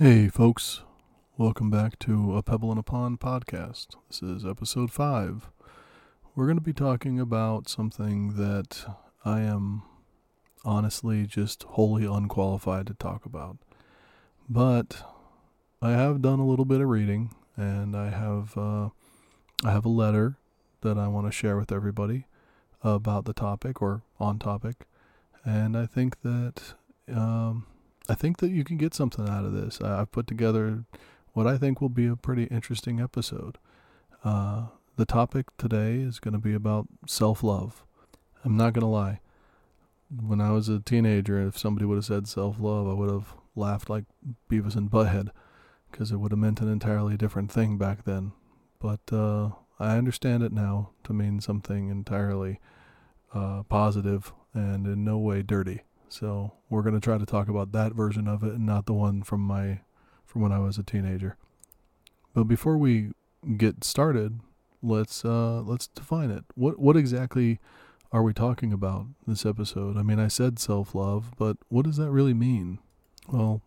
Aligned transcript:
Hey, 0.00 0.28
folks. 0.28 0.82
Welcome 1.36 1.70
back 1.70 1.98
to 1.98 2.36
A 2.36 2.42
Pebble 2.44 2.70
in 2.70 2.78
a 2.78 2.84
Pond 2.84 3.18
podcast. 3.18 3.96
This 4.06 4.22
is 4.22 4.46
episode 4.46 4.92
five. 4.92 5.50
We're 6.36 6.46
going 6.46 6.56
to 6.56 6.62
be 6.62 6.72
talking 6.72 7.18
about 7.18 7.68
something 7.68 8.36
that 8.36 8.94
I 9.24 9.40
am 9.40 9.82
honestly 10.64 11.26
just 11.26 11.64
wholly 11.64 12.04
unqualified 12.04 12.86
to 12.86 12.94
talk 12.94 13.26
about. 13.26 13.56
But 14.48 15.02
I 15.82 15.90
have 15.90 16.22
done 16.22 16.38
a 16.38 16.46
little 16.46 16.64
bit 16.64 16.80
of 16.80 16.86
reading, 16.86 17.34
and 17.56 17.96
I 17.96 18.10
have 18.10 18.56
uh, 18.56 18.90
I 19.64 19.72
have 19.72 19.84
a 19.84 19.88
letter 19.88 20.38
that 20.82 20.96
I 20.96 21.08
want 21.08 21.26
to 21.26 21.32
share 21.32 21.56
with 21.56 21.72
everybody 21.72 22.26
about 22.84 23.24
the 23.24 23.34
topic 23.34 23.82
or 23.82 24.02
on 24.20 24.38
topic, 24.38 24.86
and 25.44 25.76
I 25.76 25.86
think 25.86 26.22
that 26.22 26.74
um, 27.12 27.66
I 28.08 28.14
think 28.14 28.38
that 28.38 28.50
you 28.50 28.64
can 28.64 28.78
get 28.78 28.94
something 28.94 29.28
out 29.28 29.44
of 29.44 29.52
this. 29.52 29.80
I, 29.82 29.98
have 29.98 30.12
put 30.12 30.26
together 30.26 30.84
what 31.32 31.46
I 31.46 31.58
think 31.58 31.80
will 31.80 31.90
be 31.90 32.06
a 32.06 32.16
pretty 32.16 32.44
interesting 32.44 33.00
episode. 33.00 33.58
Uh, 34.24 34.66
the 34.96 35.04
topic 35.04 35.46
today 35.58 35.96
is 35.96 36.18
going 36.18 36.32
to 36.32 36.40
be 36.40 36.54
about 36.54 36.88
self 37.06 37.42
love. 37.42 37.84
I'm 38.44 38.56
not 38.56 38.72
going 38.72 38.82
to 38.82 38.86
lie. 38.86 39.20
When 40.10 40.40
I 40.40 40.52
was 40.52 40.68
a 40.68 40.80
teenager, 40.80 41.46
if 41.46 41.58
somebody 41.58 41.84
would 41.84 41.96
have 41.96 42.04
said 42.04 42.26
self 42.26 42.58
love, 42.58 42.88
I 42.88 42.94
would 42.94 43.10
have 43.10 43.34
laughed 43.54 43.90
like 43.90 44.04
Beavis 44.50 44.74
and 44.74 44.90
Butthead 44.90 45.30
because 45.90 46.10
it 46.10 46.16
would 46.16 46.32
have 46.32 46.38
meant 46.38 46.60
an 46.60 46.70
entirely 46.70 47.16
different 47.16 47.52
thing 47.52 47.76
back 47.76 48.04
then. 48.04 48.32
But 48.80 49.00
uh, 49.12 49.50
I 49.78 49.96
understand 49.96 50.42
it 50.42 50.52
now 50.52 50.90
to 51.04 51.12
mean 51.12 51.40
something 51.40 51.88
entirely 51.88 52.60
uh, 53.34 53.64
positive 53.64 54.32
and 54.54 54.86
in 54.86 55.04
no 55.04 55.18
way 55.18 55.42
dirty. 55.42 55.82
So 56.08 56.52
we're 56.70 56.82
going 56.82 56.94
to 56.94 57.00
try 57.00 57.18
to 57.18 57.26
talk 57.26 57.48
about 57.48 57.72
that 57.72 57.92
version 57.92 58.28
of 58.28 58.42
it 58.42 58.54
and 58.54 58.66
not 58.66 58.86
the 58.86 58.94
one 58.94 59.22
from 59.22 59.40
my 59.40 59.80
from 60.26 60.42
when 60.42 60.52
I 60.52 60.58
was 60.58 60.78
a 60.78 60.82
teenager. 60.82 61.36
But 62.34 62.44
before 62.44 62.76
we 62.76 63.12
get 63.56 63.84
started, 63.84 64.40
let's 64.82 65.24
uh 65.24 65.60
let's 65.62 65.86
define 65.88 66.30
it. 66.30 66.44
What 66.54 66.78
what 66.78 66.96
exactly 66.96 67.58
are 68.12 68.22
we 68.22 68.32
talking 68.32 68.72
about 68.72 69.06
this 69.26 69.44
episode? 69.44 69.96
I 69.96 70.02
mean, 70.02 70.18
I 70.18 70.28
said 70.28 70.58
self-love, 70.58 71.32
but 71.36 71.58
what 71.68 71.84
does 71.84 71.96
that 71.96 72.10
really 72.10 72.34
mean? 72.34 72.78
Well, 73.28 73.60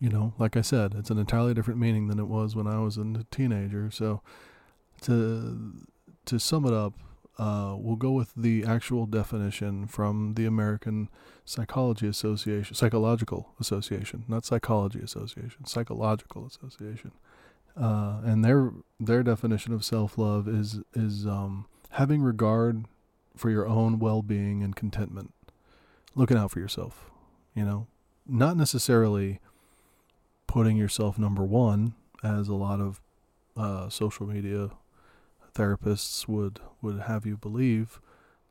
you 0.00 0.08
know, 0.08 0.32
like 0.38 0.56
I 0.56 0.62
said, 0.62 0.94
it's 0.96 1.10
an 1.10 1.18
entirely 1.18 1.52
different 1.54 1.80
meaning 1.80 2.08
than 2.08 2.18
it 2.18 2.26
was 2.26 2.56
when 2.56 2.66
I 2.66 2.78
was 2.78 2.96
a 2.96 3.26
teenager. 3.30 3.90
So 3.90 4.22
to 5.02 5.86
to 6.26 6.38
sum 6.38 6.64
it 6.66 6.72
up, 6.72 6.94
uh, 7.38 7.74
we'll 7.78 7.96
go 7.96 8.12
with 8.12 8.32
the 8.36 8.64
actual 8.64 9.06
definition 9.06 9.86
from 9.86 10.34
the 10.34 10.44
American 10.44 11.08
Psychology 11.44 12.06
Association, 12.06 12.74
Psychological 12.74 13.54
Association, 13.58 14.24
not 14.28 14.44
Psychology 14.44 15.00
Association, 15.00 15.64
Psychological 15.64 16.46
Association. 16.46 17.12
Uh, 17.74 18.20
and 18.22 18.44
their 18.44 18.72
their 19.00 19.22
definition 19.22 19.72
of 19.72 19.82
self 19.82 20.18
love 20.18 20.46
is 20.46 20.80
is 20.94 21.26
um, 21.26 21.66
having 21.90 22.20
regard 22.20 22.84
for 23.34 23.48
your 23.48 23.66
own 23.66 23.98
well 23.98 24.20
being 24.20 24.62
and 24.62 24.76
contentment, 24.76 25.32
looking 26.14 26.36
out 26.36 26.50
for 26.50 26.60
yourself. 26.60 27.10
You 27.54 27.64
know, 27.64 27.86
not 28.26 28.58
necessarily 28.58 29.40
putting 30.46 30.76
yourself 30.76 31.18
number 31.18 31.44
one, 31.44 31.94
as 32.22 32.48
a 32.48 32.54
lot 32.54 32.80
of 32.80 33.00
uh, 33.56 33.88
social 33.88 34.26
media 34.26 34.70
therapists 35.54 36.28
would 36.28 36.60
would 36.80 37.00
have 37.00 37.26
you 37.26 37.36
believe, 37.36 38.00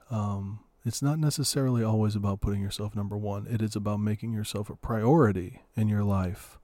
um, 0.10 0.60
it's 0.86 1.02
not 1.02 1.20
necessarily 1.20 1.84
always 1.84 2.16
about 2.16 2.42
putting 2.42 2.62
yourself 2.62 2.96
number 2.96 3.18
one. 3.18 3.48
It 3.48 3.62
is 3.62 3.76
about 3.76 4.00
making 4.00 4.34
yourself 4.34 4.70
a 4.70 4.76
priority 4.76 5.62
in 5.76 5.88
your 5.88 6.04
life, 6.04 6.58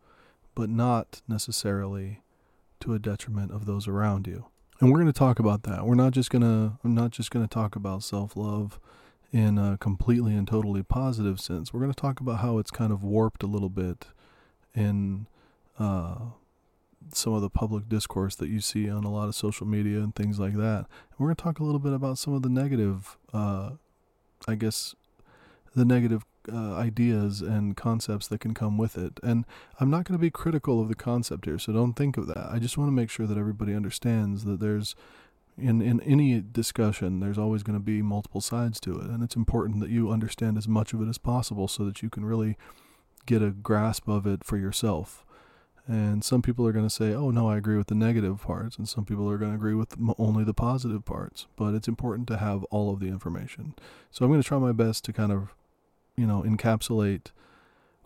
but 0.55 0.69
not 0.69 1.21
necessarily 1.27 2.21
to 2.79 2.93
a 2.93 2.99
detriment 2.99 3.51
of 3.51 3.65
those 3.65 3.87
around 3.87 4.27
you. 4.27 4.45
And 4.79 4.91
we're 4.91 4.99
going 4.99 5.11
to 5.11 5.13
talk 5.13 5.39
about 5.39 5.63
that. 5.63 5.85
We're 5.85 5.95
not 5.95 6.13
just 6.13 6.29
going 6.29 6.43
to 6.43 6.77
I'm 6.83 6.95
not 6.95 7.11
just 7.11 7.31
going 7.31 7.45
to 7.45 7.53
talk 7.53 7.75
about 7.75 8.03
self-love 8.03 8.79
in 9.31 9.57
a 9.57 9.77
completely 9.77 10.35
and 10.35 10.47
totally 10.47 10.83
positive 10.83 11.39
sense. 11.39 11.73
We're 11.73 11.81
going 11.81 11.93
to 11.93 12.01
talk 12.01 12.19
about 12.19 12.39
how 12.39 12.59
it's 12.59 12.71
kind 12.71 12.91
of 12.91 13.03
warped 13.03 13.43
a 13.43 13.47
little 13.47 13.69
bit 13.69 14.07
in 14.73 15.27
uh, 15.77 16.17
some 17.13 17.33
of 17.33 17.41
the 17.41 17.49
public 17.49 17.87
discourse 17.87 18.35
that 18.35 18.49
you 18.49 18.59
see 18.59 18.89
on 18.89 19.03
a 19.03 19.11
lot 19.11 19.27
of 19.27 19.35
social 19.35 19.65
media 19.65 19.99
and 19.99 20.15
things 20.15 20.39
like 20.39 20.55
that. 20.55 20.77
And 20.79 21.19
we're 21.19 21.27
going 21.27 21.35
to 21.35 21.43
talk 21.43 21.59
a 21.59 21.63
little 21.63 21.79
bit 21.79 21.93
about 21.93 22.17
some 22.17 22.33
of 22.33 22.41
the 22.41 22.49
negative, 22.49 23.17
uh, 23.33 23.71
I 24.47 24.55
guess, 24.55 24.95
the 25.75 25.85
negative 25.85 26.25
uh, 26.51 26.73
ideas 26.75 27.41
and 27.41 27.75
concepts 27.75 28.27
that 28.27 28.39
can 28.39 28.53
come 28.53 28.77
with 28.77 28.97
it. 28.97 29.19
And 29.23 29.45
I'm 29.79 29.89
not 29.89 30.05
going 30.05 30.17
to 30.17 30.21
be 30.21 30.31
critical 30.31 30.81
of 30.81 30.89
the 30.89 30.95
concept 30.95 31.45
here, 31.45 31.59
so 31.59 31.73
don't 31.73 31.93
think 31.93 32.17
of 32.17 32.27
that. 32.27 32.49
I 32.51 32.59
just 32.59 32.77
want 32.77 32.87
to 32.87 32.93
make 32.93 33.09
sure 33.09 33.27
that 33.27 33.37
everybody 33.37 33.73
understands 33.73 34.45
that 34.45 34.59
there's 34.59 34.95
in 35.57 35.81
in 35.81 35.99
any 36.01 36.39
discussion 36.39 37.19
there's 37.19 37.37
always 37.37 37.63
going 37.63 37.77
to 37.77 37.83
be 37.83 38.01
multiple 38.01 38.41
sides 38.41 38.79
to 38.79 38.99
it 38.99 39.07
and 39.07 39.23
it's 39.23 39.35
important 39.35 39.79
that 39.79 39.89
you 39.89 40.11
understand 40.11 40.55
as 40.55 40.67
much 40.67 40.93
of 40.93 41.01
it 41.01 41.09
as 41.09 41.17
possible 41.17 41.67
so 41.67 41.83
that 41.83 42.03
you 42.03 42.11
can 42.11 42.23
really 42.23 42.55
get 43.25 43.41
a 43.41 43.49
grasp 43.49 44.07
of 44.07 44.27
it 44.27 44.43
for 44.43 44.55
yourself 44.55 45.25
and 45.87 46.21
some 46.21 46.41
people 46.41 46.67
are 46.67 46.73
going 46.73 46.85
to 46.85 46.93
say, 46.93 47.13
oh, 47.13 47.31
no, 47.31 47.49
I 47.49 47.55
agree 47.55 47.77
with 47.77 47.87
the 47.87 47.95
negative 47.95 48.41
parts. 48.41 48.77
And 48.77 48.89
some 48.89 49.05
people 49.05 49.29
are 49.29 49.37
going 49.37 49.51
to 49.51 49.55
agree 49.55 49.73
with 49.73 49.95
only 50.17 50.43
the 50.43 50.53
positive 50.53 51.05
parts. 51.05 51.47
But 51.55 51.73
it's 51.73 51.87
important 51.87 52.27
to 52.27 52.37
have 52.37 52.65
all 52.65 52.91
of 52.91 52.99
the 52.99 53.07
information. 53.07 53.73
So 54.11 54.25
I'm 54.25 54.31
going 54.31 54.41
to 54.41 54.47
try 54.47 54.57
my 54.57 54.73
best 54.73 55.05
to 55.05 55.13
kind 55.13 55.31
of, 55.31 55.55
you 56.17 56.27
know, 56.27 56.43
encapsulate 56.43 57.27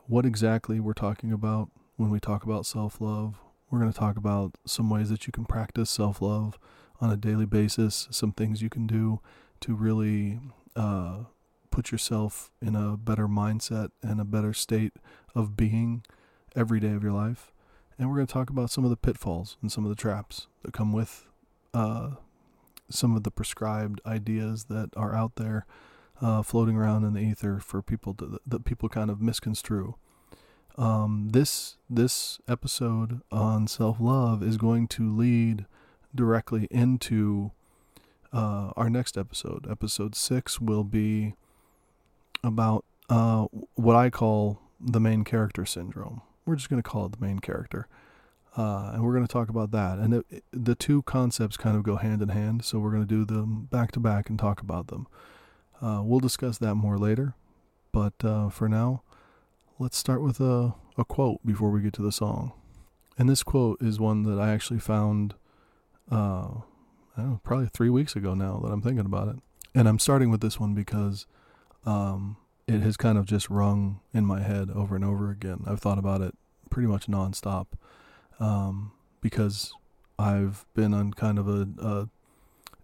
what 0.05 0.27
exactly 0.27 0.79
we're 0.79 0.93
talking 0.93 1.31
about 1.31 1.71
when 1.97 2.11
we 2.11 2.19
talk 2.19 2.43
about 2.43 2.67
self 2.67 3.01
love. 3.01 3.39
We're 3.71 3.79
going 3.79 3.91
to 3.91 3.97
talk 3.97 4.15
about 4.15 4.53
some 4.63 4.89
ways 4.89 5.09
that 5.09 5.25
you 5.25 5.33
can 5.33 5.45
practice 5.45 5.89
self 5.89 6.21
love 6.21 6.59
on 6.99 7.09
a 7.09 7.17
daily 7.17 7.47
basis, 7.47 8.07
some 8.11 8.31
things 8.31 8.61
you 8.61 8.69
can 8.69 8.85
do 8.85 9.21
to 9.61 9.73
really 9.73 10.39
uh, 10.75 11.21
put 11.71 11.91
yourself 11.91 12.51
in 12.61 12.75
a 12.75 12.95
better 12.95 13.27
mindset 13.27 13.89
and 14.03 14.21
a 14.21 14.25
better 14.25 14.53
state 14.53 14.93
of 15.33 15.57
being 15.57 16.03
every 16.55 16.79
day 16.79 16.91
of 16.91 17.01
your 17.01 17.13
life 17.13 17.51
and 18.01 18.09
we're 18.09 18.15
going 18.15 18.25
to 18.25 18.33
talk 18.33 18.49
about 18.49 18.71
some 18.71 18.83
of 18.83 18.89
the 18.89 18.97
pitfalls 18.97 19.57
and 19.61 19.71
some 19.71 19.85
of 19.85 19.89
the 19.89 19.95
traps 19.95 20.47
that 20.63 20.73
come 20.73 20.91
with 20.91 21.27
uh, 21.71 22.09
some 22.89 23.15
of 23.15 23.21
the 23.21 23.29
prescribed 23.29 24.01
ideas 24.07 24.63
that 24.65 24.89
are 24.97 25.13
out 25.13 25.35
there 25.35 25.67
uh, 26.19 26.41
floating 26.41 26.75
around 26.75 27.03
in 27.03 27.13
the 27.13 27.19
ether 27.19 27.59
for 27.59 27.83
people 27.83 28.15
to, 28.15 28.39
that 28.45 28.65
people 28.65 28.89
kind 28.89 29.11
of 29.11 29.21
misconstrue. 29.21 29.93
Um, 30.79 31.29
this 31.31 31.77
this 31.91 32.39
episode 32.47 33.21
on 33.31 33.67
self 33.67 33.97
love 33.99 34.41
is 34.41 34.57
going 34.57 34.87
to 34.89 35.15
lead 35.15 35.67
directly 36.15 36.67
into 36.71 37.51
uh, 38.33 38.71
our 38.75 38.89
next 38.89 39.15
episode. 39.15 39.69
Episode 39.69 40.15
six 40.15 40.59
will 40.59 40.83
be 40.83 41.35
about 42.43 42.83
uh, 43.11 43.45
what 43.75 43.95
I 43.95 44.09
call 44.09 44.59
the 44.79 44.99
main 44.99 45.23
character 45.23 45.67
syndrome. 45.67 46.23
We're 46.45 46.55
just 46.55 46.69
going 46.69 46.81
to 46.81 46.87
call 46.87 47.05
it 47.05 47.13
the 47.13 47.25
main 47.25 47.39
character. 47.39 47.87
Uh, 48.57 48.91
and 48.93 49.03
we're 49.03 49.13
going 49.13 49.25
to 49.25 49.31
talk 49.31 49.49
about 49.49 49.71
that. 49.71 49.97
And 49.97 50.13
it, 50.13 50.25
it, 50.29 50.43
the 50.51 50.75
two 50.75 51.03
concepts 51.03 51.55
kind 51.55 51.77
of 51.77 51.83
go 51.83 51.95
hand 51.95 52.21
in 52.21 52.29
hand, 52.29 52.65
so 52.65 52.79
we're 52.79 52.91
going 52.91 53.07
to 53.07 53.07
do 53.07 53.23
them 53.23 53.67
back 53.71 53.91
to 53.93 53.99
back 53.99 54.29
and 54.29 54.37
talk 54.37 54.61
about 54.61 54.87
them. 54.87 55.07
Uh, 55.81 56.01
we'll 56.03 56.19
discuss 56.19 56.57
that 56.57 56.75
more 56.75 56.97
later, 56.97 57.33
but 57.91 58.13
uh, 58.23 58.49
for 58.49 58.67
now, 58.67 59.03
let's 59.79 59.97
start 59.97 60.21
with 60.21 60.39
a, 60.39 60.75
a 60.97 61.05
quote 61.05 61.39
before 61.45 61.71
we 61.71 61.81
get 61.81 61.93
to 61.93 62.01
the 62.01 62.11
song. 62.11 62.51
And 63.17 63.29
this 63.29 63.41
quote 63.41 63.81
is 63.81 63.99
one 63.99 64.23
that 64.23 64.39
I 64.39 64.51
actually 64.51 64.79
found 64.79 65.35
uh, 66.11 66.49
know, 67.17 67.39
probably 67.43 67.67
three 67.67 67.89
weeks 67.89 68.15
ago 68.15 68.33
now 68.33 68.59
that 68.63 68.71
I'm 68.71 68.81
thinking 68.81 69.05
about 69.05 69.29
it. 69.29 69.35
And 69.73 69.87
I'm 69.87 69.99
starting 69.99 70.29
with 70.29 70.41
this 70.41 70.59
one 70.59 70.73
because 70.73 71.25
um, 71.85 72.37
it 72.67 72.81
has 72.81 72.97
kind 72.97 73.17
of 73.17 73.25
just 73.25 73.49
rung 73.49 73.99
in 74.13 74.25
my 74.25 74.41
head 74.41 74.69
over 74.69 74.95
and 74.95 75.05
over 75.05 75.29
again. 75.29 75.63
I've 75.67 75.79
thought 75.79 75.97
about 75.97 76.21
it 76.21 76.35
pretty 76.69 76.87
much 76.87 77.07
nonstop 77.07 77.67
um, 78.39 78.91
because 79.21 79.73
I've 80.17 80.65
been 80.73 80.93
on 80.93 81.13
kind 81.13 81.37
of 81.37 81.47
a, 81.47 81.67
a 81.81 82.09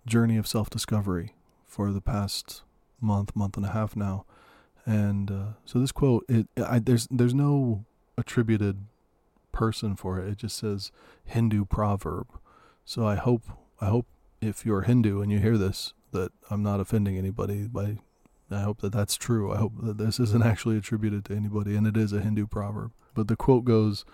journey 0.05 0.37
of 0.37 0.47
self 0.47 0.69
discovery 0.69 1.33
for 1.65 1.91
the 1.91 2.01
past 2.01 2.63
month, 2.99 3.35
month 3.35 3.57
and 3.57 3.65
a 3.65 3.69
half 3.69 3.95
now. 3.95 4.25
And 4.85 5.29
uh, 5.31 5.45
so 5.65 5.79
this 5.79 5.91
quote, 5.91 6.25
it 6.29 6.47
I, 6.65 6.79
there's 6.79 7.07
there's 7.11 7.33
no 7.33 7.85
attributed 8.17 8.85
person 9.51 9.95
for 9.95 10.19
it. 10.19 10.29
It 10.29 10.37
just 10.37 10.57
says 10.57 10.91
Hindu 11.25 11.65
proverb. 11.65 12.27
So 12.85 13.05
I 13.05 13.15
hope 13.15 13.43
I 13.81 13.87
hope 13.87 14.07
if 14.41 14.65
you're 14.65 14.83
Hindu 14.83 15.21
and 15.21 15.31
you 15.31 15.39
hear 15.39 15.57
this 15.57 15.93
that 16.11 16.31
I'm 16.49 16.63
not 16.63 16.79
offending 16.79 17.17
anybody 17.17 17.67
by 17.67 17.97
I 18.49 18.61
hope 18.61 18.81
that 18.81 18.93
that's 18.93 19.17
true. 19.17 19.51
I 19.53 19.57
hope 19.57 19.73
that 19.83 19.97
this 19.97 20.19
isn't 20.19 20.43
actually 20.45 20.77
attributed 20.77 21.25
to 21.25 21.35
anybody, 21.35 21.75
and 21.75 21.85
it 21.87 21.97
is 21.97 22.13
a 22.13 22.21
Hindu 22.21 22.47
proverb. 22.47 22.91
But 23.13 23.27
the 23.27 23.35
quote 23.35 23.65
goes 23.65 24.05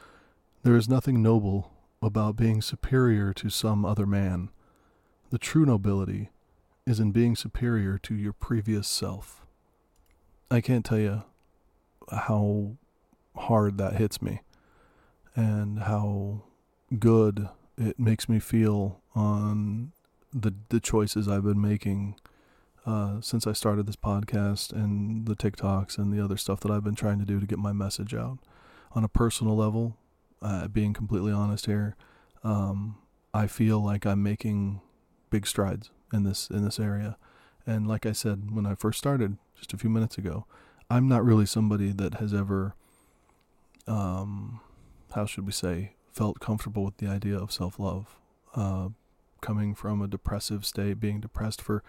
There 0.63 0.75
is 0.75 0.89
nothing 0.89 1.21
noble 1.21 1.71
about 2.01 2.35
being 2.35 2.61
superior 2.61 3.33
to 3.33 3.49
some 3.49 3.85
other 3.85 4.05
man. 4.05 4.49
The 5.29 5.37
true 5.37 5.65
nobility 5.65 6.29
is 6.85 6.99
in 6.99 7.11
being 7.11 7.35
superior 7.35 7.97
to 7.99 8.15
your 8.15 8.33
previous 8.33 8.87
self. 8.87 9.45
I 10.51 10.61
can't 10.61 10.85
tell 10.85 10.99
you 10.99 11.23
how 12.11 12.73
hard 13.35 13.77
that 13.77 13.95
hits 13.95 14.21
me. 14.21 14.41
and 15.35 15.79
how 15.79 16.43
good 16.99 17.49
it 17.77 17.99
makes 17.99 18.29
me 18.29 18.39
feel 18.39 19.01
on 19.15 19.91
the 20.31 20.53
the 20.69 20.79
choices 20.79 21.27
I've 21.27 21.43
been 21.43 21.61
making 21.61 22.15
uh, 22.85 23.21
since 23.21 23.47
I 23.47 23.53
started 23.53 23.87
this 23.87 23.95
podcast 23.95 24.71
and 24.71 25.25
the 25.25 25.35
TikToks 25.35 25.97
and 25.97 26.11
the 26.11 26.23
other 26.23 26.37
stuff 26.37 26.59
that 26.61 26.71
I've 26.71 26.83
been 26.83 26.95
trying 26.95 27.19
to 27.19 27.25
do 27.25 27.39
to 27.39 27.45
get 27.45 27.59
my 27.59 27.73
message 27.73 28.13
out. 28.13 28.39
On 28.93 29.03
a 29.03 29.07
personal 29.07 29.55
level, 29.55 29.97
uh, 30.41 30.67
being 30.67 30.93
completely 30.93 31.31
honest 31.31 31.65
here, 31.65 31.95
um, 32.43 32.97
I 33.33 33.47
feel 33.47 33.83
like 33.83 34.05
I'm 34.05 34.21
making 34.21 34.81
big 35.29 35.47
strides 35.47 35.89
in 36.13 36.23
this 36.23 36.49
in 36.49 36.63
this 36.63 36.79
area. 36.79 37.17
And 37.65 37.87
like 37.87 38.05
I 38.05 38.11
said 38.11 38.51
when 38.51 38.67
I 38.67 38.75
first 38.75 38.99
started 38.99 39.37
just 39.55 39.73
a 39.73 39.77
few 39.77 39.89
minutes 39.89 40.17
ago, 40.17 40.45
I'm 40.89 41.07
not 41.07 41.25
really 41.25 41.47
somebody 41.47 41.91
that 41.91 42.15
has 42.15 42.33
ever 42.33 42.75
um 43.87 44.61
how 45.13 45.25
should 45.25 45.45
we 45.45 45.51
say 45.51 45.93
felt 46.11 46.39
comfortable 46.39 46.85
with 46.85 46.97
the 46.97 47.07
idea 47.07 47.35
of 47.35 47.51
self-love. 47.51 48.15
Uh 48.53 48.89
coming 49.41 49.73
from 49.73 50.01
a 50.01 50.07
depressive 50.07 50.65
state, 50.65 50.99
being 50.99 51.19
depressed 51.19 51.61
for, 51.61 51.83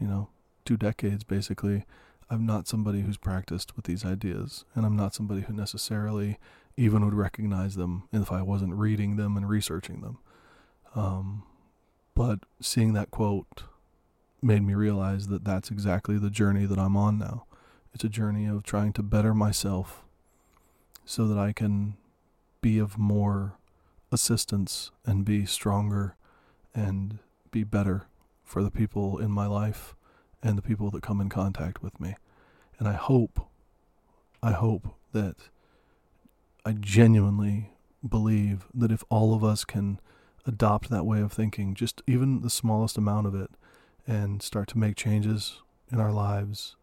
you 0.00 0.06
know, 0.06 0.28
two 0.64 0.76
decades 0.76 1.24
basically, 1.24 1.84
I'm 2.30 2.46
not 2.46 2.66
somebody 2.66 3.02
who's 3.02 3.16
practiced 3.16 3.76
with 3.76 3.84
these 3.84 4.04
ideas, 4.04 4.64
and 4.74 4.86
I'm 4.86 4.96
not 4.96 5.14
somebody 5.14 5.42
who 5.42 5.52
necessarily 5.52 6.38
even 6.76 7.04
would 7.04 7.14
recognize 7.14 7.76
them 7.76 8.08
if 8.12 8.32
I 8.32 8.42
wasn't 8.42 8.74
reading 8.74 9.16
them 9.16 9.36
and 9.36 9.48
researching 9.48 10.00
them. 10.00 10.18
Um, 10.94 11.44
but 12.14 12.40
seeing 12.60 12.92
that 12.94 13.10
quote 13.10 13.64
made 14.42 14.62
me 14.62 14.74
realize 14.74 15.28
that 15.28 15.44
that's 15.44 15.70
exactly 15.70 16.18
the 16.18 16.30
journey 16.30 16.66
that 16.66 16.78
I'm 16.78 16.96
on 16.96 17.18
now. 17.18 17.44
It's 17.94 18.04
a 18.04 18.08
journey 18.08 18.46
of 18.46 18.62
trying 18.62 18.92
to 18.94 19.02
better 19.02 19.34
myself 19.34 20.04
so 21.04 21.26
that 21.28 21.38
I 21.38 21.52
can 21.52 21.96
be 22.60 22.78
of 22.78 22.98
more 22.98 23.54
assistance 24.10 24.90
and 25.04 25.24
be 25.24 25.44
stronger 25.44 26.16
and 26.74 27.18
be 27.50 27.64
better 27.64 28.06
for 28.42 28.62
the 28.62 28.70
people 28.70 29.18
in 29.18 29.30
my 29.30 29.46
life 29.46 29.94
and 30.44 30.58
the 30.58 30.62
people 30.62 30.90
that 30.90 31.02
come 31.02 31.20
in 31.20 31.30
contact 31.30 31.82
with 31.82 31.98
me. 31.98 32.14
And 32.78 32.86
I 32.86 32.92
hope, 32.92 33.48
I 34.42 34.52
hope 34.52 34.94
that 35.12 35.36
I 36.66 36.72
genuinely 36.72 37.72
believe 38.06 38.66
that 38.74 38.92
if 38.92 39.02
all 39.08 39.34
of 39.34 39.42
us 39.42 39.64
can 39.64 39.98
adopt 40.46 40.90
that 40.90 41.06
way 41.06 41.20
of 41.20 41.32
thinking, 41.32 41.74
just 41.74 42.02
even 42.06 42.42
the 42.42 42.50
smallest 42.50 42.98
amount 42.98 43.26
of 43.26 43.34
it, 43.34 43.50
and 44.06 44.42
start 44.42 44.68
to 44.68 44.78
make 44.78 44.96
changes 44.96 45.62
in 45.90 45.98
our 45.98 46.12
lives 46.12 46.76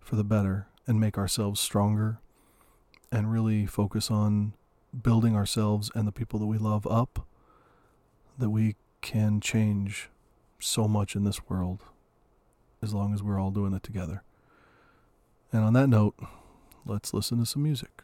for 0.00 0.16
the 0.16 0.24
better 0.24 0.66
and 0.86 0.98
make 0.98 1.16
ourselves 1.16 1.60
stronger 1.60 2.18
and 3.12 3.30
really 3.30 3.64
focus 3.64 4.10
on 4.10 4.54
building 5.02 5.36
ourselves 5.36 5.90
and 5.94 6.08
the 6.08 6.12
people 6.12 6.40
that 6.40 6.46
we 6.46 6.58
love 6.58 6.84
up, 6.88 7.26
that 8.36 8.50
we 8.50 8.74
can 9.02 9.40
change 9.40 10.10
so 10.58 10.88
much 10.88 11.14
in 11.14 11.22
this 11.22 11.48
world 11.48 11.84
as 12.82 12.94
long 12.94 13.14
as 13.14 13.22
we're 13.22 13.40
all 13.40 13.50
doing 13.50 13.72
it 13.74 13.82
together. 13.82 14.22
And 15.52 15.64
on 15.64 15.72
that 15.74 15.88
note, 15.88 16.14
let's 16.86 17.14
listen 17.14 17.38
to 17.38 17.46
some 17.46 17.62
music. 17.62 18.02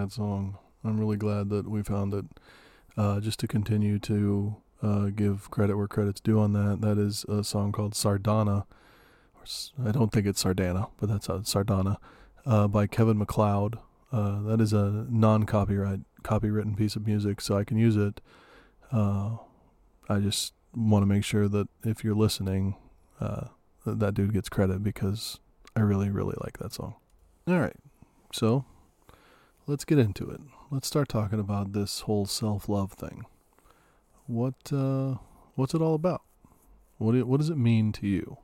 That 0.00 0.12
song. 0.12 0.56
I'm 0.82 0.98
really 0.98 1.16
glad 1.16 1.50
that 1.50 1.68
we 1.68 1.82
found 1.82 2.14
it. 2.14 2.24
Uh, 2.96 3.20
just 3.20 3.38
to 3.40 3.46
continue 3.46 3.98
to 3.98 4.56
uh, 4.82 5.06
give 5.06 5.50
credit 5.50 5.76
where 5.76 5.86
credit's 5.86 6.20
due 6.20 6.40
on 6.40 6.52
that, 6.54 6.80
that 6.80 6.98
is 6.98 7.24
a 7.28 7.44
song 7.44 7.70
called 7.70 7.92
Sardana. 7.94 8.64
I 9.82 9.92
don't 9.92 10.10
think 10.10 10.26
it's 10.26 10.42
Sardana, 10.42 10.90
but 10.98 11.08
that's 11.08 11.28
uh, 11.28 11.38
Sardana 11.38 11.96
uh, 12.46 12.66
by 12.68 12.86
Kevin 12.86 13.18
MacLeod. 13.18 13.78
Uh, 14.12 14.42
that 14.42 14.60
is 14.60 14.72
a 14.72 15.06
non-copyright, 15.08 16.00
copywritten 16.22 16.76
piece 16.76 16.96
of 16.96 17.06
music, 17.06 17.40
so 17.40 17.56
I 17.56 17.64
can 17.64 17.78
use 17.78 17.96
it. 17.96 18.20
Uh, 18.90 19.36
I 20.08 20.18
just 20.18 20.52
want 20.74 21.02
to 21.02 21.06
make 21.06 21.24
sure 21.24 21.46
that 21.48 21.68
if 21.84 22.02
you're 22.02 22.14
listening, 22.14 22.74
uh, 23.20 23.48
that 23.86 24.14
dude 24.14 24.32
gets 24.32 24.48
credit 24.48 24.82
because 24.82 25.38
I 25.76 25.80
really, 25.80 26.10
really 26.10 26.36
like 26.42 26.58
that 26.58 26.72
song. 26.72 26.96
All 27.46 27.60
right, 27.60 27.76
so, 28.32 28.64
let's 29.70 29.84
get 29.84 30.00
into 30.00 30.28
it. 30.28 30.40
Let's 30.72 30.88
start 30.88 31.08
talking 31.08 31.38
about 31.38 31.72
this 31.72 32.00
whole 32.00 32.26
self-love 32.26 32.92
thing. 32.92 33.24
What 34.26 34.72
uh, 34.72 35.16
what's 35.54 35.74
it 35.74 35.80
all 35.80 35.94
about? 35.94 36.22
What 36.98 37.12
do, 37.12 37.24
what 37.24 37.38
does 37.38 37.50
it 37.50 37.56
mean 37.56 37.92
to 37.92 38.06
you? 38.06 38.38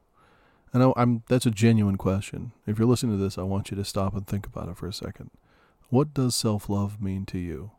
And 0.72 0.84
I, 0.84 0.92
I'm 0.96 1.24
that's 1.28 1.44
a 1.46 1.50
genuine 1.50 1.96
question. 1.96 2.52
If 2.64 2.78
you're 2.78 2.86
listening 2.86 3.18
to 3.18 3.22
this, 3.22 3.38
I 3.38 3.42
want 3.42 3.70
you 3.70 3.76
to 3.76 3.84
stop 3.84 4.14
and 4.14 4.24
think 4.26 4.46
about 4.46 4.68
it 4.68 4.76
for 4.76 4.86
a 4.86 4.92
second. 4.92 5.30
What 5.88 6.14
does 6.14 6.36
self-love 6.36 7.02
mean 7.02 7.26
to 7.26 7.38
you? 7.38 7.72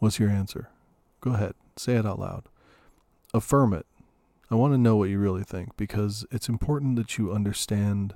What's 0.00 0.18
your 0.18 0.30
answer? 0.30 0.68
Go 1.20 1.34
ahead, 1.34 1.54
say 1.76 1.94
it 1.94 2.06
out 2.06 2.18
loud. 2.18 2.44
Affirm 3.32 3.72
it. 3.72 3.86
I 4.50 4.56
want 4.56 4.74
to 4.74 4.78
know 4.78 4.96
what 4.96 5.10
you 5.10 5.18
really 5.20 5.44
think 5.44 5.76
because 5.76 6.26
it's 6.32 6.48
important 6.48 6.96
that 6.96 7.18
you 7.18 7.32
understand 7.32 8.14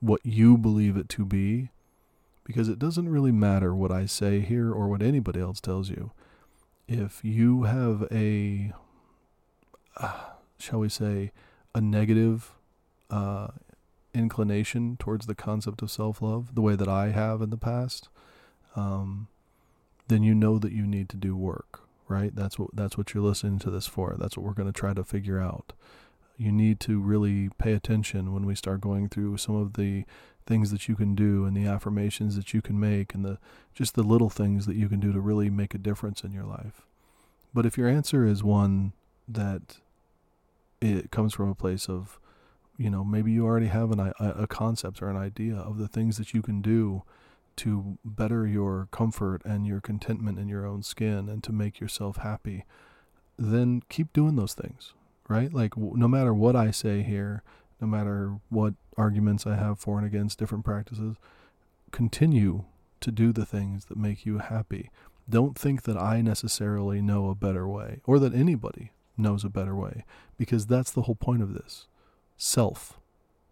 what 0.00 0.20
you 0.24 0.58
believe 0.58 0.96
it 0.96 1.08
to 1.10 1.24
be 1.24 1.70
because 2.46 2.68
it 2.68 2.78
doesn't 2.78 3.08
really 3.08 3.32
matter 3.32 3.74
what 3.74 3.90
I 3.90 4.06
say 4.06 4.40
here 4.40 4.72
or 4.72 4.86
what 4.86 5.02
anybody 5.02 5.40
else 5.40 5.60
tells 5.60 5.90
you. 5.90 6.12
If 6.86 7.24
you 7.24 7.64
have 7.64 8.06
a, 8.12 8.72
uh, 9.96 10.20
shall 10.56 10.78
we 10.78 10.88
say, 10.88 11.32
a 11.74 11.80
negative 11.80 12.52
uh, 13.10 13.48
inclination 14.14 14.96
towards 14.96 15.26
the 15.26 15.34
concept 15.34 15.82
of 15.82 15.90
self 15.90 16.22
love, 16.22 16.54
the 16.54 16.60
way 16.60 16.76
that 16.76 16.86
I 16.86 17.10
have 17.10 17.42
in 17.42 17.50
the 17.50 17.56
past, 17.56 18.08
um, 18.76 19.26
then 20.06 20.22
you 20.22 20.32
know 20.32 20.60
that 20.60 20.70
you 20.70 20.86
need 20.86 21.08
to 21.08 21.16
do 21.16 21.36
work, 21.36 21.80
right? 22.06 22.32
That's 22.32 22.60
what 22.60 22.70
that's 22.74 22.96
what 22.96 23.12
you're 23.12 23.24
listening 23.24 23.58
to 23.60 23.70
this 23.70 23.88
for. 23.88 24.14
That's 24.16 24.36
what 24.36 24.46
we're 24.46 24.52
going 24.52 24.72
to 24.72 24.80
try 24.80 24.94
to 24.94 25.02
figure 25.02 25.40
out. 25.40 25.72
You 26.38 26.52
need 26.52 26.78
to 26.80 27.00
really 27.00 27.48
pay 27.58 27.72
attention 27.72 28.32
when 28.32 28.46
we 28.46 28.54
start 28.54 28.80
going 28.80 29.08
through 29.08 29.38
some 29.38 29.56
of 29.56 29.72
the 29.72 30.04
things 30.46 30.70
that 30.70 30.88
you 30.88 30.94
can 30.94 31.14
do 31.14 31.44
and 31.44 31.56
the 31.56 31.66
affirmations 31.66 32.36
that 32.36 32.54
you 32.54 32.62
can 32.62 32.78
make 32.78 33.14
and 33.14 33.24
the 33.24 33.38
just 33.74 33.94
the 33.94 34.02
little 34.02 34.30
things 34.30 34.66
that 34.66 34.76
you 34.76 34.88
can 34.88 35.00
do 35.00 35.12
to 35.12 35.20
really 35.20 35.50
make 35.50 35.74
a 35.74 35.78
difference 35.78 36.22
in 36.22 36.32
your 36.32 36.44
life. 36.44 36.86
But 37.52 37.66
if 37.66 37.76
your 37.76 37.88
answer 37.88 38.24
is 38.24 38.42
one 38.42 38.92
that 39.28 39.78
it 40.80 41.10
comes 41.10 41.34
from 41.34 41.50
a 41.50 41.54
place 41.54 41.88
of 41.88 42.20
you 42.76 42.90
know 42.90 43.04
maybe 43.04 43.32
you 43.32 43.44
already 43.44 43.66
have 43.66 43.90
an, 43.90 44.00
a, 44.00 44.12
a 44.18 44.46
concept 44.46 45.02
or 45.02 45.08
an 45.08 45.16
idea 45.16 45.56
of 45.56 45.78
the 45.78 45.88
things 45.88 46.16
that 46.18 46.34
you 46.34 46.42
can 46.42 46.60
do 46.60 47.02
to 47.56 47.98
better 48.04 48.46
your 48.46 48.88
comfort 48.90 49.42
and 49.44 49.66
your 49.66 49.80
contentment 49.80 50.38
in 50.38 50.48
your 50.48 50.66
own 50.66 50.82
skin 50.82 51.28
and 51.28 51.42
to 51.42 51.52
make 51.52 51.80
yourself 51.80 52.18
happy 52.18 52.64
then 53.38 53.82
keep 53.88 54.12
doing 54.12 54.36
those 54.36 54.52
things 54.52 54.92
right 55.28 55.52
like 55.52 55.76
no 55.76 56.06
matter 56.06 56.34
what 56.34 56.54
i 56.54 56.70
say 56.70 57.02
here 57.02 57.42
no 57.80 57.86
matter 57.86 58.36
what 58.50 58.74
arguments 58.96 59.46
I 59.46 59.56
have 59.56 59.78
for 59.78 59.98
and 59.98 60.06
against 60.06 60.38
different 60.38 60.64
practices, 60.64 61.16
continue 61.90 62.64
to 63.00 63.10
do 63.10 63.32
the 63.32 63.46
things 63.46 63.86
that 63.86 63.98
make 63.98 64.26
you 64.26 64.38
happy. 64.38 64.90
Don't 65.28 65.58
think 65.58 65.82
that 65.82 65.96
I 65.96 66.20
necessarily 66.20 67.00
know 67.00 67.28
a 67.28 67.34
better 67.34 67.66
way 67.68 68.00
or 68.06 68.18
that 68.18 68.34
anybody 68.34 68.92
knows 69.16 69.44
a 69.44 69.48
better 69.48 69.74
way 69.74 70.04
because 70.38 70.66
that's 70.66 70.90
the 70.90 71.02
whole 71.02 71.14
point 71.14 71.42
of 71.42 71.54
this. 71.54 71.86
Self, 72.36 72.98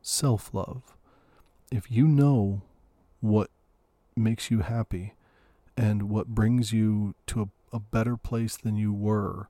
self 0.02 0.52
love. 0.52 0.82
If 1.70 1.90
you 1.90 2.06
know 2.06 2.62
what 3.20 3.50
makes 4.16 4.50
you 4.50 4.60
happy 4.60 5.14
and 5.76 6.08
what 6.08 6.28
brings 6.28 6.72
you 6.72 7.14
to 7.26 7.42
a, 7.42 7.76
a 7.76 7.80
better 7.80 8.16
place 8.16 8.56
than 8.56 8.76
you 8.76 8.92
were 8.92 9.48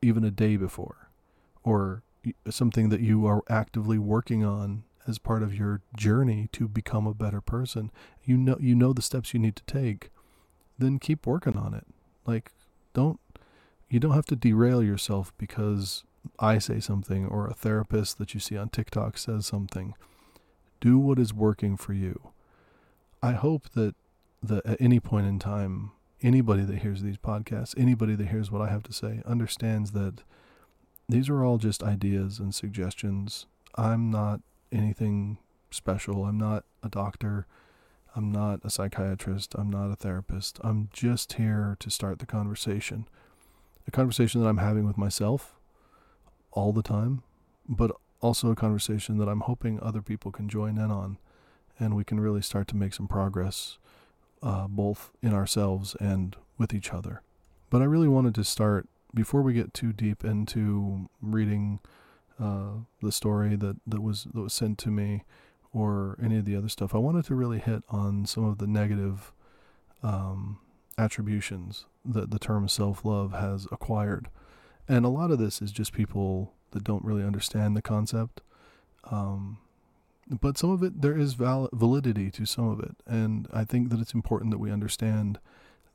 even 0.00 0.24
a 0.24 0.30
day 0.30 0.56
before, 0.56 1.08
or 1.64 2.02
something 2.50 2.88
that 2.88 3.00
you 3.00 3.26
are 3.26 3.42
actively 3.48 3.98
working 3.98 4.44
on 4.44 4.84
as 5.06 5.18
part 5.18 5.42
of 5.42 5.54
your 5.54 5.80
journey 5.96 6.48
to 6.52 6.68
become 6.68 7.06
a 7.06 7.14
better 7.14 7.40
person. 7.40 7.90
You 8.22 8.36
know 8.36 8.56
you 8.60 8.74
know 8.74 8.92
the 8.92 9.02
steps 9.02 9.34
you 9.34 9.40
need 9.40 9.56
to 9.56 9.64
take. 9.64 10.10
then 10.78 10.98
keep 10.98 11.26
working 11.26 11.56
on 11.56 11.74
it. 11.74 11.86
Like, 12.26 12.50
don't, 12.94 13.20
you 13.88 14.00
don't 14.00 14.14
have 14.14 14.26
to 14.26 14.36
derail 14.36 14.82
yourself 14.82 15.32
because 15.38 16.04
I 16.38 16.58
say 16.58 16.80
something 16.80 17.26
or 17.26 17.46
a 17.46 17.54
therapist 17.54 18.18
that 18.18 18.34
you 18.34 18.40
see 18.40 18.56
on 18.56 18.68
TikTok 18.68 19.18
says 19.18 19.46
something. 19.46 19.94
Do 20.80 20.98
what 20.98 21.18
is 21.18 21.32
working 21.34 21.76
for 21.76 21.92
you. 21.92 22.32
I 23.22 23.32
hope 23.32 23.70
that, 23.74 23.94
that 24.42 24.66
at 24.66 24.80
any 24.80 24.98
point 24.98 25.26
in 25.26 25.38
time, 25.38 25.92
anybody 26.22 26.62
that 26.62 26.78
hears 26.78 27.02
these 27.02 27.18
podcasts, 27.18 27.74
anybody 27.76 28.14
that 28.16 28.28
hears 28.28 28.50
what 28.50 28.62
I 28.62 28.70
have 28.70 28.82
to 28.84 28.92
say, 28.92 29.22
understands 29.24 29.92
that 29.92 30.22
these 31.08 31.28
are 31.28 31.44
all 31.44 31.58
just 31.58 31.82
ideas 31.82 32.38
and 32.38 32.54
suggestions. 32.54 33.46
I'm 33.76 34.10
not 34.10 34.40
anything 34.72 35.38
special. 35.70 36.24
I'm 36.24 36.38
not 36.38 36.64
a 36.82 36.88
doctor. 36.88 37.46
I'm 38.14 38.30
not 38.30 38.60
a 38.64 38.70
psychiatrist. 38.70 39.54
I'm 39.56 39.70
not 39.70 39.90
a 39.90 39.96
therapist. 39.96 40.58
I'm 40.62 40.88
just 40.92 41.34
here 41.34 41.76
to 41.80 41.90
start 41.90 42.18
the 42.18 42.26
conversation. 42.26 43.08
A 43.86 43.90
conversation 43.90 44.40
that 44.40 44.48
I'm 44.48 44.58
having 44.58 44.86
with 44.86 44.98
myself 44.98 45.54
all 46.52 46.72
the 46.72 46.82
time, 46.82 47.22
but 47.68 47.90
also 48.20 48.50
a 48.50 48.56
conversation 48.56 49.18
that 49.18 49.28
I'm 49.28 49.40
hoping 49.40 49.80
other 49.80 50.02
people 50.02 50.30
can 50.30 50.48
join 50.48 50.78
in 50.78 50.90
on 50.90 51.18
and 51.78 51.96
we 51.96 52.04
can 52.04 52.20
really 52.20 52.42
start 52.42 52.68
to 52.68 52.76
make 52.76 52.94
some 52.94 53.08
progress 53.08 53.78
uh, 54.42 54.68
both 54.68 55.10
in 55.22 55.32
ourselves 55.32 55.96
and 56.00 56.36
with 56.58 56.74
each 56.74 56.92
other. 56.92 57.22
But 57.70 57.82
I 57.82 57.86
really 57.86 58.08
wanted 58.08 58.34
to 58.36 58.44
start 58.44 58.88
before 59.14 59.42
we 59.42 59.52
get 59.52 59.74
too 59.74 59.92
deep 59.92 60.24
into 60.24 61.08
reading 61.20 61.80
uh, 62.42 62.80
the 63.00 63.12
story 63.12 63.54
that, 63.54 63.76
that 63.86 64.02
was 64.02 64.26
that 64.34 64.40
was 64.40 64.52
sent 64.52 64.76
to 64.78 64.90
me 64.90 65.22
or 65.72 66.18
any 66.22 66.36
of 66.36 66.44
the 66.44 66.56
other 66.56 66.68
stuff. 66.68 66.94
I 66.94 66.98
wanted 66.98 67.24
to 67.26 67.34
really 67.34 67.60
hit 67.60 67.82
on 67.88 68.26
some 68.26 68.44
of 68.44 68.58
the 68.58 68.66
negative 68.66 69.32
um, 70.02 70.58
attributions 70.98 71.86
that 72.04 72.30
the 72.30 72.38
term 72.38 72.68
self 72.68 73.04
love 73.04 73.32
has 73.32 73.66
acquired. 73.70 74.28
And 74.88 75.04
a 75.04 75.08
lot 75.08 75.30
of 75.30 75.38
this 75.38 75.62
is 75.62 75.70
just 75.70 75.92
people 75.92 76.52
that 76.72 76.82
don't 76.82 77.04
really 77.04 77.22
understand 77.22 77.76
the 77.76 77.82
concept. 77.82 78.40
Um, 79.04 79.58
but 80.28 80.58
some 80.58 80.70
of 80.70 80.82
it, 80.82 81.00
there 81.00 81.16
is 81.16 81.34
val- 81.34 81.68
validity 81.72 82.30
to 82.32 82.44
some 82.44 82.68
of 82.68 82.80
it. 82.80 82.96
And 83.06 83.46
I 83.52 83.64
think 83.64 83.90
that 83.90 84.00
it's 84.00 84.14
important 84.14 84.50
that 84.50 84.58
we 84.58 84.70
understand 84.70 85.38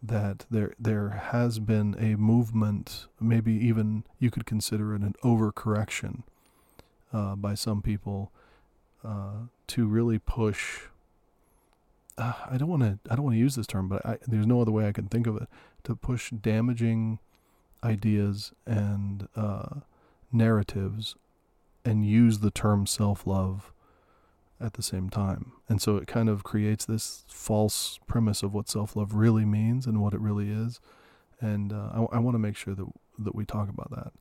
that 0.02 0.46
there 0.50 0.74
there 0.80 1.10
has 1.32 1.60
been 1.60 1.96
a 2.00 2.16
movement, 2.16 3.08
maybe 3.20 3.54
even 3.54 4.04
you 4.20 4.30
could 4.30 4.46
consider 4.46 4.94
it 4.96 5.02
an 5.02 5.16
overcorrection 5.24 6.24
uh, 7.18 7.36
by 7.36 7.56
some 7.56 7.82
people 7.82 8.20
uh, 9.04 9.48
to 9.74 9.88
really 9.88 10.20
push. 10.20 10.62
Uh, 12.18 12.34
I 12.54 12.58
don't 12.58 12.70
want 12.70 12.84
to. 12.84 13.00
I 13.10 13.16
don't 13.16 13.26
want 13.26 13.36
to 13.36 13.40
use 13.40 13.56
this 13.56 13.68
term, 13.68 13.88
but 13.88 14.06
I, 14.06 14.18
there's 14.28 14.48
no 14.48 14.62
other 14.62 14.72
way 14.72 14.88
I 14.88 14.92
can 14.92 15.08
think 15.08 15.28
of 15.28 15.36
it 15.38 15.48
to 15.84 15.96
push 15.96 16.32
damaging 16.32 17.20
ideas 17.84 18.54
and 18.66 19.28
uh, 19.36 19.82
narratives, 20.32 21.16
and 21.86 22.06
use 22.06 22.40
the 22.40 22.52
term 22.52 22.86
self-love 22.86 23.72
at 24.60 24.74
the 24.74 24.84
same 24.84 25.10
time. 25.10 25.52
And 25.70 25.82
so 25.82 25.98
it 25.98 26.08
kind 26.08 26.30
of 26.30 26.44
creates 26.44 26.86
this 26.86 27.24
false 27.28 28.00
premise 28.08 28.44
of 28.46 28.54
what 28.54 28.68
self-love 28.70 29.14
really 29.14 29.46
means 29.46 29.86
and 29.86 30.02
what 30.02 30.14
it 30.14 30.20
really 30.20 30.50
is. 30.50 30.80
And 31.40 31.72
uh, 31.72 31.90
I, 31.94 32.18
I 32.18 32.20
want 32.20 32.36
to 32.36 32.40
make 32.40 32.58
sure 32.58 32.76
that 32.76 32.88
that 33.20 33.36
we 33.36 33.46
talk 33.46 33.70
about 33.70 33.92
that. 33.92 34.12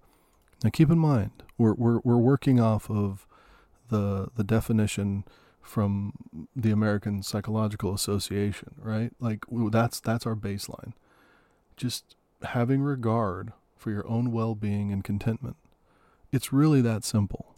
Now, 0.64 0.70
keep 0.70 0.90
in 0.90 0.98
mind, 0.98 1.42
we're 1.58 1.74
we're 1.74 2.00
we're 2.04 2.16
working 2.16 2.60
off 2.60 2.90
of 2.90 3.26
the 3.88 4.28
the 4.36 4.44
definition 4.44 5.24
from 5.60 6.12
the 6.54 6.70
American 6.70 7.22
Psychological 7.22 7.92
Association, 7.92 8.74
right? 8.78 9.12
Like 9.20 9.44
that's 9.70 10.00
that's 10.00 10.26
our 10.26 10.36
baseline. 10.36 10.92
Just 11.76 12.16
having 12.42 12.82
regard 12.82 13.52
for 13.76 13.90
your 13.90 14.06
own 14.08 14.32
well-being 14.32 14.92
and 14.92 15.04
contentment. 15.04 15.56
It's 16.32 16.52
really 16.52 16.80
that 16.82 17.04
simple. 17.04 17.54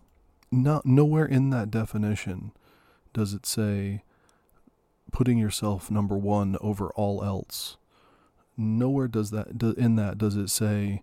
Not 0.51 0.87
nowhere 0.87 1.27
in 1.27 1.51
that 1.51 1.71
definition 1.71 2.53
does 3.13 3.35
it 3.35 3.47
say 3.47 4.03
putting 5.13 5.39
yourself 5.39 5.91
number 5.91 6.17
1 6.17 6.57
over 6.61 6.89
all 6.91 7.23
else. 7.25 7.77
Nowhere 8.57 9.09
does 9.09 9.31
that 9.31 9.63
in 9.77 9.97
that 9.97 10.19
does 10.19 10.37
it 10.37 10.49
say 10.49 11.03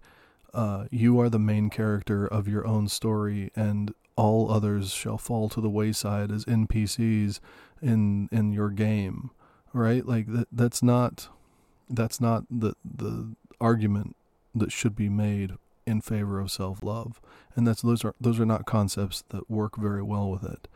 uh, 0.55 0.85
you 0.89 1.19
are 1.19 1.29
the 1.29 1.37
main 1.37 1.69
character 1.69 2.25
of 2.25 2.47
your 2.47 2.65
own 2.65 2.87
story 2.87 3.51
and 3.55 3.93
all 4.15 4.49
others 4.49 4.91
shall 4.91 5.17
fall 5.17 5.49
to 5.49 5.59
the 5.59 5.69
wayside 5.69 6.31
as 6.31 6.45
NPCs 6.45 7.39
in 7.81 8.29
in 8.31 8.53
your 8.53 8.69
game, 8.69 9.31
right? 9.73 10.05
Like 10.05 10.27
that 10.27 10.47
that's 10.51 10.81
not 10.81 11.27
that's 11.89 12.21
not 12.21 12.45
the 12.49 12.75
the 12.83 13.35
argument 13.59 14.15
that 14.55 14.71
should 14.71 14.95
be 14.95 15.09
made 15.09 15.55
in 15.85 16.01
favor 16.01 16.39
of 16.39 16.49
self-love. 16.49 17.19
And 17.55 17.67
that's 17.67 17.81
those 17.81 18.05
are 18.05 18.15
those 18.19 18.39
are 18.39 18.45
not 18.45 18.65
concepts 18.65 19.23
that 19.29 19.49
work 19.49 19.75
very 19.75 20.01
well 20.01 20.31
with 20.31 20.43
it. 20.43 20.69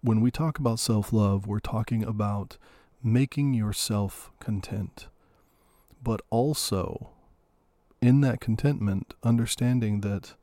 When 0.00 0.22
we 0.22 0.30
talk 0.30 0.58
about 0.58 0.78
self-love, 0.80 1.46
we're 1.46 1.60
talking 1.60 2.02
about 2.02 2.56
making 3.02 3.52
yourself 3.52 4.30
content, 4.40 5.08
but 6.02 6.22
also 6.30 7.10
in 8.00 8.20
that 8.22 8.40
contentment 8.40 9.14
understanding 9.22 10.00
that 10.00 10.34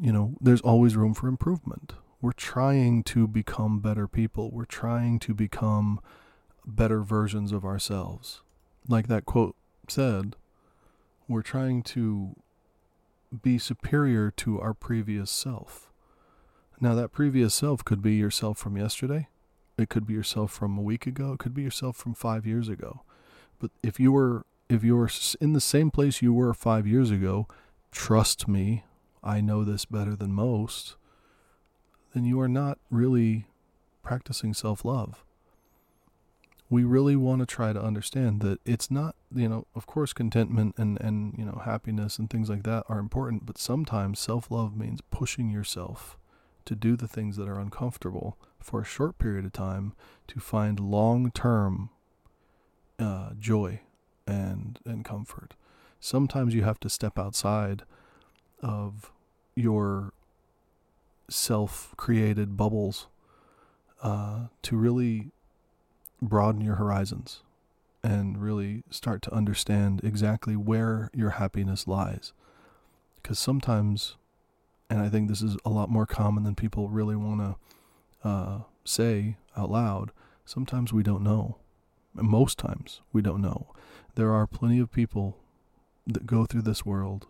you 0.00 0.12
know, 0.12 0.34
there's 0.40 0.60
always 0.60 0.96
room 0.96 1.14
for 1.14 1.28
improvement. 1.28 1.94
We're 2.20 2.32
trying 2.32 3.02
to 3.04 3.26
become 3.26 3.80
better 3.80 4.06
people. 4.06 4.50
We're 4.50 4.64
trying 4.64 5.18
to 5.20 5.34
become 5.34 6.00
better 6.66 7.02
versions 7.02 7.52
of 7.52 7.64
ourselves. 7.64 8.42
Like 8.88 9.08
that 9.08 9.24
quote 9.24 9.56
said, 9.88 10.36
we're 11.28 11.42
trying 11.42 11.82
to 11.82 12.36
be 13.42 13.58
superior 13.58 14.30
to 14.32 14.60
our 14.60 14.74
previous 14.74 15.30
self. 15.30 15.90
Now, 16.80 16.94
that 16.94 17.12
previous 17.12 17.54
self 17.54 17.84
could 17.84 18.02
be 18.02 18.14
yourself 18.14 18.58
from 18.58 18.76
yesterday. 18.76 19.28
It 19.78 19.88
could 19.88 20.06
be 20.06 20.14
yourself 20.14 20.52
from 20.52 20.76
a 20.76 20.82
week 20.82 21.06
ago. 21.06 21.32
It 21.32 21.38
could 21.38 21.54
be 21.54 21.62
yourself 21.62 21.96
from 21.96 22.14
five 22.14 22.46
years 22.46 22.68
ago. 22.68 23.02
But 23.58 23.70
if 23.82 23.98
you 23.98 24.12
were 24.12 24.44
if 24.68 24.82
you're 24.82 25.10
in 25.40 25.52
the 25.52 25.60
same 25.60 25.90
place 25.90 26.22
you 26.22 26.32
were 26.32 26.52
five 26.54 26.86
years 26.86 27.10
ago, 27.10 27.46
trust 27.92 28.48
me, 28.48 28.84
I 29.22 29.40
know 29.40 29.64
this 29.64 29.84
better 29.84 30.16
than 30.16 30.32
most, 30.32 30.96
then 32.14 32.24
you 32.24 32.40
are 32.40 32.48
not 32.48 32.78
really 32.90 33.46
practicing 34.02 34.54
self 34.54 34.84
love. 34.84 35.24
We 36.68 36.82
really 36.82 37.14
want 37.14 37.40
to 37.40 37.46
try 37.46 37.72
to 37.72 37.80
understand 37.80 38.40
that 38.40 38.58
it's 38.64 38.90
not, 38.90 39.14
you 39.32 39.48
know, 39.48 39.66
of 39.76 39.86
course, 39.86 40.12
contentment 40.12 40.74
and, 40.76 41.00
and 41.00 41.34
you 41.38 41.44
know, 41.44 41.60
happiness 41.64 42.18
and 42.18 42.28
things 42.28 42.50
like 42.50 42.64
that 42.64 42.84
are 42.88 42.98
important, 42.98 43.46
but 43.46 43.58
sometimes 43.58 44.18
self 44.18 44.50
love 44.50 44.76
means 44.76 45.00
pushing 45.10 45.48
yourself 45.48 46.18
to 46.64 46.74
do 46.74 46.96
the 46.96 47.06
things 47.06 47.36
that 47.36 47.48
are 47.48 47.60
uncomfortable 47.60 48.36
for 48.58 48.80
a 48.80 48.84
short 48.84 49.18
period 49.18 49.44
of 49.44 49.52
time 49.52 49.92
to 50.26 50.40
find 50.40 50.80
long 50.80 51.30
term 51.30 51.90
uh, 52.98 53.30
joy 53.38 53.80
and, 54.26 54.78
and 54.84 55.04
comfort. 55.04 55.54
Sometimes 56.00 56.54
you 56.54 56.62
have 56.62 56.80
to 56.80 56.88
step 56.88 57.18
outside 57.18 57.82
of 58.62 59.10
your 59.54 60.12
self 61.28 61.94
created 61.96 62.56
bubbles 62.56 63.06
uh, 64.02 64.46
to 64.62 64.76
really 64.76 65.30
broaden 66.22 66.60
your 66.60 66.76
horizons 66.76 67.42
and 68.02 68.40
really 68.40 68.84
start 68.90 69.22
to 69.22 69.34
understand 69.34 70.00
exactly 70.04 70.54
where 70.54 71.10
your 71.12 71.30
happiness 71.30 71.88
lies. 71.88 72.32
Because 73.20 73.38
sometimes, 73.38 74.16
and 74.88 75.00
I 75.00 75.08
think 75.08 75.28
this 75.28 75.42
is 75.42 75.56
a 75.64 75.70
lot 75.70 75.90
more 75.90 76.06
common 76.06 76.44
than 76.44 76.54
people 76.54 76.88
really 76.88 77.16
want 77.16 77.40
to 78.22 78.28
uh, 78.28 78.58
say 78.84 79.36
out 79.56 79.70
loud, 79.70 80.12
sometimes 80.44 80.92
we 80.92 81.02
don't 81.02 81.24
know. 81.24 81.56
Most 82.14 82.58
times 82.58 83.00
we 83.12 83.22
don't 83.22 83.42
know. 83.42 83.74
There 84.16 84.32
are 84.32 84.46
plenty 84.46 84.78
of 84.78 84.90
people 84.90 85.36
that 86.06 86.26
go 86.26 86.46
through 86.46 86.62
this 86.62 86.86
world. 86.86 87.26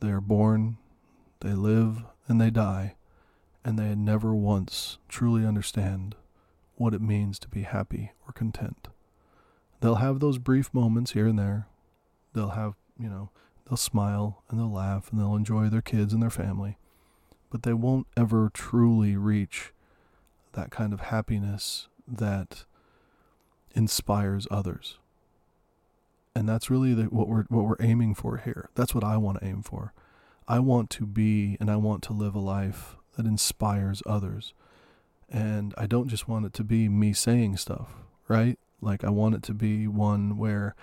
They're 0.00 0.20
born 0.20 0.78
they 1.40 1.52
live 1.52 2.04
and 2.26 2.40
they 2.40 2.50
die, 2.50 2.96
and 3.64 3.78
they 3.78 3.94
never 3.94 4.34
once 4.34 4.98
truly 5.08 5.46
understand 5.46 6.16
what 6.76 6.94
it 6.94 7.00
means 7.00 7.38
to 7.40 7.48
be 7.48 7.62
happy 7.62 8.12
or 8.26 8.32
content. 8.32 8.88
They'll 9.80 9.96
have 9.96 10.20
those 10.20 10.38
brief 10.38 10.72
moments 10.72 11.12
here 11.12 11.26
and 11.26 11.38
there. 11.38 11.68
They'll 12.32 12.50
have, 12.50 12.74
you 12.98 13.08
know, 13.08 13.30
they'll 13.68 13.76
smile 13.76 14.42
and 14.48 14.58
they'll 14.58 14.72
laugh 14.72 15.10
and 15.10 15.20
they'll 15.20 15.36
enjoy 15.36 15.68
their 15.68 15.82
kids 15.82 16.12
and 16.12 16.22
their 16.22 16.30
family, 16.30 16.78
but 17.50 17.62
they 17.62 17.74
won't 17.74 18.06
ever 18.16 18.50
truly 18.52 19.16
reach 19.16 19.72
that 20.54 20.70
kind 20.70 20.92
of 20.92 21.00
happiness 21.02 21.88
that 22.06 22.64
inspires 23.74 24.48
others. 24.50 24.98
And 26.34 26.48
that's 26.48 26.70
really 26.70 26.94
the, 26.94 27.04
what 27.04 27.28
we're 27.28 27.44
what 27.48 27.64
we're 27.64 27.76
aiming 27.80 28.14
for 28.14 28.38
here. 28.38 28.70
That's 28.74 28.94
what 28.94 29.04
I 29.04 29.16
want 29.16 29.40
to 29.40 29.46
aim 29.46 29.62
for. 29.62 29.92
I 30.46 30.60
want 30.60 30.88
to 30.90 31.06
be 31.06 31.56
and 31.60 31.70
I 31.70 31.76
want 31.76 32.02
to 32.04 32.12
live 32.12 32.34
a 32.34 32.40
life 32.40 32.96
that 33.16 33.26
inspires 33.26 34.02
others. 34.06 34.54
And 35.28 35.74
I 35.76 35.86
don't 35.86 36.08
just 36.08 36.28
want 36.28 36.46
it 36.46 36.54
to 36.54 36.64
be 36.64 36.88
me 36.88 37.12
saying 37.12 37.58
stuff, 37.58 37.92
right? 38.28 38.58
Like 38.80 39.04
I 39.04 39.10
want 39.10 39.34
it 39.34 39.42
to 39.44 39.54
be 39.54 39.86
one 39.86 40.38
where 40.38 40.74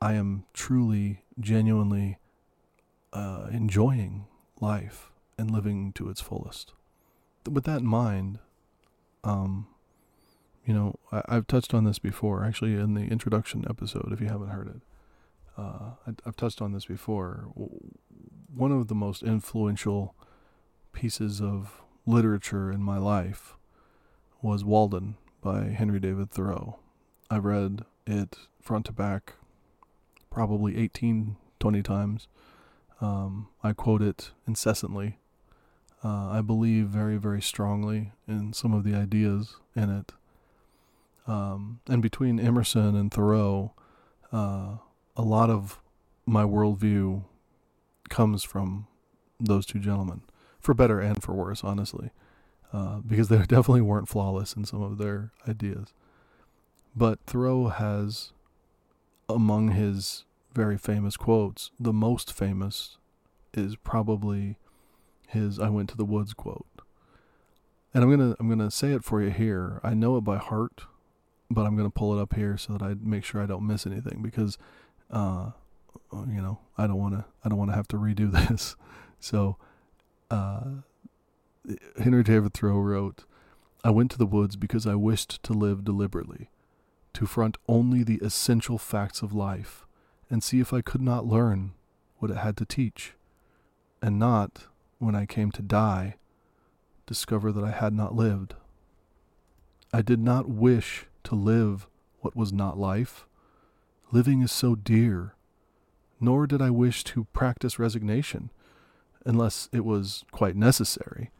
I 0.00 0.12
am 0.14 0.44
truly, 0.52 1.24
genuinely 1.40 2.18
uh, 3.12 3.48
enjoying 3.50 4.26
life 4.60 5.10
and 5.36 5.50
living 5.50 5.92
to 5.94 6.08
its 6.08 6.20
fullest. 6.20 6.74
With 7.50 7.64
that 7.64 7.80
in 7.80 7.86
mind, 7.86 8.38
um, 9.24 9.66
you 10.68 10.74
know, 10.74 10.98
I, 11.10 11.34
have 11.34 11.46
touched 11.46 11.72
on 11.72 11.84
this 11.84 11.98
before, 11.98 12.44
actually, 12.44 12.74
in 12.74 12.92
the 12.92 13.06
introduction 13.06 13.64
episode, 13.70 14.12
if 14.12 14.20
you 14.20 14.26
haven't 14.26 14.50
heard 14.50 14.68
it. 14.68 14.82
Uh, 15.56 15.92
I, 16.06 16.10
I've 16.26 16.36
touched 16.36 16.60
on 16.60 16.72
this 16.72 16.84
before. 16.84 17.46
One 18.54 18.70
of 18.70 18.88
the 18.88 18.94
most 18.94 19.22
influential 19.22 20.14
pieces 20.92 21.40
of 21.40 21.80
literature 22.04 22.70
in 22.70 22.82
my 22.82 22.98
life 22.98 23.56
was 24.42 24.62
Walden 24.62 25.16
by 25.40 25.68
Henry 25.68 26.00
David 26.00 26.30
Thoreau. 26.30 26.78
I've 27.30 27.46
read 27.46 27.86
it 28.06 28.36
front 28.60 28.84
to 28.86 28.92
back 28.92 29.36
probably 30.30 30.76
18, 30.76 31.36
20 31.60 31.82
times. 31.82 32.28
Um, 33.00 33.48
I 33.62 33.72
quote 33.72 34.02
it 34.02 34.32
incessantly. 34.46 35.16
Uh, 36.04 36.28
I 36.28 36.42
believe 36.42 36.88
very, 36.88 37.16
very 37.16 37.40
strongly 37.40 38.12
in 38.28 38.52
some 38.52 38.74
of 38.74 38.84
the 38.84 38.94
ideas 38.94 39.56
in 39.74 39.88
it. 39.88 40.12
Um, 41.28 41.80
and 41.86 42.02
between 42.02 42.40
Emerson 42.40 42.96
and 42.96 43.12
Thoreau, 43.12 43.74
uh, 44.32 44.76
a 45.14 45.22
lot 45.22 45.50
of 45.50 45.78
my 46.26 46.42
worldview 46.42 47.22
comes 48.08 48.42
from 48.42 48.86
those 49.38 49.66
two 49.66 49.78
gentlemen, 49.78 50.22
for 50.58 50.72
better 50.74 51.00
and 51.00 51.22
for 51.22 51.34
worse, 51.34 51.62
honestly, 51.62 52.10
uh, 52.72 53.00
because 53.06 53.28
they 53.28 53.36
definitely 53.38 53.82
weren't 53.82 54.08
flawless 54.08 54.54
in 54.54 54.64
some 54.64 54.82
of 54.82 54.96
their 54.96 55.32
ideas. 55.46 55.92
But 56.96 57.20
Thoreau 57.26 57.68
has, 57.68 58.32
among 59.28 59.72
his 59.72 60.24
very 60.54 60.78
famous 60.78 61.16
quotes, 61.16 61.70
the 61.78 61.92
most 61.92 62.32
famous 62.32 62.96
is 63.52 63.76
probably 63.76 64.56
his 65.28 65.60
"I 65.60 65.68
went 65.68 65.90
to 65.90 65.96
the 65.96 66.06
woods" 66.06 66.32
quote. 66.32 66.66
And 67.92 68.02
I'm 68.02 68.10
gonna 68.10 68.34
I'm 68.40 68.48
gonna 68.48 68.70
say 68.70 68.92
it 68.92 69.04
for 69.04 69.22
you 69.22 69.30
here. 69.30 69.80
I 69.84 69.94
know 69.94 70.16
it 70.16 70.22
by 70.22 70.38
heart, 70.38 70.84
but 71.50 71.66
I'm 71.66 71.76
gonna 71.76 71.90
pull 71.90 72.16
it 72.18 72.20
up 72.20 72.34
here 72.34 72.56
so 72.56 72.74
that 72.74 72.82
I 72.82 72.94
make 73.00 73.24
sure 73.24 73.42
I 73.42 73.46
don't 73.46 73.66
miss 73.66 73.86
anything 73.86 74.22
because, 74.22 74.58
uh, 75.10 75.50
you 76.12 76.42
know, 76.42 76.58
I 76.76 76.86
don't 76.86 76.98
wanna 76.98 77.26
I 77.44 77.48
don't 77.48 77.58
wanna 77.58 77.74
have 77.74 77.88
to 77.88 77.96
redo 77.96 78.30
this. 78.48 78.76
So, 79.20 79.56
uh, 80.30 80.82
Henry 81.98 82.22
David 82.22 82.54
Thoreau 82.54 82.78
wrote, 82.78 83.24
"I 83.82 83.90
went 83.90 84.10
to 84.12 84.18
the 84.18 84.26
woods 84.26 84.56
because 84.56 84.86
I 84.86 84.94
wished 84.94 85.42
to 85.44 85.52
live 85.52 85.84
deliberately, 85.84 86.50
to 87.14 87.26
front 87.26 87.56
only 87.68 88.02
the 88.02 88.18
essential 88.22 88.78
facts 88.78 89.22
of 89.22 89.32
life, 89.32 89.86
and 90.30 90.42
see 90.42 90.60
if 90.60 90.72
I 90.72 90.82
could 90.82 91.02
not 91.02 91.26
learn 91.26 91.72
what 92.18 92.30
it 92.30 92.36
had 92.36 92.56
to 92.58 92.64
teach, 92.64 93.14
and 94.02 94.18
not, 94.18 94.66
when 94.98 95.14
I 95.14 95.26
came 95.26 95.50
to 95.52 95.62
die, 95.62 96.16
discover 97.06 97.52
that 97.52 97.64
I 97.64 97.70
had 97.70 97.92
not 97.92 98.14
lived. 98.14 98.54
I 99.92 100.02
did 100.02 100.20
not 100.20 100.48
wish 100.48 101.07
to 101.28 101.34
live 101.34 101.86
what 102.20 102.34
was 102.34 102.54
not 102.54 102.78
life. 102.78 103.26
Living 104.10 104.40
is 104.40 104.50
so 104.50 104.74
dear. 104.74 105.34
Nor 106.18 106.46
did 106.46 106.62
I 106.62 106.70
wish 106.70 107.04
to 107.04 107.24
practice 107.34 107.78
resignation, 107.78 108.50
unless 109.26 109.68
it 109.70 109.84
was 109.84 110.24
quite 110.32 110.56
necessary. 110.56 111.30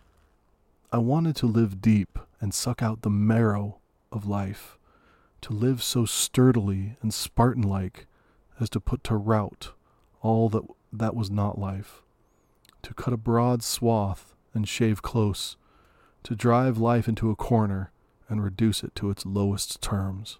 I 0.92 0.98
wanted 0.98 1.36
to 1.36 1.46
live 1.46 1.80
deep 1.80 2.18
and 2.38 2.52
suck 2.52 2.82
out 2.82 3.00
the 3.00 3.08
marrow 3.08 3.78
of 4.12 4.26
life, 4.26 4.76
to 5.40 5.54
live 5.54 5.82
so 5.82 6.04
sturdily 6.04 6.98
and 7.00 7.14
Spartan 7.14 7.62
like 7.62 8.06
as 8.60 8.68
to 8.70 8.80
put 8.80 9.02
to 9.04 9.16
rout 9.16 9.72
all 10.20 10.50
that 10.50 10.64
that 10.92 11.16
was 11.16 11.30
not 11.30 11.58
life, 11.58 12.02
to 12.82 12.92
cut 12.92 13.14
a 13.14 13.18
broad 13.18 13.62
swath 13.62 14.34
and 14.52 14.68
shave 14.68 15.00
close, 15.00 15.56
to 16.24 16.36
drive 16.36 16.76
life 16.76 17.08
into 17.08 17.30
a 17.30 17.36
corner 17.36 17.90
and 18.28 18.42
reduce 18.42 18.82
it 18.82 18.94
to 18.96 19.10
its 19.10 19.24
lowest 19.24 19.80
terms. 19.80 20.38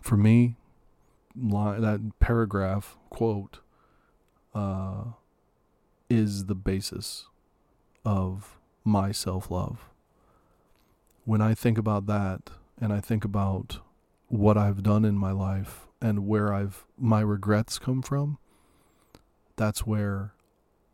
For 0.00 0.16
me, 0.16 0.56
that 1.34 2.12
paragraph 2.20 2.96
quote 3.10 3.60
uh, 4.54 5.04
is 6.08 6.46
the 6.46 6.54
basis 6.54 7.26
of 8.04 8.58
my 8.84 9.12
self 9.12 9.50
love. 9.50 9.88
When 11.24 11.40
I 11.40 11.54
think 11.54 11.78
about 11.78 12.06
that 12.06 12.50
and 12.80 12.92
I 12.92 13.00
think 13.00 13.24
about 13.24 13.78
what 14.28 14.56
I've 14.56 14.82
done 14.82 15.04
in 15.04 15.18
my 15.18 15.32
life 15.32 15.86
and 16.00 16.26
where 16.26 16.52
I've 16.52 16.86
my 16.98 17.20
regrets 17.20 17.78
come 17.78 18.02
from, 18.02 18.38
that's 19.56 19.86
where 19.86 20.32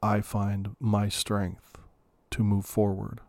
I 0.03 0.20
find 0.20 0.75
my 0.81 1.09
strength 1.09 1.79
to 2.31 2.42
move 2.42 2.66
forward 2.66 3.20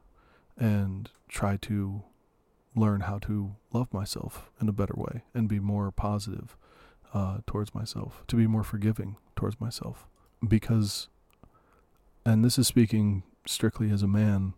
and 0.57 1.09
try 1.27 1.57
to 1.57 2.03
learn 2.75 3.01
how 3.01 3.17
to 3.19 3.55
love 3.73 3.91
myself 3.93 4.51
in 4.61 4.69
a 4.69 4.73
better 4.73 4.93
way 4.95 5.23
and 5.33 5.47
be 5.47 5.59
more 5.59 5.91
positive 5.91 6.55
uh, 7.13 7.39
towards 7.47 7.73
myself, 7.73 8.23
to 8.27 8.35
be 8.35 8.47
more 8.47 8.63
forgiving 8.63 9.17
towards 9.35 9.59
myself. 9.59 10.05
Because, 10.47 11.07
and 12.25 12.45
this 12.45 12.57
is 12.57 12.67
speaking 12.67 13.23
strictly 13.45 13.89
as 13.89 14.03
a 14.03 14.07
man, 14.07 14.53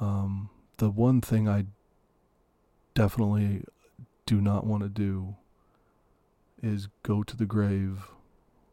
um, 0.00 0.50
the 0.78 0.90
one 0.90 1.20
thing 1.20 1.48
I 1.48 1.66
definitely 2.94 3.64
do 4.26 4.40
not 4.40 4.64
want 4.64 4.82
to 4.82 4.88
do 4.88 5.36
is 6.62 6.88
go 7.02 7.22
to 7.22 7.36
the 7.36 7.46
grave 7.46 8.08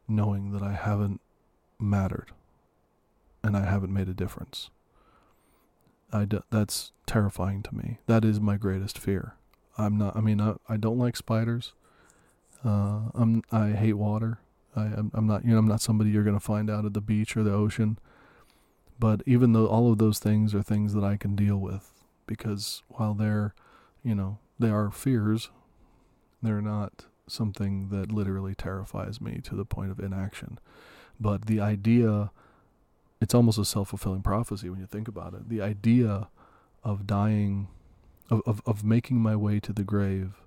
knowing 0.08 0.52
that 0.52 0.62
I 0.62 0.72
haven't 0.72 1.20
mattered 1.78 2.32
and 3.42 3.56
I 3.56 3.64
haven't 3.64 3.92
made 3.92 4.08
a 4.08 4.14
difference. 4.14 4.70
I 6.12 6.24
d- 6.24 6.40
that's 6.50 6.92
terrifying 7.06 7.62
to 7.64 7.74
me. 7.74 7.98
That 8.06 8.24
is 8.24 8.40
my 8.40 8.56
greatest 8.56 8.98
fear. 8.98 9.34
I'm 9.78 9.98
not. 9.98 10.16
I 10.16 10.20
mean, 10.20 10.40
I, 10.40 10.54
I 10.68 10.76
don't 10.76 10.98
like 10.98 11.16
spiders. 11.16 11.72
Uh, 12.64 13.10
I'm. 13.14 13.42
I 13.52 13.70
hate 13.70 13.94
water. 13.94 14.38
I, 14.74 14.82
I'm, 14.84 15.10
I'm 15.14 15.26
not. 15.26 15.44
You 15.44 15.52
know, 15.52 15.58
I'm 15.58 15.68
not 15.68 15.80
somebody 15.80 16.10
you're 16.10 16.24
going 16.24 16.38
to 16.38 16.40
find 16.40 16.70
out 16.70 16.84
at 16.84 16.94
the 16.94 17.00
beach 17.00 17.36
or 17.36 17.42
the 17.42 17.52
ocean. 17.52 17.98
But 18.98 19.22
even 19.26 19.52
though 19.52 19.66
all 19.66 19.92
of 19.92 19.98
those 19.98 20.18
things 20.18 20.54
are 20.54 20.62
things 20.62 20.94
that 20.94 21.04
I 21.04 21.16
can 21.16 21.36
deal 21.36 21.58
with, 21.58 21.92
because 22.26 22.82
while 22.88 23.12
they're, 23.12 23.54
you 24.02 24.14
know, 24.14 24.38
they 24.58 24.70
are 24.70 24.90
fears, 24.90 25.50
they're 26.42 26.62
not 26.62 27.04
something 27.28 27.88
that 27.90 28.12
literally 28.12 28.54
terrifies 28.54 29.20
me 29.20 29.40
to 29.44 29.54
the 29.54 29.64
point 29.66 29.90
of 29.90 29.98
inaction. 29.98 30.58
But 31.20 31.46
the 31.46 31.60
idea, 31.60 32.30
it's 33.20 33.34
almost 33.34 33.58
a 33.58 33.64
self 33.64 33.88
fulfilling 33.88 34.22
prophecy 34.22 34.68
when 34.68 34.80
you 34.80 34.86
think 34.86 35.08
about 35.08 35.34
it. 35.34 35.48
The 35.48 35.62
idea 35.62 36.28
of 36.84 37.06
dying, 37.06 37.68
of, 38.30 38.42
of, 38.46 38.62
of 38.66 38.84
making 38.84 39.18
my 39.20 39.36
way 39.36 39.60
to 39.60 39.72
the 39.72 39.84
grave 39.84 40.42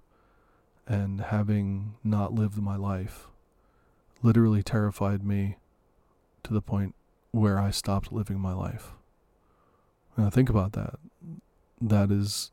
and 0.88 1.22
having 1.22 1.96
not 2.04 2.34
lived 2.34 2.58
my 2.58 2.76
life 2.76 3.28
literally 4.22 4.64
terrified 4.64 5.24
me 5.24 5.58
to 6.44 6.54
the 6.54 6.62
point 6.62 6.96
where 7.32 7.60
I 7.60 7.72
stopped 7.72 8.12
living 8.12 8.40
my 8.40 8.54
life. 8.54 8.94
Now 10.18 10.30
think 10.30 10.50
about 10.50 10.74
that. 10.74 10.96
That 11.80 12.12
is 12.12 12.52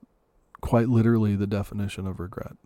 quite 0.60 0.88
literally 0.88 1.36
the 1.36 1.46
definition 1.46 2.06
of 2.06 2.20
regret 2.20 2.56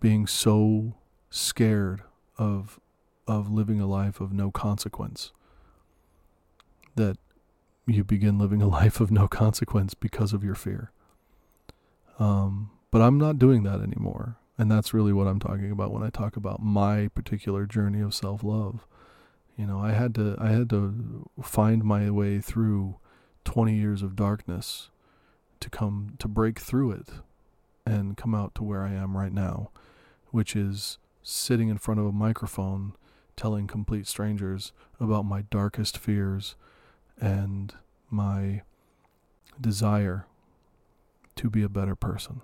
being 0.00 0.26
so 0.26 0.94
scared 1.28 2.02
of 2.38 2.80
of 3.26 3.50
living 3.50 3.80
a 3.80 3.86
life 3.86 4.20
of 4.20 4.32
no 4.32 4.50
consequence 4.50 5.32
that 6.96 7.16
you 7.86 8.04
begin 8.04 8.38
living 8.38 8.62
a 8.62 8.68
life 8.80 9.00
of 9.00 9.10
no 9.10 9.28
consequence 9.28 9.94
because 9.94 10.32
of 10.32 10.44
your 10.44 10.54
fear. 10.54 10.90
Um, 12.18 12.70
but 12.90 13.00
I'm 13.00 13.18
not 13.18 13.38
doing 13.38 13.62
that 13.64 13.80
anymore. 13.80 14.36
And 14.58 14.70
that's 14.70 14.92
really 14.92 15.12
what 15.12 15.26
I'm 15.26 15.40
talking 15.40 15.70
about 15.70 15.90
when 15.90 16.02
I 16.02 16.10
talk 16.10 16.36
about 16.36 16.62
my 16.62 17.08
particular 17.08 17.64
journey 17.64 18.00
of 18.00 18.14
self 18.14 18.44
love. 18.44 18.86
You 19.56 19.66
know, 19.66 19.78
I 19.78 19.92
had 19.92 20.14
to 20.16 20.36
I 20.38 20.50
had 20.50 20.68
to 20.70 21.28
find 21.42 21.82
my 21.82 22.10
way 22.10 22.40
through 22.40 22.96
20 23.44 23.74
years 23.74 24.02
of 24.02 24.16
darkness 24.16 24.90
to 25.60 25.70
come 25.70 26.14
to 26.18 26.28
break 26.28 26.58
through 26.58 26.92
it 26.92 27.08
and 27.86 28.16
come 28.16 28.34
out 28.34 28.54
to 28.56 28.62
where 28.62 28.82
I 28.82 28.92
am 28.92 29.16
right 29.16 29.32
now 29.32 29.70
which 30.30 30.56
is 30.56 30.98
sitting 31.22 31.68
in 31.68 31.78
front 31.78 32.00
of 32.00 32.06
a 32.06 32.12
microphone 32.12 32.92
telling 33.36 33.66
complete 33.66 34.06
strangers 34.06 34.72
about 34.98 35.24
my 35.24 35.42
darkest 35.50 35.98
fears 35.98 36.54
and 37.20 37.74
my 38.10 38.62
desire 39.60 40.26
to 41.36 41.50
be 41.50 41.62
a 41.62 41.68
better 41.68 41.94
person. 41.94 42.40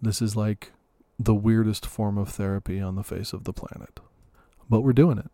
This 0.00 0.20
is 0.20 0.36
like 0.36 0.72
the 1.18 1.34
weirdest 1.34 1.86
form 1.86 2.18
of 2.18 2.28
therapy 2.28 2.80
on 2.80 2.94
the 2.94 3.04
face 3.04 3.32
of 3.32 3.44
the 3.44 3.52
planet. 3.52 4.00
But 4.68 4.80
we're 4.80 4.92
doing 4.92 5.18
it. 5.18 5.30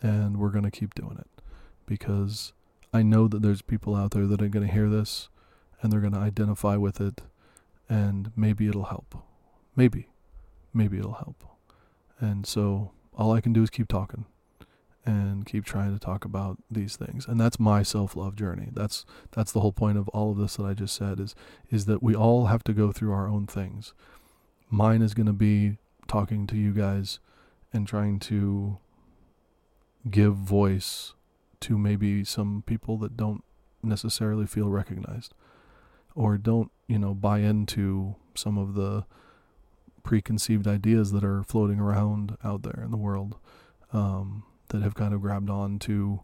And 0.00 0.38
we're 0.38 0.50
going 0.50 0.64
to 0.64 0.70
keep 0.70 0.94
doing 0.94 1.16
it 1.18 1.42
because 1.84 2.52
I 2.92 3.02
know 3.02 3.26
that 3.26 3.42
there's 3.42 3.62
people 3.62 3.96
out 3.96 4.12
there 4.12 4.26
that 4.26 4.40
are 4.40 4.48
going 4.48 4.66
to 4.66 4.72
hear 4.72 4.88
this 4.88 5.28
and 5.80 5.92
they're 5.92 6.00
going 6.00 6.12
to 6.12 6.20
identify 6.20 6.76
with 6.76 7.00
it 7.00 7.22
and 7.88 8.30
maybe 8.36 8.68
it'll 8.68 8.84
help. 8.84 9.16
Maybe. 9.74 10.08
Maybe 10.72 10.98
it'll 10.98 11.14
help. 11.14 11.44
And 12.20 12.46
so 12.46 12.92
all 13.16 13.32
I 13.32 13.40
can 13.40 13.52
do 13.52 13.62
is 13.62 13.70
keep 13.70 13.88
talking 13.88 14.26
and 15.08 15.46
keep 15.46 15.64
trying 15.64 15.94
to 15.94 15.98
talk 15.98 16.26
about 16.26 16.58
these 16.70 16.94
things. 16.94 17.26
And 17.26 17.40
that's 17.40 17.58
my 17.58 17.82
self-love 17.82 18.36
journey. 18.36 18.68
That's 18.72 19.06
that's 19.32 19.52
the 19.52 19.60
whole 19.60 19.72
point 19.72 19.96
of 19.96 20.06
all 20.08 20.32
of 20.32 20.36
this 20.36 20.56
that 20.56 20.64
I 20.64 20.74
just 20.74 20.94
said 20.94 21.18
is 21.18 21.34
is 21.70 21.86
that 21.86 22.02
we 22.02 22.14
all 22.14 22.46
have 22.46 22.62
to 22.64 22.74
go 22.74 22.92
through 22.92 23.12
our 23.12 23.26
own 23.26 23.46
things. 23.46 23.94
Mine 24.68 25.00
is 25.00 25.14
going 25.14 25.26
to 25.26 25.32
be 25.32 25.78
talking 26.08 26.46
to 26.48 26.56
you 26.56 26.72
guys 26.74 27.20
and 27.72 27.88
trying 27.88 28.18
to 28.18 28.76
give 30.10 30.34
voice 30.34 31.14
to 31.60 31.78
maybe 31.78 32.22
some 32.22 32.62
people 32.66 32.98
that 32.98 33.16
don't 33.16 33.42
necessarily 33.82 34.46
feel 34.46 34.68
recognized 34.68 35.32
or 36.14 36.36
don't, 36.36 36.70
you 36.86 36.98
know, 36.98 37.14
buy 37.14 37.38
into 37.38 38.14
some 38.34 38.58
of 38.58 38.74
the 38.74 39.06
preconceived 40.02 40.66
ideas 40.66 41.12
that 41.12 41.24
are 41.24 41.42
floating 41.42 41.80
around 41.80 42.36
out 42.44 42.62
there 42.62 42.82
in 42.84 42.90
the 42.90 42.96
world 42.96 43.36
um, 43.92 44.42
that 44.68 44.82
have 44.82 44.94
kind 44.94 45.14
of 45.14 45.20
grabbed 45.20 45.50
on 45.50 45.78
to 45.80 46.20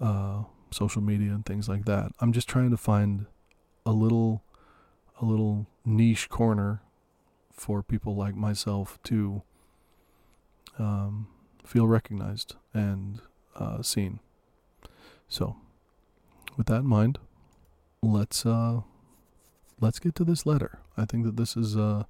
uh, 0.00 0.44
social 0.70 1.02
media 1.02 1.32
and 1.32 1.46
things 1.46 1.68
like 1.68 1.84
that. 1.84 2.12
I'm 2.20 2.32
just 2.32 2.48
trying 2.48 2.70
to 2.70 2.76
find 2.76 3.26
a 3.86 3.92
little 3.92 4.42
a 5.20 5.24
little 5.24 5.66
niche 5.84 6.28
corner 6.28 6.82
for 7.52 7.82
people 7.82 8.16
like 8.16 8.34
myself 8.34 8.98
to 9.04 9.42
um, 10.78 11.28
feel 11.64 11.86
recognized 11.86 12.56
and 12.72 13.20
uh, 13.54 13.80
seen. 13.82 14.18
So, 15.28 15.56
with 16.56 16.66
that 16.66 16.80
in 16.80 16.86
mind, 16.86 17.18
let's 18.02 18.44
uh, 18.44 18.80
let's 19.80 19.98
get 19.98 20.14
to 20.16 20.24
this 20.24 20.46
letter. 20.46 20.78
I 20.96 21.04
think 21.04 21.24
that 21.24 21.36
this 21.36 21.56
is 21.56 21.76
a 21.76 22.06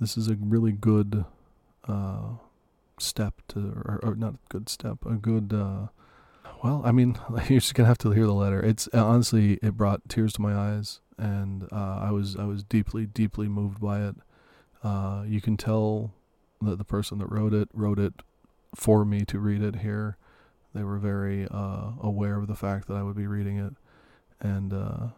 this 0.00 0.16
is 0.16 0.28
a 0.28 0.34
really 0.34 0.72
good 0.72 1.24
uh, 1.88 2.34
step 2.98 3.42
to, 3.48 3.82
or, 3.84 4.00
or 4.02 4.14
not 4.14 4.34
a 4.34 4.38
good 4.48 4.68
step, 4.68 4.98
a 5.06 5.14
good. 5.14 5.52
Uh, 5.52 5.88
well, 6.62 6.82
I 6.84 6.92
mean, 6.92 7.18
you're 7.48 7.60
just 7.60 7.74
gonna 7.74 7.88
have 7.88 7.98
to 7.98 8.10
hear 8.10 8.26
the 8.26 8.32
letter. 8.32 8.62
It's 8.62 8.88
honestly, 8.92 9.58
it 9.62 9.76
brought 9.76 10.08
tears 10.08 10.32
to 10.34 10.42
my 10.42 10.54
eyes, 10.54 11.00
and 11.18 11.68
uh, 11.72 11.98
I 12.02 12.10
was 12.10 12.36
I 12.36 12.44
was 12.44 12.64
deeply 12.64 13.06
deeply 13.06 13.48
moved 13.48 13.80
by 13.80 14.00
it. 14.00 14.16
Uh, 14.82 15.24
you 15.26 15.40
can 15.40 15.56
tell 15.56 16.12
that 16.60 16.78
the 16.78 16.84
person 16.84 17.18
that 17.18 17.30
wrote 17.30 17.52
it 17.52 17.68
wrote 17.72 17.98
it 17.98 18.14
for 18.74 19.04
me 19.04 19.24
to 19.26 19.38
read 19.38 19.62
it 19.62 19.76
here. 19.76 20.16
They 20.74 20.82
were 20.82 20.98
very 20.98 21.46
uh, 21.50 21.92
aware 22.00 22.36
of 22.38 22.48
the 22.48 22.56
fact 22.56 22.88
that 22.88 22.94
I 22.94 23.02
would 23.02 23.16
be 23.16 23.26
reading 23.26 23.58
it, 23.58 23.74
and 24.40 24.72
uh, 24.72 25.08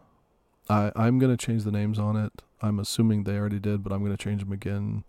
I 0.69 0.91
I'm 0.95 1.19
gonna 1.19 1.37
change 1.37 1.63
the 1.63 1.71
names 1.71 1.97
on 1.99 2.15
it. 2.15 2.43
I'm 2.61 2.79
assuming 2.79 3.23
they 3.23 3.37
already 3.37 3.59
did, 3.59 3.83
but 3.83 3.91
I'm 3.91 4.03
gonna 4.03 4.17
change 4.17 4.41
them 4.41 4.51
again, 4.51 5.03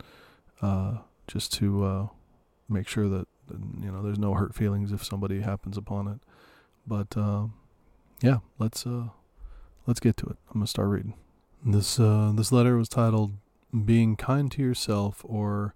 uh, 0.63 0.99
just 1.27 1.53
to 1.55 1.85
uh, 1.85 2.07
make 2.69 2.89
sure 2.89 3.09
that 3.09 3.27
you 3.51 3.91
know 3.91 4.03
there's 4.03 4.19
no 4.19 4.35
hurt 4.35 4.55
feelings 4.55 4.93
if 4.93 5.05
somebody 5.05 5.41
happens 5.41 5.77
upon 5.77 6.09
it. 6.09 6.21
But 6.87 7.17
uh, 7.17 7.47
yeah, 8.21 8.39
let's 8.59 8.87
uh, 8.87 9.09
let's 9.87 10.01
get 10.01 10.17
to 10.19 10.27
it. 10.27 10.37
I'm 10.49 10.55
gonna 10.61 10.67
start 10.67 10.89
reading. 10.89 11.15
This 11.65 11.99
uh, 11.99 12.33
this 12.35 12.53
letter 12.53 12.77
was 12.77 12.89
titled 12.89 13.35
"Being 13.85 14.17
Kind 14.17 14.53
to 14.53 14.63
Yourself" 14.63 15.25
or 15.27 15.75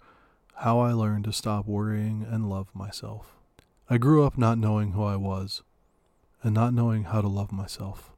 "How 0.57 0.81
I 0.81 0.93
Learned 0.93 1.25
to 1.25 1.33
Stop 1.33 1.67
Worrying 1.67 2.27
and 2.29 2.49
Love 2.49 2.69
Myself." 2.75 3.37
I 3.91 3.99
grew 3.99 4.25
up 4.25 4.39
not 4.39 4.59
knowing 4.59 4.93
who 4.93 5.05
I 5.05 5.17
was, 5.17 5.63
and 6.43 6.55
not 6.55 6.73
knowing 6.73 7.05
how 7.05 7.21
to 7.21 7.29
love 7.29 7.53
myself. 7.53 8.13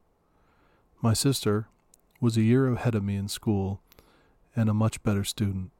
My 1.01 1.13
sister 1.13 1.67
was 2.21 2.37
a 2.37 2.41
year 2.41 2.67
ahead 2.67 2.95
of 2.95 3.03
me 3.03 3.15
in 3.15 3.27
school 3.27 3.81
and 4.55 4.69
a 4.69 4.73
much 4.73 5.03
better 5.03 5.23
student. 5.23 5.71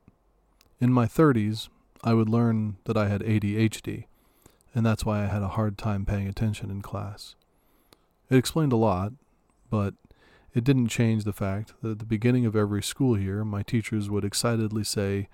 In 0.80 0.92
my 0.92 1.06
30s, 1.06 1.70
I 2.06 2.14
would 2.14 2.30
learn 2.30 2.78
that 2.84 2.96
I 2.96 3.08
had 3.08 3.22
ADHD, 3.22 4.06
and 4.76 4.86
that's 4.86 5.04
why 5.04 5.24
I 5.24 5.26
had 5.26 5.42
a 5.42 5.48
hard 5.48 5.76
time 5.76 6.06
paying 6.06 6.28
attention 6.28 6.70
in 6.70 6.84
class. 6.84 7.34
It 8.30 8.38
explained 8.38 8.72
a 8.72 8.78
lot, 8.78 9.14
but 9.72 9.96
it 10.54 10.64
didn't 10.64 10.90
change 10.90 11.24
the 11.24 11.34
fact 11.34 11.74
that 11.82 11.92
at 11.92 12.00
the 12.00 12.06
beginning 12.06 12.46
of 12.46 12.56
every 12.56 12.84
school 12.84 13.20
year, 13.20 13.44
my 13.44 13.64
teachers 13.64 14.08
would 14.08 14.24
excitedly 14.24 14.84
say, 14.84 15.30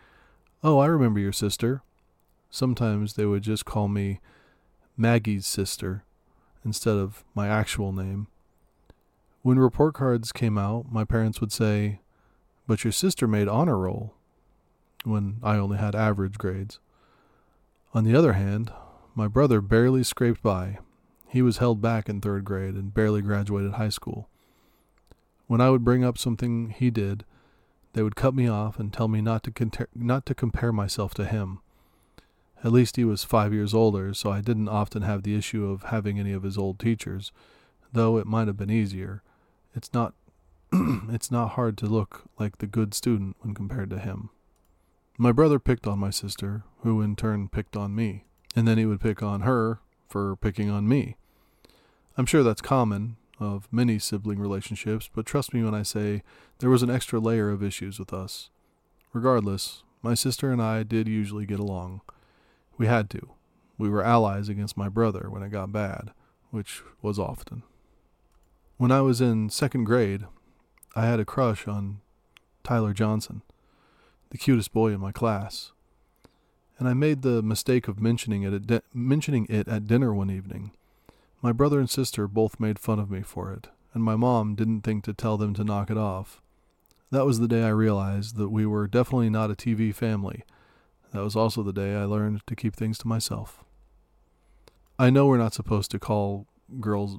Oh, 0.63 0.79
I 0.79 0.85
remember 0.85 1.19
your 1.19 1.33
sister. 1.33 1.83
Sometimes 2.49 3.15
they 3.15 3.25
would 3.25 3.43
just 3.43 3.65
call 3.65 3.89
me 3.89 4.21
Maggie's 4.95 5.45
sister 5.45 6.05
instead 6.63 6.95
of 6.95 7.25
my 7.35 7.49
actual 7.49 7.91
name. 7.91 8.27
When 9.41 9.59
report 9.59 9.95
cards 9.95 10.31
came 10.31 10.57
out, 10.57 10.89
my 10.89 11.03
parents 11.03 11.41
would 11.41 11.51
say, 11.51 11.99
But 12.65 12.85
your 12.85 12.93
sister 12.93 13.27
made 13.27 13.49
honor 13.49 13.77
roll, 13.77 14.13
when 15.03 15.37
I 15.43 15.57
only 15.57 15.77
had 15.77 15.95
average 15.95 16.37
grades. 16.37 16.79
On 17.93 18.03
the 18.03 18.15
other 18.15 18.33
hand, 18.33 18.71
my 19.15 19.27
brother 19.27 19.61
barely 19.61 20.03
scraped 20.03 20.41
by. 20.41 20.79
He 21.27 21.41
was 21.41 21.57
held 21.57 21.81
back 21.81 22.09
in 22.09 22.21
third 22.21 22.45
grade 22.45 22.75
and 22.75 22.93
barely 22.93 23.21
graduated 23.21 23.73
high 23.73 23.89
school. 23.89 24.29
When 25.47 25.61
I 25.61 25.69
would 25.69 25.83
bring 25.83 26.03
up 26.03 26.17
something 26.17 26.69
he 26.69 26.89
did, 26.89 27.25
they 27.93 28.03
would 28.03 28.15
cut 28.15 28.33
me 28.33 28.47
off 28.47 28.79
and 28.79 28.93
tell 28.93 29.07
me 29.07 29.21
not 29.21 29.43
to, 29.43 29.51
conter- 29.51 29.89
not 29.93 30.25
to 30.27 30.35
compare 30.35 30.71
myself 30.71 31.13
to 31.15 31.25
him. 31.25 31.59
At 32.63 32.71
least 32.71 32.95
he 32.95 33.03
was 33.03 33.23
five 33.23 33.53
years 33.53 33.73
older, 33.73 34.13
so 34.13 34.31
I 34.31 34.41
didn't 34.41 34.69
often 34.69 35.01
have 35.01 35.23
the 35.23 35.35
issue 35.35 35.65
of 35.65 35.83
having 35.83 36.19
any 36.19 36.31
of 36.31 36.43
his 36.43 36.57
old 36.57 36.79
teachers, 36.79 37.31
though 37.91 38.17
it 38.17 38.27
might 38.27 38.47
have 38.47 38.57
been 38.57 38.69
easier. 38.69 39.23
It's 39.75 39.93
not 39.93 40.13
it's 40.73 41.31
not 41.31 41.51
hard 41.51 41.77
to 41.79 41.85
look 41.85 42.23
like 42.39 42.59
the 42.59 42.67
good 42.67 42.93
student 42.93 43.35
when 43.39 43.53
compared 43.53 43.89
to 43.89 43.99
him. 43.99 44.29
My 45.21 45.31
brother 45.31 45.59
picked 45.59 45.85
on 45.85 45.99
my 45.99 46.09
sister, 46.09 46.63
who 46.81 46.99
in 46.99 47.15
turn 47.15 47.47
picked 47.47 47.77
on 47.77 47.93
me, 47.93 48.23
and 48.55 48.67
then 48.67 48.79
he 48.79 48.87
would 48.87 48.99
pick 48.99 49.21
on 49.21 49.41
her 49.41 49.79
for 50.09 50.35
picking 50.35 50.71
on 50.71 50.89
me. 50.89 51.15
I'm 52.17 52.25
sure 52.25 52.41
that's 52.41 52.59
common 52.59 53.17
of 53.39 53.67
many 53.71 53.99
sibling 53.99 54.39
relationships, 54.39 55.11
but 55.13 55.27
trust 55.27 55.53
me 55.53 55.63
when 55.63 55.75
I 55.75 55.83
say 55.83 56.23
there 56.57 56.71
was 56.71 56.81
an 56.81 56.89
extra 56.89 57.19
layer 57.19 57.51
of 57.51 57.61
issues 57.61 57.99
with 57.99 58.11
us. 58.11 58.49
Regardless, 59.13 59.83
my 60.01 60.15
sister 60.15 60.51
and 60.51 60.59
I 60.59 60.81
did 60.81 61.07
usually 61.07 61.45
get 61.45 61.59
along. 61.59 62.01
We 62.79 62.87
had 62.87 63.07
to. 63.11 63.29
We 63.77 63.89
were 63.89 64.03
allies 64.03 64.49
against 64.49 64.75
my 64.75 64.89
brother 64.89 65.27
when 65.29 65.43
it 65.43 65.49
got 65.49 65.71
bad, 65.71 66.13
which 66.49 66.81
was 67.03 67.19
often. 67.19 67.61
When 68.77 68.91
I 68.91 69.01
was 69.01 69.21
in 69.21 69.51
second 69.51 69.83
grade, 69.83 70.25
I 70.95 71.05
had 71.05 71.19
a 71.19 71.25
crush 71.25 71.67
on 71.67 72.01
Tyler 72.63 72.93
Johnson, 72.93 73.43
the 74.31 74.37
cutest 74.37 74.73
boy 74.73 74.91
in 74.91 74.99
my 74.99 75.11
class. 75.11 75.71
And 76.79 76.87
I 76.87 76.93
made 76.93 77.21
the 77.21 77.43
mistake 77.43 77.87
of 77.87 78.01
mentioning 78.01 78.41
it 78.41 78.71
at 78.71 78.83
mentioning 78.93 79.45
it 79.49 79.67
at 79.67 79.85
dinner 79.85 80.13
one 80.13 80.31
evening. 80.31 80.71
My 81.41 81.51
brother 81.51 81.79
and 81.79 81.89
sister 81.89 82.27
both 82.27 82.59
made 82.59 82.79
fun 82.79 82.97
of 82.97 83.11
me 83.11 83.21
for 83.21 83.51
it, 83.51 83.67
and 83.93 84.03
my 84.03 84.15
mom 84.15 84.55
didn't 84.55 84.81
think 84.81 85.03
to 85.03 85.13
tell 85.13 85.37
them 85.37 85.53
to 85.55 85.63
knock 85.63 85.91
it 85.91 85.97
off. 85.97 86.41
That 87.11 87.25
was 87.25 87.39
the 87.39 87.47
day 87.47 87.63
I 87.63 87.69
realized 87.69 88.37
that 88.37 88.49
we 88.49 88.65
were 88.65 88.87
definitely 88.87 89.29
not 89.29 89.51
a 89.51 89.55
TV 89.55 89.93
family. 89.93 90.43
That 91.11 91.23
was 91.23 91.35
also 91.35 91.61
the 91.61 91.73
day 91.73 91.95
I 91.95 92.05
learned 92.05 92.41
to 92.47 92.55
keep 92.55 92.75
things 92.75 92.97
to 92.99 93.07
myself. 93.07 93.63
I 94.97 95.09
know 95.09 95.27
we're 95.27 95.37
not 95.37 95.53
supposed 95.53 95.91
to 95.91 95.99
call 95.99 96.47
girls 96.79 97.17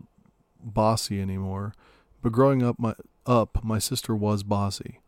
bossy 0.63 1.21
anymore, 1.21 1.75
but 2.23 2.33
growing 2.33 2.63
up 2.63 2.79
my 2.79 2.95
up 3.27 3.63
my 3.63 3.79
sister 3.79 4.17
was 4.17 4.43
bossy. 4.43 5.02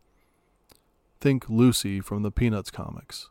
Think 1.19 1.49
Lucy 1.49 2.01
from 2.01 2.23
the 2.23 2.31
Peanuts 2.31 2.71
comics. 2.71 3.29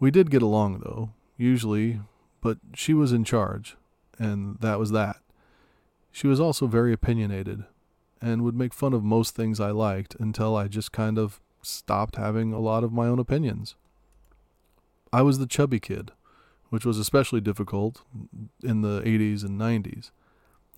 We 0.00 0.10
did 0.10 0.30
get 0.30 0.42
along 0.42 0.80
though, 0.80 1.10
usually, 1.36 2.00
but 2.40 2.58
she 2.74 2.94
was 2.94 3.12
in 3.12 3.24
charge, 3.24 3.76
and 4.18 4.58
that 4.60 4.78
was 4.78 4.90
that. 4.90 5.16
She 6.10 6.26
was 6.26 6.40
also 6.40 6.66
very 6.66 6.92
opinionated 6.92 7.64
and 8.20 8.42
would 8.42 8.56
make 8.56 8.74
fun 8.74 8.92
of 8.92 9.02
most 9.02 9.34
things 9.34 9.60
I 9.60 9.70
liked 9.70 10.14
until 10.18 10.56
I 10.56 10.68
just 10.68 10.92
kind 10.92 11.18
of 11.18 11.40
stopped 11.62 12.16
having 12.16 12.52
a 12.52 12.60
lot 12.60 12.84
of 12.84 12.92
my 12.92 13.06
own 13.06 13.18
opinions. 13.18 13.74
I 15.12 15.22
was 15.22 15.38
the 15.38 15.46
chubby 15.46 15.80
kid, 15.80 16.12
which 16.70 16.84
was 16.84 16.98
especially 16.98 17.40
difficult 17.40 18.02
in 18.62 18.82
the 18.82 19.02
80s 19.02 19.44
and 19.44 19.60
90s. 19.60 20.10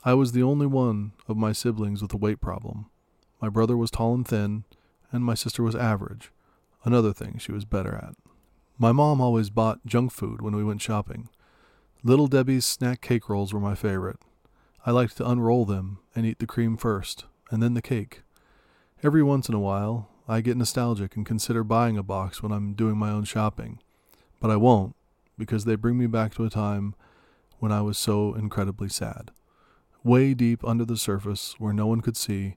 I 0.04 0.14
was 0.14 0.32
the 0.32 0.42
only 0.42 0.66
one 0.66 1.12
of 1.28 1.36
my 1.36 1.52
siblings 1.52 2.02
with 2.02 2.12
a 2.12 2.18
weight 2.18 2.40
problem. 2.40 2.86
My 3.40 3.48
brother 3.48 3.76
was 3.76 3.90
tall 3.90 4.14
and 4.14 4.26
thin, 4.26 4.64
and 5.14 5.24
my 5.24 5.34
sister 5.34 5.62
was 5.62 5.76
average, 5.76 6.32
another 6.84 7.12
thing 7.12 7.38
she 7.38 7.52
was 7.52 7.64
better 7.64 7.94
at. 7.94 8.16
My 8.78 8.90
mom 8.90 9.20
always 9.20 9.48
bought 9.48 9.86
junk 9.86 10.10
food 10.10 10.42
when 10.42 10.56
we 10.56 10.64
went 10.64 10.82
shopping. 10.82 11.28
Little 12.02 12.26
Debbie's 12.26 12.66
snack 12.66 13.00
cake 13.00 13.28
rolls 13.28 13.54
were 13.54 13.60
my 13.60 13.76
favorite. 13.76 14.18
I 14.84 14.90
liked 14.90 15.16
to 15.18 15.30
unroll 15.30 15.66
them 15.66 16.00
and 16.16 16.26
eat 16.26 16.40
the 16.40 16.48
cream 16.48 16.76
first, 16.76 17.26
and 17.48 17.62
then 17.62 17.74
the 17.74 17.80
cake. 17.80 18.22
Every 19.04 19.22
once 19.22 19.48
in 19.48 19.54
a 19.54 19.60
while, 19.60 20.10
I 20.26 20.40
get 20.40 20.56
nostalgic 20.56 21.14
and 21.14 21.24
consider 21.24 21.62
buying 21.62 21.96
a 21.96 22.02
box 22.02 22.42
when 22.42 22.50
I'm 22.50 22.74
doing 22.74 22.96
my 22.96 23.10
own 23.10 23.22
shopping, 23.22 23.78
but 24.40 24.50
I 24.50 24.56
won't 24.56 24.96
because 25.38 25.64
they 25.64 25.76
bring 25.76 25.96
me 25.96 26.08
back 26.08 26.34
to 26.34 26.44
a 26.44 26.50
time 26.50 26.96
when 27.60 27.70
I 27.70 27.82
was 27.82 27.98
so 27.98 28.34
incredibly 28.34 28.88
sad. 28.88 29.30
Way 30.02 30.34
deep 30.34 30.64
under 30.64 30.84
the 30.84 30.96
surface, 30.96 31.54
where 31.58 31.72
no 31.72 31.86
one 31.86 32.00
could 32.00 32.16
see, 32.16 32.56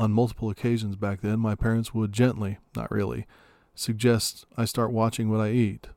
On 0.00 0.12
multiple 0.12 0.48
occasions 0.48 0.96
back 0.96 1.20
then, 1.20 1.38
my 1.40 1.54
parents 1.54 1.92
would 1.92 2.10
gently, 2.10 2.56
not 2.74 2.90
really, 2.90 3.26
suggest 3.74 4.46
I 4.56 4.64
start 4.64 4.92
watching 4.92 5.28
what 5.28 5.42
I 5.42 5.50
eat. 5.50 5.88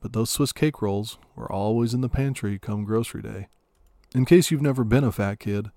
But 0.00 0.12
those 0.12 0.30
Swiss 0.30 0.50
cake 0.50 0.82
rolls 0.82 1.16
were 1.36 1.50
always 1.50 1.94
in 1.94 2.00
the 2.00 2.08
pantry 2.08 2.58
come 2.58 2.84
grocery 2.84 3.22
day. 3.22 3.46
In 4.16 4.24
case 4.24 4.50
you've 4.50 4.62
never 4.62 4.82
been 4.82 5.04
a 5.04 5.12
fat 5.12 5.38
kid, 5.38 5.70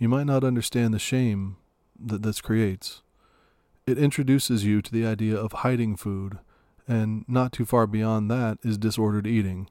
you 0.00 0.08
might 0.08 0.26
not 0.26 0.42
understand 0.42 0.92
the 0.92 0.98
shame 0.98 1.58
that 1.96 2.24
this 2.24 2.40
creates. 2.40 3.02
It 3.86 3.98
introduces 3.98 4.64
you 4.64 4.82
to 4.82 4.90
the 4.90 5.06
idea 5.06 5.36
of 5.36 5.52
hiding 5.52 5.94
food, 5.94 6.40
and 6.88 7.24
not 7.28 7.52
too 7.52 7.64
far 7.64 7.86
beyond 7.86 8.28
that 8.32 8.58
is 8.64 8.76
disordered 8.76 9.28
eating. 9.28 9.70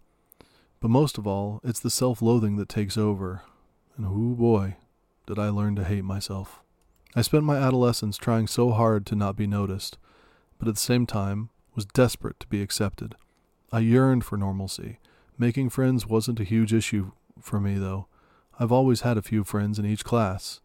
But 0.79 0.87
most 0.87 1.17
of 1.17 1.27
all, 1.27 1.59
it's 1.65 1.81
the 1.81 1.89
self 1.89 2.21
loathing 2.21 2.55
that 2.55 2.69
takes 2.69 2.97
over. 2.97 3.41
And 3.97 4.05
oh 4.05 4.35
boy, 4.35 4.77
did 5.27 5.37
I 5.37 5.49
learn 5.49 5.75
to 5.75 5.83
hate 5.83 6.05
myself. 6.05 6.61
I 7.17 7.21
spent 7.21 7.45
my 7.45 7.55
adolescence 7.55 8.17
trying 8.17 8.47
so 8.47 8.71
hard 8.71 9.05
to 9.05 9.15
not 9.15 9.37
be 9.37 9.47
noticed, 9.47 9.97
but 10.59 10.67
at 10.67 10.75
the 10.75 10.81
same 10.81 11.05
time 11.05 11.49
was 11.73 11.85
desperate 11.85 12.39
to 12.41 12.47
be 12.47 12.61
accepted. 12.61 13.15
I 13.71 13.79
yearned 13.79 14.25
for 14.25 14.37
normalcy. 14.37 14.99
Making 15.37 15.69
friends 15.69 16.05
wasn't 16.05 16.41
a 16.41 16.45
huge 16.45 16.73
issue 16.73 17.11
for 17.39 17.61
me, 17.61 17.75
though. 17.77 18.07
I've 18.59 18.71
always 18.71 19.01
had 19.01 19.17
a 19.17 19.21
few 19.21 19.45
friends 19.45 19.79
in 19.79 19.85
each 19.85 20.03
class. 20.03 20.59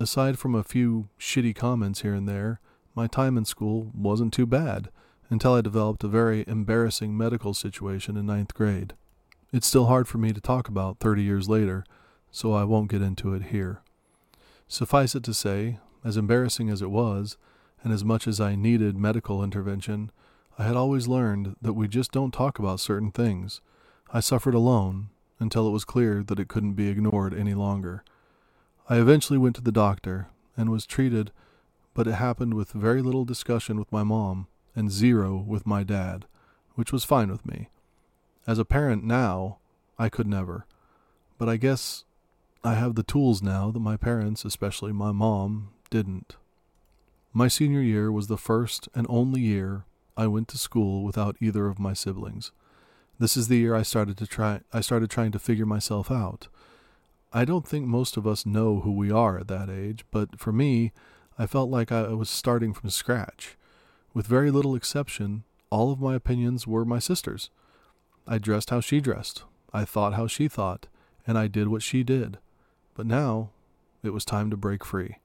Aside 0.00 0.36
from 0.36 0.56
a 0.56 0.64
few 0.64 1.10
shitty 1.18 1.54
comments 1.54 2.02
here 2.02 2.14
and 2.14 2.28
there, 2.28 2.60
my 2.96 3.06
time 3.06 3.38
in 3.38 3.44
school 3.44 3.92
wasn't 3.94 4.32
too 4.32 4.46
bad 4.46 4.88
until 5.30 5.54
I 5.54 5.60
developed 5.60 6.02
a 6.02 6.08
very 6.08 6.44
embarrassing 6.48 7.16
medical 7.16 7.54
situation 7.54 8.16
in 8.16 8.26
ninth 8.26 8.52
grade. 8.54 8.94
It's 9.52 9.66
still 9.66 9.86
hard 9.86 10.08
for 10.08 10.18
me 10.18 10.32
to 10.32 10.40
talk 10.40 10.68
about 10.68 10.98
30 10.98 11.22
years 11.22 11.48
later, 11.48 11.84
so 12.32 12.52
I 12.52 12.64
won't 12.64 12.90
get 12.90 13.02
into 13.02 13.32
it 13.34 13.44
here. 13.44 13.80
Suffice 14.66 15.14
it 15.14 15.22
to 15.24 15.34
say, 15.34 15.78
as 16.04 16.16
embarrassing 16.16 16.70
as 16.70 16.82
it 16.82 16.90
was, 16.90 17.36
and 17.82 17.92
as 17.92 18.04
much 18.04 18.28
as 18.28 18.40
I 18.40 18.54
needed 18.54 18.96
medical 18.96 19.42
intervention, 19.42 20.10
I 20.58 20.64
had 20.64 20.76
always 20.76 21.08
learned 21.08 21.56
that 21.60 21.72
we 21.72 21.88
just 21.88 22.12
don't 22.12 22.32
talk 22.32 22.58
about 22.58 22.80
certain 22.80 23.10
things. 23.10 23.60
I 24.12 24.20
suffered 24.20 24.54
alone 24.54 25.08
until 25.40 25.66
it 25.66 25.72
was 25.72 25.84
clear 25.84 26.22
that 26.22 26.38
it 26.38 26.48
couldn't 26.48 26.74
be 26.74 26.88
ignored 26.88 27.34
any 27.34 27.54
longer. 27.54 28.04
I 28.88 28.98
eventually 28.98 29.38
went 29.38 29.56
to 29.56 29.62
the 29.62 29.72
doctor 29.72 30.28
and 30.56 30.70
was 30.70 30.86
treated 30.86 31.32
but 31.94 32.08
it 32.08 32.14
happened 32.14 32.54
with 32.54 32.72
very 32.72 33.00
little 33.00 33.24
discussion 33.24 33.78
with 33.78 33.90
my 33.92 34.02
mom 34.02 34.48
and 34.74 34.90
zero 34.90 35.36
with 35.36 35.64
my 35.64 35.84
dad, 35.84 36.26
which 36.74 36.92
was 36.92 37.04
fine 37.04 37.30
with 37.30 37.46
me. 37.46 37.68
As 38.46 38.58
a 38.58 38.64
parent 38.64 39.04
now, 39.04 39.58
I 39.96 40.08
could 40.08 40.26
never. 40.26 40.66
But 41.38 41.48
I 41.48 41.56
guess 41.56 42.04
I 42.64 42.74
have 42.74 42.96
the 42.96 43.04
tools 43.04 43.42
now 43.42 43.70
that 43.70 43.78
my 43.78 43.96
parents, 43.96 44.44
especially 44.44 44.92
my 44.92 45.12
mom, 45.12 45.70
didn't. 45.94 46.34
My 47.32 47.46
senior 47.46 47.80
year 47.80 48.10
was 48.10 48.26
the 48.26 48.36
first 48.36 48.88
and 48.96 49.06
only 49.08 49.40
year 49.40 49.84
I 50.16 50.26
went 50.26 50.48
to 50.48 50.58
school 50.58 51.04
without 51.04 51.36
either 51.40 51.68
of 51.68 51.78
my 51.78 51.92
siblings. 51.92 52.50
This 53.20 53.36
is 53.36 53.46
the 53.46 53.58
year 53.58 53.76
I 53.76 53.82
started 53.82 54.16
to 54.18 54.26
try 54.26 54.62
I 54.72 54.80
started 54.80 55.08
trying 55.08 55.30
to 55.30 55.38
figure 55.38 55.66
myself 55.66 56.10
out. 56.10 56.48
I 57.32 57.44
don't 57.44 57.68
think 57.68 57.86
most 57.86 58.16
of 58.16 58.26
us 58.26 58.44
know 58.44 58.80
who 58.80 58.90
we 58.90 59.12
are 59.12 59.38
at 59.38 59.46
that 59.46 59.70
age, 59.70 60.04
but 60.10 60.40
for 60.40 60.50
me, 60.50 60.90
I 61.38 61.46
felt 61.46 61.70
like 61.70 61.92
I 61.92 62.08
was 62.08 62.28
starting 62.28 62.74
from 62.74 62.90
scratch. 62.90 63.56
With 64.12 64.26
very 64.26 64.50
little 64.50 64.74
exception, 64.74 65.44
all 65.70 65.92
of 65.92 66.00
my 66.00 66.16
opinions 66.16 66.66
were 66.66 66.84
my 66.84 66.98
sister's. 66.98 67.50
I 68.26 68.38
dressed 68.38 68.70
how 68.70 68.80
she 68.80 69.00
dressed, 69.00 69.44
I 69.72 69.84
thought 69.84 70.14
how 70.14 70.26
she 70.26 70.48
thought, 70.48 70.88
and 71.24 71.38
I 71.38 71.46
did 71.46 71.68
what 71.68 71.82
she 71.82 72.02
did. 72.02 72.38
But 72.96 73.06
now, 73.06 73.50
it 74.02 74.12
was 74.12 74.24
time 74.24 74.50
to 74.50 74.56
break 74.56 74.84
free. 74.84 75.18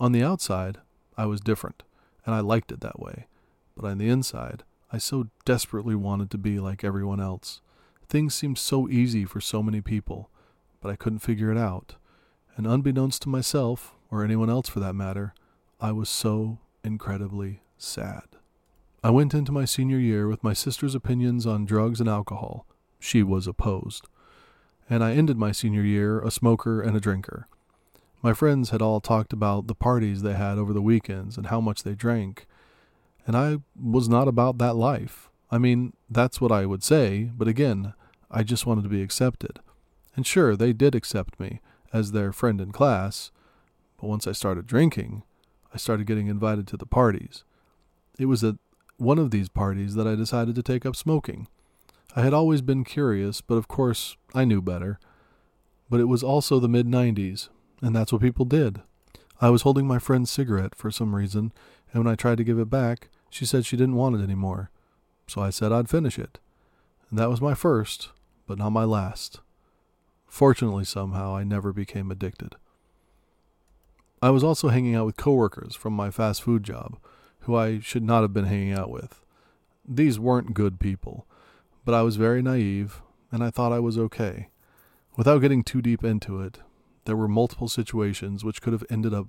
On 0.00 0.12
the 0.12 0.22
outside, 0.22 0.78
I 1.18 1.26
was 1.26 1.42
different, 1.42 1.82
and 2.24 2.34
I 2.34 2.40
liked 2.40 2.72
it 2.72 2.80
that 2.80 2.98
way. 2.98 3.26
But 3.76 3.84
on 3.84 3.98
the 3.98 4.08
inside, 4.08 4.62
I 4.90 4.96
so 4.96 5.28
desperately 5.44 5.94
wanted 5.94 6.30
to 6.30 6.38
be 6.38 6.58
like 6.58 6.82
everyone 6.82 7.20
else. 7.20 7.60
Things 8.08 8.34
seemed 8.34 8.56
so 8.56 8.88
easy 8.88 9.26
for 9.26 9.42
so 9.42 9.62
many 9.62 9.82
people, 9.82 10.30
but 10.80 10.90
I 10.90 10.96
couldn't 10.96 11.18
figure 11.18 11.52
it 11.52 11.58
out. 11.58 11.96
And 12.56 12.66
unbeknownst 12.66 13.20
to 13.22 13.28
myself, 13.28 13.94
or 14.10 14.24
anyone 14.24 14.48
else 14.48 14.70
for 14.70 14.80
that 14.80 14.94
matter, 14.94 15.34
I 15.82 15.92
was 15.92 16.08
so 16.08 16.60
incredibly 16.82 17.60
sad. 17.76 18.24
I 19.04 19.10
went 19.10 19.34
into 19.34 19.52
my 19.52 19.66
senior 19.66 19.98
year 19.98 20.28
with 20.28 20.42
my 20.42 20.54
sister's 20.54 20.94
opinions 20.94 21.46
on 21.46 21.66
drugs 21.66 22.00
and 22.00 22.08
alcohol. 22.08 22.66
She 22.98 23.22
was 23.22 23.46
opposed. 23.46 24.08
And 24.88 25.04
I 25.04 25.12
ended 25.12 25.36
my 25.36 25.52
senior 25.52 25.82
year 25.82 26.20
a 26.20 26.30
smoker 26.30 26.80
and 26.80 26.96
a 26.96 27.00
drinker. 27.00 27.46
My 28.22 28.34
friends 28.34 28.70
had 28.70 28.82
all 28.82 29.00
talked 29.00 29.32
about 29.32 29.66
the 29.66 29.74
parties 29.74 30.22
they 30.22 30.34
had 30.34 30.58
over 30.58 30.72
the 30.72 30.82
weekends 30.82 31.38
and 31.38 31.46
how 31.46 31.60
much 31.60 31.82
they 31.82 31.94
drank, 31.94 32.46
and 33.26 33.36
I 33.36 33.58
was 33.80 34.08
not 34.08 34.28
about 34.28 34.58
that 34.58 34.76
life. 34.76 35.30
I 35.50 35.58
mean, 35.58 35.94
that's 36.08 36.40
what 36.40 36.52
I 36.52 36.66
would 36.66 36.84
say, 36.84 37.30
but 37.36 37.48
again, 37.48 37.94
I 38.30 38.42
just 38.42 38.66
wanted 38.66 38.82
to 38.82 38.90
be 38.90 39.02
accepted. 39.02 39.60
And 40.14 40.26
sure, 40.26 40.54
they 40.54 40.72
did 40.72 40.94
accept 40.94 41.40
me 41.40 41.60
as 41.92 42.12
their 42.12 42.32
friend 42.32 42.60
in 42.60 42.72
class, 42.72 43.30
but 43.98 44.08
once 44.08 44.26
I 44.26 44.32
started 44.32 44.66
drinking, 44.66 45.22
I 45.72 45.78
started 45.78 46.06
getting 46.06 46.26
invited 46.26 46.66
to 46.68 46.76
the 46.76 46.86
parties. 46.86 47.44
It 48.18 48.26
was 48.26 48.44
at 48.44 48.56
one 48.98 49.18
of 49.18 49.30
these 49.30 49.48
parties 49.48 49.94
that 49.94 50.06
I 50.06 50.14
decided 50.14 50.54
to 50.56 50.62
take 50.62 50.84
up 50.84 50.94
smoking. 50.94 51.48
I 52.14 52.22
had 52.22 52.34
always 52.34 52.60
been 52.60 52.84
curious, 52.84 53.40
but 53.40 53.54
of 53.54 53.66
course 53.66 54.16
I 54.34 54.44
knew 54.44 54.60
better. 54.60 54.98
But 55.88 56.00
it 56.00 56.04
was 56.04 56.22
also 56.22 56.60
the 56.60 56.68
mid 56.68 56.86
90s, 56.86 57.48
and 57.80 57.94
that's 57.94 58.12
what 58.12 58.22
people 58.22 58.44
did. 58.44 58.82
I 59.40 59.50
was 59.50 59.62
holding 59.62 59.86
my 59.86 59.98
friend's 59.98 60.30
cigarette 60.30 60.74
for 60.74 60.90
some 60.90 61.14
reason, 61.14 61.52
and 61.92 62.04
when 62.04 62.12
I 62.12 62.16
tried 62.16 62.38
to 62.38 62.44
give 62.44 62.58
it 62.58 62.68
back, 62.70 63.08
she 63.30 63.46
said 63.46 63.64
she 63.64 63.76
didn't 63.76 63.96
want 63.96 64.16
it 64.16 64.22
anymore. 64.22 64.70
So 65.26 65.40
I 65.40 65.50
said 65.50 65.72
I'd 65.72 65.88
finish 65.88 66.18
it. 66.18 66.38
And 67.08 67.18
that 67.18 67.30
was 67.30 67.40
my 67.40 67.54
first, 67.54 68.10
but 68.46 68.58
not 68.58 68.70
my 68.70 68.84
last. 68.84 69.40
Fortunately, 70.26 70.84
somehow, 70.84 71.34
I 71.34 71.42
never 71.42 71.72
became 71.72 72.10
addicted. 72.10 72.56
I 74.22 74.30
was 74.30 74.44
also 74.44 74.68
hanging 74.68 74.94
out 74.94 75.06
with 75.06 75.16
coworkers 75.16 75.74
from 75.74 75.94
my 75.94 76.10
fast 76.10 76.42
food 76.42 76.62
job, 76.62 76.98
who 77.40 77.56
I 77.56 77.80
should 77.80 78.04
not 78.04 78.22
have 78.22 78.34
been 78.34 78.44
hanging 78.44 78.72
out 78.72 78.90
with. 78.90 79.20
These 79.88 80.20
weren't 80.20 80.54
good 80.54 80.78
people, 80.78 81.26
but 81.84 81.94
I 81.94 82.02
was 82.02 82.16
very 82.16 82.42
naive, 82.42 83.00
and 83.32 83.42
I 83.42 83.50
thought 83.50 83.72
I 83.72 83.80
was 83.80 83.96
okay. 83.96 84.48
Without 85.16 85.38
getting 85.38 85.64
too 85.64 85.80
deep 85.80 86.04
into 86.04 86.40
it, 86.42 86.58
there 87.04 87.16
were 87.16 87.28
multiple 87.28 87.68
situations 87.68 88.44
which 88.44 88.62
could 88.62 88.72
have 88.72 88.84
ended 88.90 89.14
up 89.14 89.26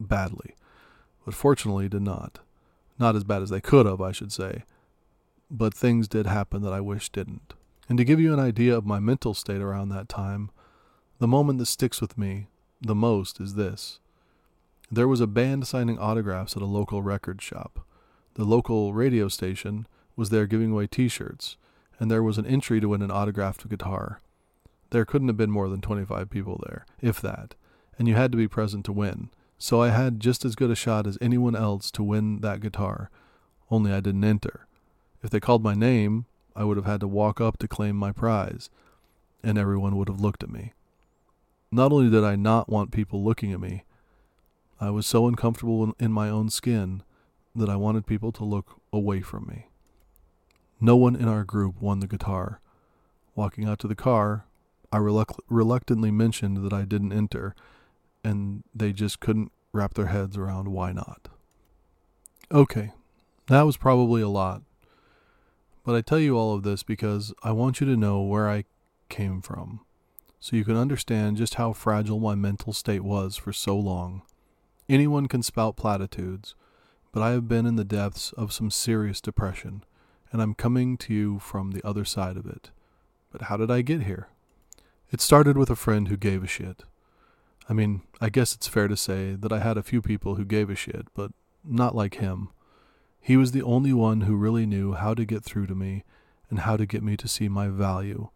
badly, 0.00 0.54
but 1.24 1.34
fortunately 1.34 1.88
did 1.88 2.02
not. 2.02 2.40
Not 2.98 3.16
as 3.16 3.24
bad 3.24 3.42
as 3.42 3.50
they 3.50 3.60
could 3.60 3.86
have, 3.86 4.00
I 4.00 4.12
should 4.12 4.32
say, 4.32 4.64
but 5.50 5.74
things 5.74 6.08
did 6.08 6.26
happen 6.26 6.62
that 6.62 6.72
I 6.72 6.80
wish 6.80 7.08
didn't. 7.08 7.54
And 7.88 7.98
to 7.98 8.04
give 8.04 8.20
you 8.20 8.32
an 8.32 8.40
idea 8.40 8.76
of 8.76 8.86
my 8.86 8.98
mental 8.98 9.34
state 9.34 9.60
around 9.60 9.88
that 9.88 10.08
time, 10.08 10.50
the 11.18 11.28
moment 11.28 11.58
that 11.58 11.66
sticks 11.66 12.00
with 12.00 12.16
me 12.16 12.48
the 12.80 12.94
most 12.94 13.40
is 13.40 13.54
this. 13.54 14.00
There 14.90 15.08
was 15.08 15.20
a 15.20 15.26
band 15.26 15.66
signing 15.66 15.98
autographs 15.98 16.56
at 16.56 16.62
a 16.62 16.66
local 16.66 17.02
record 17.02 17.40
shop. 17.42 17.86
The 18.34 18.44
local 18.44 18.92
radio 18.92 19.28
station 19.28 19.86
was 20.16 20.30
there 20.30 20.46
giving 20.46 20.72
away 20.72 20.86
t 20.86 21.08
shirts, 21.08 21.56
and 21.98 22.10
there 22.10 22.22
was 22.22 22.38
an 22.38 22.46
entry 22.46 22.80
to 22.80 22.88
win 22.88 23.02
an 23.02 23.10
autographed 23.10 23.68
guitar. 23.68 24.20
There 24.94 25.04
couldn't 25.04 25.26
have 25.26 25.36
been 25.36 25.50
more 25.50 25.68
than 25.68 25.80
25 25.80 26.30
people 26.30 26.62
there, 26.64 26.86
if 27.00 27.20
that, 27.20 27.56
and 27.98 28.06
you 28.06 28.14
had 28.14 28.30
to 28.30 28.38
be 28.38 28.46
present 28.46 28.84
to 28.84 28.92
win. 28.92 29.30
So 29.58 29.82
I 29.82 29.88
had 29.88 30.20
just 30.20 30.44
as 30.44 30.54
good 30.54 30.70
a 30.70 30.76
shot 30.76 31.04
as 31.04 31.18
anyone 31.20 31.56
else 31.56 31.90
to 31.90 32.04
win 32.04 32.42
that 32.42 32.60
guitar, 32.60 33.10
only 33.72 33.90
I 33.90 33.98
didn't 33.98 34.22
enter. 34.22 34.68
If 35.20 35.30
they 35.30 35.40
called 35.40 35.64
my 35.64 35.74
name, 35.74 36.26
I 36.54 36.62
would 36.62 36.76
have 36.76 36.86
had 36.86 37.00
to 37.00 37.08
walk 37.08 37.40
up 37.40 37.58
to 37.58 37.66
claim 37.66 37.96
my 37.96 38.12
prize, 38.12 38.70
and 39.42 39.58
everyone 39.58 39.96
would 39.96 40.06
have 40.08 40.20
looked 40.20 40.44
at 40.44 40.52
me. 40.52 40.74
Not 41.72 41.90
only 41.90 42.08
did 42.08 42.22
I 42.22 42.36
not 42.36 42.68
want 42.68 42.92
people 42.92 43.24
looking 43.24 43.52
at 43.52 43.58
me, 43.58 43.82
I 44.80 44.90
was 44.90 45.08
so 45.08 45.26
uncomfortable 45.26 45.92
in 45.98 46.12
my 46.12 46.28
own 46.28 46.50
skin 46.50 47.02
that 47.56 47.68
I 47.68 47.74
wanted 47.74 48.06
people 48.06 48.30
to 48.30 48.44
look 48.44 48.80
away 48.92 49.22
from 49.22 49.48
me. 49.48 49.66
No 50.80 50.94
one 50.94 51.16
in 51.16 51.26
our 51.26 51.42
group 51.42 51.82
won 51.82 51.98
the 51.98 52.06
guitar. 52.06 52.60
Walking 53.34 53.64
out 53.64 53.80
to 53.80 53.88
the 53.88 53.96
car, 53.96 54.44
I 54.94 54.98
reluct- 54.98 55.40
reluctantly 55.48 56.12
mentioned 56.12 56.58
that 56.58 56.72
I 56.72 56.84
didn't 56.84 57.12
enter, 57.12 57.56
and 58.22 58.62
they 58.72 58.92
just 58.92 59.18
couldn't 59.18 59.50
wrap 59.72 59.94
their 59.94 60.06
heads 60.06 60.36
around 60.36 60.68
why 60.68 60.92
not. 60.92 61.26
Okay, 62.52 62.92
that 63.48 63.62
was 63.62 63.76
probably 63.76 64.22
a 64.22 64.28
lot. 64.28 64.62
But 65.84 65.96
I 65.96 66.00
tell 66.00 66.20
you 66.20 66.38
all 66.38 66.54
of 66.54 66.62
this 66.62 66.84
because 66.84 67.34
I 67.42 67.50
want 67.50 67.80
you 67.80 67.88
to 67.88 67.96
know 67.96 68.22
where 68.22 68.48
I 68.48 68.66
came 69.08 69.42
from, 69.42 69.80
so 70.38 70.54
you 70.54 70.64
can 70.64 70.76
understand 70.76 71.38
just 71.38 71.56
how 71.56 71.72
fragile 71.72 72.20
my 72.20 72.36
mental 72.36 72.72
state 72.72 73.02
was 73.02 73.36
for 73.36 73.52
so 73.52 73.76
long. 73.76 74.22
Anyone 74.88 75.26
can 75.26 75.42
spout 75.42 75.76
platitudes, 75.76 76.54
but 77.10 77.20
I 77.20 77.32
have 77.32 77.48
been 77.48 77.66
in 77.66 77.74
the 77.74 77.82
depths 77.82 78.30
of 78.34 78.52
some 78.52 78.70
serious 78.70 79.20
depression, 79.20 79.82
and 80.30 80.40
I'm 80.40 80.54
coming 80.54 80.96
to 80.98 81.12
you 81.12 81.40
from 81.40 81.72
the 81.72 81.84
other 81.84 82.04
side 82.04 82.36
of 82.36 82.46
it. 82.46 82.70
But 83.32 83.42
how 83.42 83.56
did 83.56 83.72
I 83.72 83.82
get 83.82 84.04
here? 84.04 84.28
It 85.10 85.20
started 85.20 85.56
with 85.56 85.70
a 85.70 85.76
friend 85.76 86.08
who 86.08 86.16
gave 86.16 86.42
a 86.42 86.48
shit. 86.48 86.82
I 87.68 87.72
mean, 87.72 88.02
I 88.20 88.28
guess 88.28 88.54
it's 88.54 88.68
fair 88.68 88.88
to 88.88 88.96
say 88.96 89.34
that 89.34 89.52
I 89.52 89.60
had 89.60 89.78
a 89.78 89.82
few 89.82 90.02
people 90.02 90.34
who 90.34 90.44
gave 90.44 90.68
a 90.68 90.74
shit, 90.74 91.06
but 91.14 91.30
not 91.64 91.94
like 91.94 92.16
him. 92.16 92.50
He 93.20 93.36
was 93.36 93.52
the 93.52 93.62
only 93.62 93.92
one 93.92 94.22
who 94.22 94.36
really 94.36 94.66
knew 94.66 94.92
how 94.92 95.14
to 95.14 95.24
get 95.24 95.44
through 95.44 95.66
to 95.68 95.74
me 95.74 96.04
and 96.50 96.60
how 96.60 96.76
to 96.76 96.84
get 96.84 97.02
me 97.02 97.16
to 97.16 97.28
see 97.28 97.48
my 97.48 97.68
value. 97.68 98.28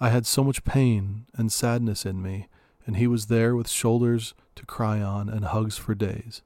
I 0.00 0.10
had 0.10 0.26
so 0.26 0.44
much 0.44 0.64
pain 0.64 1.26
and 1.34 1.52
sadness 1.52 2.06
in 2.06 2.22
me, 2.22 2.48
and 2.86 2.96
he 2.96 3.06
was 3.06 3.26
there 3.26 3.56
with 3.56 3.68
shoulders 3.68 4.34
to 4.54 4.66
cry 4.66 5.00
on 5.00 5.28
and 5.28 5.44
hugs 5.46 5.76
for 5.76 5.94
days. 5.94 6.42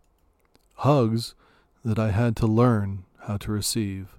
Hugs 0.77 1.35
that 1.85 1.99
I 1.99 2.11
had 2.11 2.37
to 2.37 2.47
learn 2.47 3.05
how 3.21 3.37
to 3.39 3.53
receive. 3.53 4.17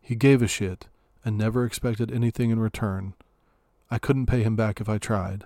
He 0.00 0.14
gave 0.14 0.42
a 0.42 0.48
shit 0.48 0.86
and 1.24 1.36
never 1.36 1.64
expected 1.64 2.12
anything 2.12 2.50
in 2.50 2.60
return. 2.60 3.14
I 3.90 3.98
couldn't 3.98 4.26
pay 4.26 4.42
him 4.42 4.56
back 4.56 4.80
if 4.80 4.88
I 4.88 4.98
tried. 4.98 5.44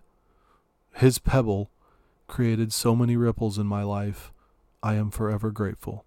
His 0.94 1.18
pebble 1.18 1.70
created 2.26 2.72
so 2.72 2.94
many 2.94 3.16
ripples 3.16 3.59
in 3.59 3.66
my 3.66 3.83
life. 3.83 4.33
I 4.83 4.94
am 4.94 5.11
forever 5.11 5.50
grateful. 5.50 6.04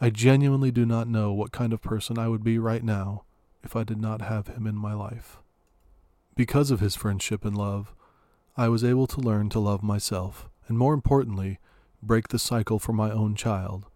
I 0.00 0.10
genuinely 0.10 0.70
do 0.70 0.84
not 0.84 1.08
know 1.08 1.32
what 1.32 1.52
kind 1.52 1.72
of 1.72 1.80
person 1.80 2.18
I 2.18 2.28
would 2.28 2.42
be 2.42 2.58
right 2.58 2.82
now 2.82 3.24
if 3.62 3.76
I 3.76 3.84
did 3.84 4.00
not 4.00 4.20
have 4.20 4.48
him 4.48 4.66
in 4.66 4.74
my 4.74 4.92
life. 4.94 5.38
Because 6.36 6.70
of 6.70 6.80
his 6.80 6.96
friendship 6.96 7.44
and 7.44 7.56
love, 7.56 7.94
I 8.56 8.68
was 8.68 8.84
able 8.84 9.06
to 9.06 9.20
learn 9.20 9.48
to 9.50 9.60
love 9.60 9.82
myself, 9.82 10.48
and 10.68 10.76
more 10.76 10.94
importantly, 10.94 11.60
break 12.02 12.28
the 12.28 12.38
cycle 12.38 12.78
for 12.78 12.92
my 12.92 13.10
own 13.10 13.34
child. 13.36 13.86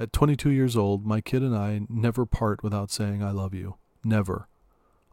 At 0.00 0.12
22 0.12 0.50
years 0.50 0.76
old, 0.76 1.04
my 1.04 1.20
kid 1.20 1.42
and 1.42 1.56
I 1.56 1.80
never 1.88 2.24
part 2.24 2.62
without 2.62 2.90
saying, 2.90 3.22
I 3.22 3.32
love 3.32 3.52
you. 3.52 3.76
Never. 4.04 4.46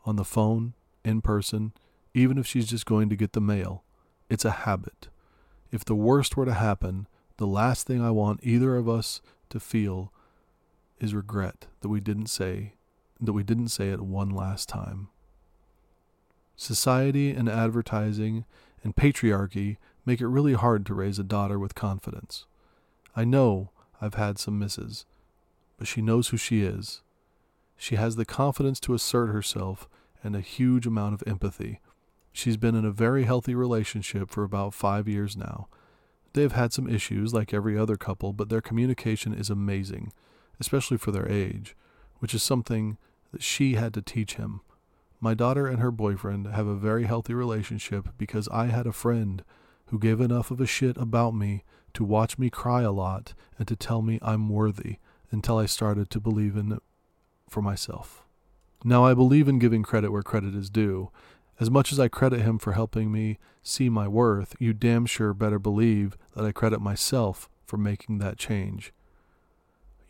On 0.06 0.15
the 0.15 0.23
phone, 0.23 0.73
in 1.06 1.22
person, 1.22 1.74
even 2.13 2.38
if 2.38 2.48
she's 2.48 2.68
just 2.68 2.86
going 2.86 3.10
to 3.10 3.15
get 3.15 3.34
the 3.34 3.41
mail. 3.41 3.84
It's 4.30 4.46
a 4.46 4.52
habit. 4.52 5.10
If 5.72 5.86
the 5.86 5.96
worst 5.96 6.36
were 6.36 6.46
to 6.46 6.54
happen, 6.54 7.08
the 7.38 7.48
last 7.48 7.86
thing 7.86 8.02
I 8.02 8.12
want 8.12 8.39
either 8.44 8.76
of 8.76 8.89
us 8.89 9.22
to 9.50 9.60
feel 9.60 10.12
is 11.00 11.13
regret 11.13 11.68
that 11.82 11.89
we 11.89 12.00
didn't 12.00 12.28
say 12.28 12.74
that 13.20 13.34
we 13.34 13.44
didn't 13.44 13.70
say 13.70 13.89
it 13.89 14.02
one 14.02 14.30
last 14.30 14.68
time. 14.68 15.08
Society 16.56 17.32
and 17.32 17.50
advertising 17.50 18.46
and 18.84 18.96
patriarchy 18.96 19.78
make 20.06 20.22
it 20.22 20.28
really 20.28 20.54
hard 20.54 20.86
to 20.86 20.94
raise 20.94 21.18
a 21.20 21.24
daughter 21.24 21.58
with 21.58 21.76
confidence. 21.76 22.46
I 23.15 23.24
know 23.26 23.72
I've 24.02 24.15
had 24.15 24.38
some 24.38 24.60
misses, 24.60 25.06
but 25.78 25.88
she 25.88 26.02
knows 26.02 26.30
who 26.30 26.38
she 26.38 26.62
is. 26.62 27.02
She 27.78 27.96
has 27.96 28.15
the 28.15 28.26
confidence 28.26 28.80
to 28.82 28.94
assert 28.94 29.28
herself 29.28 29.89
and 30.25 30.35
a 30.35 30.41
huge 30.41 30.85
amount 30.85 31.13
of 31.13 31.23
empathy. 31.27 31.79
She's 32.33 32.57
been 32.57 32.75
in 32.75 32.83
a 32.83 32.91
very 32.91 33.23
healthy 33.23 33.55
relationship 33.55 34.29
for 34.29 34.43
about 34.43 34.73
five 34.73 35.07
years 35.07 35.38
now. 35.38 35.67
They've 36.33 36.51
had 36.51 36.73
some 36.73 36.89
issues 36.89 37.33
like 37.33 37.53
every 37.53 37.77
other 37.77 37.95
couple, 37.95 38.33
but 38.33 38.49
their 38.49 38.59
communication 38.59 39.33
is 39.33 39.49
amazing, 39.49 40.11
especially 40.59 40.97
for 40.97 41.11
their 41.11 41.31
age, 41.31 41.77
which 42.19 42.33
is 42.33 42.43
something 42.43 42.97
that 43.31 43.43
she 43.43 43.75
had 43.75 43.93
to 43.93 44.01
teach 44.01 44.33
him. 44.33 44.61
My 45.21 45.33
daughter 45.33 45.67
and 45.67 45.79
her 45.79 45.91
boyfriend 45.91 46.47
have 46.47 46.67
a 46.67 46.75
very 46.75 47.05
healthy 47.05 47.33
relationship 47.33 48.09
because 48.17 48.49
I 48.49 48.65
had 48.65 48.85
a 48.85 48.91
friend 48.91 49.43
who 49.88 49.99
gave 49.99 50.19
enough 50.19 50.51
of 50.51 50.59
a 50.59 50.67
shit 50.67 50.97
about 50.97 51.33
me 51.33 51.63
to 51.93 52.03
watch 52.03 52.38
me 52.38 52.49
cry 52.49 52.81
a 52.81 52.91
lot 52.91 53.33
and 53.57 53.67
to 53.67 53.75
tell 53.75 54.01
me 54.01 54.19
I'm 54.21 54.49
worthy 54.49 54.97
until 55.31 55.57
I 55.57 55.67
started 55.67 56.09
to 56.09 56.19
believe 56.19 56.57
in 56.57 56.73
it 56.73 56.83
for 57.47 57.61
myself. 57.61 58.24
Now, 58.88 59.04
I 59.04 59.15
believe 59.15 59.48
in 59.48 59.58
giving 59.58 59.82
credit 59.82 60.12
where 60.12 60.21
credit 60.21 60.54
is 60.54 60.69
due. 60.69 61.10
As 61.60 61.71
much 61.71 61.91
as 61.91 62.00
I 62.00 62.08
credit 62.08 62.41
him 62.41 62.60
for 62.60 62.74
helping 62.74 63.12
me 63.12 63.39
see 63.63 63.89
my 63.89 64.08
worth, 64.08 64.56
you 64.60 64.74
damn 64.74 65.08
sure 65.08 65.34
better 65.34 65.58
believe 65.58 66.15
that 66.36 66.45
I 66.45 66.52
credit 66.52 66.80
myself 66.80 67.50
for 67.65 67.78
making 67.78 68.19
that 68.19 68.38
change. 68.38 68.93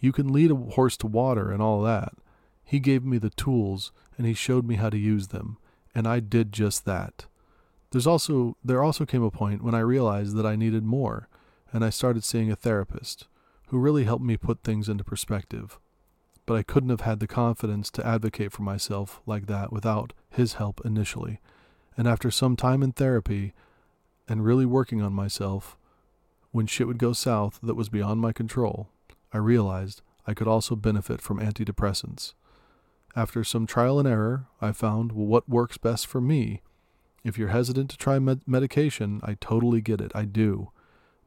You 0.01 0.11
can 0.11 0.33
lead 0.33 0.51
a 0.51 0.55
horse 0.55 0.97
to 0.97 1.07
water 1.07 1.53
and 1.53 1.61
all 1.61 1.81
that. 1.83 2.15
He 2.65 2.79
gave 2.79 3.05
me 3.05 3.17
the 3.17 3.29
tools 3.29 3.93
and 4.17 4.27
he 4.27 4.33
showed 4.33 4.67
me 4.67 4.75
how 4.75 4.89
to 4.89 4.97
use 4.97 5.29
them, 5.29 5.57
and 5.95 6.05
I 6.05 6.19
did 6.19 6.51
just 6.51 6.83
that. 6.83 7.27
There's 7.91 8.07
also 8.07 8.57
there 8.61 8.83
also 8.83 9.05
came 9.05 9.23
a 9.23 9.31
point 9.31 9.63
when 9.63 9.73
I 9.73 9.79
realized 9.79 10.35
that 10.35 10.45
I 10.45 10.57
needed 10.57 10.83
more, 10.83 11.29
and 11.71 11.85
I 11.85 11.89
started 11.89 12.25
seeing 12.25 12.51
a 12.51 12.57
therapist 12.57 13.27
who 13.69 13.77
really 13.77 14.03
helped 14.03 14.25
me 14.25 14.35
put 14.35 14.63
things 14.63 14.89
into 14.89 15.05
perspective. 15.05 15.79
But 16.45 16.55
I 16.55 16.63
couldn't 16.63 16.89
have 16.89 17.01
had 17.01 17.19
the 17.19 17.27
confidence 17.27 17.89
to 17.91 18.05
advocate 18.05 18.51
for 18.51 18.61
myself 18.61 19.21
like 19.25 19.47
that 19.47 19.71
without 19.73 20.13
his 20.29 20.53
help 20.53 20.81
initially. 20.85 21.39
And 21.97 22.07
after 22.07 22.29
some 22.29 22.55
time 22.55 22.83
in 22.83 22.91
therapy 22.91 23.53
and 24.27 24.45
really 24.45 24.65
working 24.65 25.01
on 25.01 25.13
myself, 25.13 25.77
when 26.51 26.67
shit 26.67 26.87
would 26.87 26.99
go 26.99 27.13
south 27.13 27.59
that 27.63 27.75
was 27.75 27.89
beyond 27.89 28.21
my 28.21 28.31
control, 28.31 28.89
I 29.33 29.37
realized 29.37 30.01
I 30.27 30.33
could 30.33 30.47
also 30.47 30.75
benefit 30.75 31.21
from 31.21 31.39
antidepressants. 31.39 32.33
After 33.15 33.43
some 33.43 33.65
trial 33.65 33.99
and 33.99 34.07
error, 34.07 34.47
I 34.61 34.71
found 34.71 35.13
what 35.13 35.47
works 35.47 35.77
best 35.77 36.05
for 36.05 36.19
me. 36.19 36.61
If 37.23 37.37
you're 37.37 37.49
hesitant 37.49 37.89
to 37.91 37.97
try 37.97 38.19
med- 38.19 38.47
medication, 38.47 39.21
I 39.23 39.35
totally 39.39 39.81
get 39.81 40.01
it. 40.01 40.11
I 40.13 40.25
do. 40.25 40.71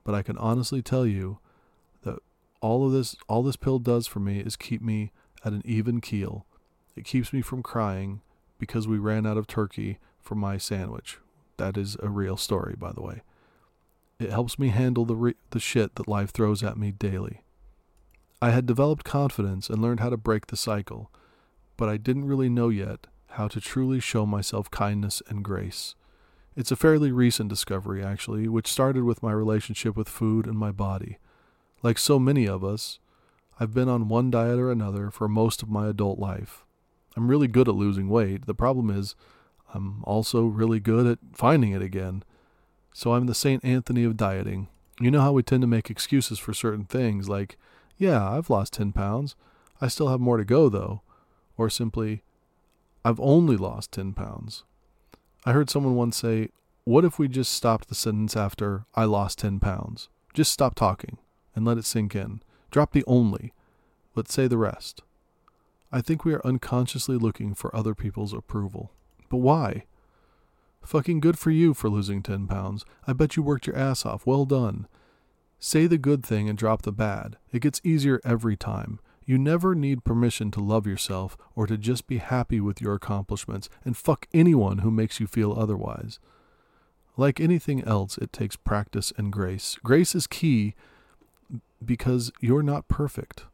But 0.05 0.15
I 0.15 0.23
can 0.23 0.39
honestly 0.39 0.83
tell 0.83 1.07
you 1.07 1.39
all 2.61 2.87
of 2.87 2.93
this 2.93 3.17
all 3.29 3.43
this 3.43 3.57
pill 3.57 3.79
does 3.79 4.07
for 4.07 4.21
me 4.21 4.41
is 4.41 4.57
keep 4.57 4.83
me 4.83 5.13
at 5.45 5.53
an 5.53 5.63
even 5.65 6.01
keel. 6.01 6.47
It 6.97 7.05
keeps 7.05 7.33
me 7.33 7.43
from 7.43 7.63
crying 7.63 8.21
because 8.59 8.89
we 8.89 8.99
ran 8.99 9.27
out 9.27 9.37
of 9.37 9.47
turkey 9.47 9.99
for 10.21 10.35
my 10.35 10.59
sandwich. 10.59 11.19
That 11.57 11.77
is 11.77 11.97
a 12.03 12.09
real 12.09 12.37
story, 12.37 12.75
by 12.77 12.93
the 12.93 13.03
way. 13.03 13.23
It 14.19 14.31
helps 14.31 14.59
me 14.59 14.69
handle 14.69 15.05
the 15.05 15.17
re- 15.17 15.35
the 15.51 15.61
shit 15.61 15.95
that 15.95 16.09
life 16.09 16.31
throws 16.31 16.63
at 16.63 16.77
me 16.77 16.91
daily. 16.91 17.43
I 18.41 18.51
had 18.51 18.67
developed 18.67 19.05
confidence 19.05 19.69
and 19.69 19.81
learned 19.83 20.01
how 20.01 20.11
to 20.11 20.17
break 20.17 20.47
the 20.47 20.57
cycle 20.57 21.11
but 21.79 21.89
I 21.89 21.97
didn't 21.97 22.27
really 22.27 22.51
know 22.51 22.69
yet 22.69 23.07
how 23.31 23.49
to 23.49 23.61
truly 23.61 24.01
show 24.01 24.27
myself 24.27 24.71
kindness 24.71 25.23
and 25.29 25.43
grace. 25.43 25.95
It's 26.57 26.73
a 26.73 26.77
fairly 26.77 27.13
recent 27.13 27.49
discovery, 27.49 28.03
actually, 28.05 28.49
which 28.49 28.67
started 28.71 29.05
with 29.05 29.23
my 29.23 29.33
relationship 29.33 29.97
with 29.97 30.09
food 30.09 30.47
and 30.47 30.59
my 30.59 30.73
body. 30.73 31.19
Like 31.83 31.99
so 31.99 32.19
many 32.19 32.47
of 32.47 32.65
us, 32.65 32.99
I've 33.61 33.75
been 33.75 33.89
on 33.89 34.09
one 34.09 34.31
diet 34.31 34.59
or 34.59 34.71
another 34.71 35.11
for 35.11 35.29
most 35.29 35.63
of 35.63 35.71
my 35.71 35.89
adult 35.89 36.19
life. 36.19 36.65
I'm 37.17 37.29
really 37.29 37.49
good 37.49 37.69
at 37.69 37.75
losing 37.75 38.09
weight. 38.09 38.47
The 38.47 38.55
problem 38.55 38.91
is, 38.91 39.15
I'm 39.75 40.03
also 40.05 40.45
really 40.45 40.81
good 40.81 41.07
at 41.07 41.19
finding 41.35 41.73
it 41.73 41.83
again. 41.83 42.23
So 42.93 43.15
I'm 43.15 43.27
the 43.27 43.35
St. 43.35 43.65
Anthony 43.65 44.05
of 44.05 44.17
dieting. 44.17 44.69
You 45.01 45.11
know 45.11 45.21
how 45.21 45.33
we 45.33 45.43
tend 45.43 45.61
to 45.63 45.67
make 45.67 45.91
excuses 45.91 46.39
for 46.39 46.55
certain 46.55 46.85
things, 46.85 47.29
like, 47.29 47.57
yeah, 47.97 48.29
I've 48.29 48.51
lost 48.51 48.73
10 48.75 48.93
pounds. 48.93 49.37
I 49.81 49.89
still 49.89 50.09
have 50.09 50.21
more 50.21 50.37
to 50.37 50.45
go, 50.45 50.69
though 50.69 51.03
or 51.59 51.69
simply, 51.69 52.23
I've 53.05 53.21
only 53.21 53.57
lost 53.57 53.93
10 53.93 54.15
pounds. 54.15 54.65
I 55.45 55.53
heard 55.53 55.69
someone 55.69 55.97
once 55.97 56.17
say, 56.17 56.49
What 56.85 57.05
if 57.05 57.19
we 57.19 57.29
just 57.29 57.53
stopped 57.53 57.89
the 57.89 57.95
sentence 57.95 58.37
after 58.37 58.87
I 58.95 59.05
lost 59.05 59.41
10 59.41 59.61
pounds? 59.61 60.09
Just 60.33 60.53
stop 60.53 60.75
talking 60.75 61.19
and 61.59 61.67
let 61.67 61.77
it 61.77 61.85
sink 61.85 62.15
in. 62.15 62.41
Drop 62.71 62.93
the 62.93 63.03
only, 63.09 63.53
but 64.15 64.31
say 64.31 64.47
the 64.47 64.57
rest. 64.57 65.03
I 65.91 66.01
think 66.01 66.25
we 66.25 66.33
are 66.33 66.47
unconsciously 66.47 67.17
looking 67.17 67.53
for 67.53 67.75
other 67.75 67.97
people's 67.97 68.33
approval. 68.33 68.93
But 69.29 69.39
why? 69.39 69.87
Fucking 70.85 71.19
good 71.19 71.37
for 71.37 71.51
you 71.51 71.75
for 71.75 71.91
losing 71.91 72.23
10 72.23 72.47
pounds. 72.47 72.85
I 73.09 73.13
bet 73.13 73.35
you 73.35 73.43
worked 73.43 73.67
your 73.67 73.77
ass 73.77 74.07
off. 74.07 74.25
Well 74.25 74.45
done. 74.45 74.87
Say 75.59 75.89
the 75.89 75.99
good 75.99 76.25
thing 76.25 76.49
and 76.49 76.57
drop 76.57 76.83
the 76.83 76.93
bad. 76.93 77.39
It 77.51 77.63
gets 77.63 77.81
easier 77.83 78.21
every 78.25 78.57
time. 78.57 79.01
You 79.25 79.37
never 79.37 79.75
need 79.75 80.05
permission 80.05 80.53
to 80.53 80.61
love 80.61 80.87
yourself 80.87 81.37
or 81.57 81.67
to 81.67 81.77
just 81.77 82.07
be 82.07 82.19
happy 82.19 82.61
with 82.61 82.81
your 82.81 82.95
accomplishments 82.95 83.69
and 83.85 83.97
fuck 83.97 84.29
anyone 84.33 84.79
who 84.79 84.93
makes 84.93 85.19
you 85.19 85.27
feel 85.27 85.53
otherwise. 85.53 86.21
Like 87.17 87.41
anything 87.41 87.83
else, 87.83 88.17
it 88.17 88.33
takes 88.33 88.55
practice 88.55 89.13
and 89.17 89.33
grace. 89.33 89.77
Grace 89.83 90.15
is 90.15 90.29
key 90.29 90.77
because 91.85 92.33
you're 92.41 92.63
not 92.63 92.89
perfect. 92.89 93.45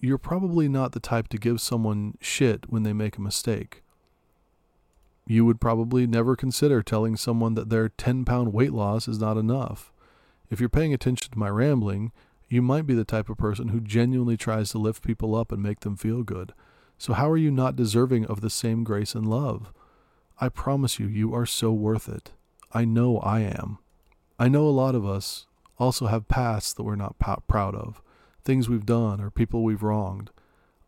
You're 0.00 0.18
probably 0.18 0.68
not 0.68 0.92
the 0.92 1.00
type 1.00 1.28
to 1.28 1.38
give 1.38 1.60
someone 1.60 2.16
shit 2.20 2.70
when 2.70 2.82
they 2.82 2.92
make 2.92 3.18
a 3.18 3.22
mistake. 3.22 3.82
You 5.26 5.44
would 5.44 5.60
probably 5.60 6.06
never 6.06 6.34
consider 6.36 6.82
telling 6.82 7.16
someone 7.16 7.54
that 7.54 7.68
their 7.68 7.88
10 7.88 8.24
pound 8.24 8.52
weight 8.52 8.72
loss 8.72 9.06
is 9.06 9.18
not 9.18 9.36
enough. 9.36 9.92
If 10.50 10.58
you're 10.58 10.68
paying 10.68 10.94
attention 10.94 11.30
to 11.30 11.38
my 11.38 11.48
rambling, 11.48 12.12
you 12.48 12.62
might 12.62 12.86
be 12.86 12.94
the 12.94 13.04
type 13.04 13.28
of 13.28 13.38
person 13.38 13.68
who 13.68 13.80
genuinely 13.80 14.36
tries 14.36 14.70
to 14.70 14.78
lift 14.78 15.04
people 15.04 15.36
up 15.36 15.52
and 15.52 15.62
make 15.62 15.80
them 15.80 15.96
feel 15.96 16.22
good. 16.24 16.52
So, 16.98 17.12
how 17.12 17.30
are 17.30 17.36
you 17.36 17.50
not 17.50 17.76
deserving 17.76 18.26
of 18.26 18.40
the 18.40 18.50
same 18.50 18.82
grace 18.82 19.14
and 19.14 19.28
love? 19.28 19.72
I 20.40 20.48
promise 20.48 20.98
you, 20.98 21.06
you 21.06 21.34
are 21.34 21.46
so 21.46 21.72
worth 21.72 22.08
it. 22.08 22.32
I 22.72 22.84
know 22.84 23.18
I 23.18 23.40
am. 23.40 23.78
I 24.38 24.48
know 24.48 24.66
a 24.66 24.70
lot 24.70 24.94
of 24.94 25.06
us 25.06 25.46
also 25.80 26.06
have 26.06 26.28
pasts 26.28 26.74
that 26.74 26.82
we're 26.82 26.94
not 26.94 27.18
proud 27.18 27.74
of, 27.74 28.02
things 28.44 28.68
we've 28.68 28.86
done 28.86 29.20
or 29.20 29.30
people 29.30 29.64
we've 29.64 29.82
wronged. 29.82 30.30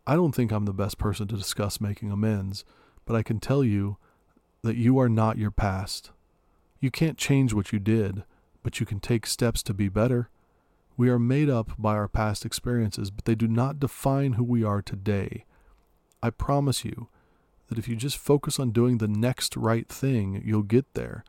I 0.05 0.15
don't 0.15 0.33
think 0.33 0.51
I'm 0.51 0.65
the 0.65 0.73
best 0.73 0.97
person 0.97 1.27
to 1.27 1.35
discuss 1.35 1.81
making 1.81 2.11
amends, 2.11 2.63
but 3.05 3.15
I 3.15 3.23
can 3.23 3.39
tell 3.39 3.63
you 3.63 3.97
that 4.61 4.77
you 4.77 4.99
are 4.99 5.09
not 5.09 5.37
your 5.37 5.51
past. 5.51 6.11
You 6.79 6.91
can't 6.91 7.17
change 7.17 7.53
what 7.53 7.73
you 7.73 7.79
did, 7.79 8.23
but 8.61 8.79
you 8.79 8.85
can 8.85 8.99
take 8.99 9.25
steps 9.25 9.63
to 9.63 9.73
be 9.73 9.89
better. 9.89 10.29
We 10.95 11.09
are 11.09 11.19
made 11.19 11.49
up 11.49 11.71
by 11.77 11.95
our 11.95 12.07
past 12.07 12.45
experiences, 12.45 13.09
but 13.09 13.25
they 13.25 13.35
do 13.35 13.47
not 13.47 13.79
define 13.79 14.33
who 14.33 14.43
we 14.43 14.63
are 14.63 14.81
today. 14.81 15.45
I 16.21 16.29
promise 16.29 16.85
you 16.85 17.09
that 17.67 17.79
if 17.79 17.87
you 17.87 17.95
just 17.95 18.17
focus 18.17 18.59
on 18.59 18.71
doing 18.71 18.99
the 18.99 19.07
next 19.07 19.57
right 19.57 19.87
thing, 19.87 20.41
you'll 20.45 20.61
get 20.61 20.93
there. 20.93 21.23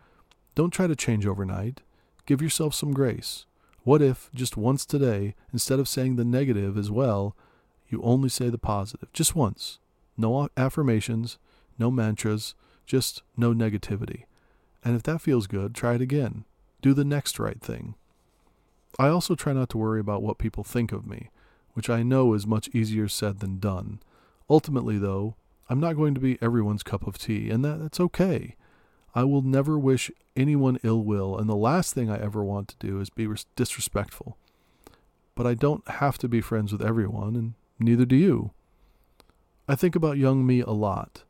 Don't 0.55 0.71
try 0.71 0.87
to 0.87 0.95
change 0.95 1.27
overnight. 1.27 1.81
Give 2.27 2.43
yourself 2.43 2.75
some 2.75 2.93
grace. 2.93 3.47
What 3.85 4.01
if, 4.01 4.31
just 4.35 4.57
once 4.57 4.87
today, 4.87 5.35
instead 5.53 5.79
of 5.79 5.89
saying 5.89 6.17
the 6.17 6.25
negative 6.25 6.79
as 6.79 6.91
well, 6.91 7.37
you 7.89 8.03
only 8.03 8.31
say 8.31 8.49
the 8.49 8.59
positive? 8.59 9.13
Just 9.13 9.37
once. 9.37 9.79
No 10.17 10.49
affirmations, 10.57 11.39
no 11.79 11.91
mantras, 11.91 12.55
just 12.87 13.23
no 13.37 13.53
negativity. 13.53 14.25
And 14.83 14.97
if 14.97 15.03
that 15.05 15.21
feels 15.21 15.47
good, 15.47 15.75
try 15.75 15.95
it 15.95 16.01
again. 16.01 16.45
Do 16.81 16.95
the 16.95 17.05
next 17.05 17.39
right 17.39 17.61
thing. 17.61 17.95
I 18.99 19.09
also 19.09 19.35
try 19.35 19.53
not 19.53 19.69
to 19.71 19.79
worry 19.79 20.01
about 20.01 20.23
what 20.23 20.39
people 20.39 20.65
think 20.65 20.91
of 20.91 21.07
me, 21.07 21.31
which 21.75 21.91
I 21.91 22.03
know 22.03 22.33
is 22.33 22.47
much 22.47 22.69
easier 22.73 23.09
said 23.09 23.41
than 23.41 23.59
done. 23.59 24.01
Ultimately, 24.49 24.99
though, 24.99 25.37
I'm 25.69 25.81
not 25.81 25.97
going 25.97 26.15
to 26.15 26.21
be 26.21 26.39
everyone's 26.41 26.83
cup 26.83 27.07
of 27.07 27.19
tea, 27.19 27.51
and 27.51 27.65
that, 27.65 27.81
that's 27.81 28.01
okay. 28.01 28.57
I 29.15 29.25
will 29.25 29.43
never 29.43 29.79
wish 29.79 30.11
anyone 30.37 30.79
ill 30.83 31.03
will, 31.03 31.39
and 31.39 31.49
the 31.49 31.55
last 31.55 31.95
thing 31.95 32.11
I 32.11 32.19
ever 32.19 32.43
want 32.43 32.69
to 32.69 32.87
do 32.87 33.01
is 33.01 33.11
be 33.11 33.29
disrespectful. 33.55 34.37
But 35.37 35.47
I 35.47 35.55
don't 35.55 35.87
have 35.89 36.19
to 36.19 36.29
be 36.29 36.41
friends 36.41 36.73
with 36.73 36.83
everyone, 36.83 37.37
and 37.37 37.55
neither 37.79 38.05
do 38.05 38.17
you. 38.17 38.51
I 39.69 39.77
think 39.77 39.95
about 39.95 40.19
young 40.19 40.45
me 40.45 40.61
a 40.61 40.71
lot, 40.71 41.23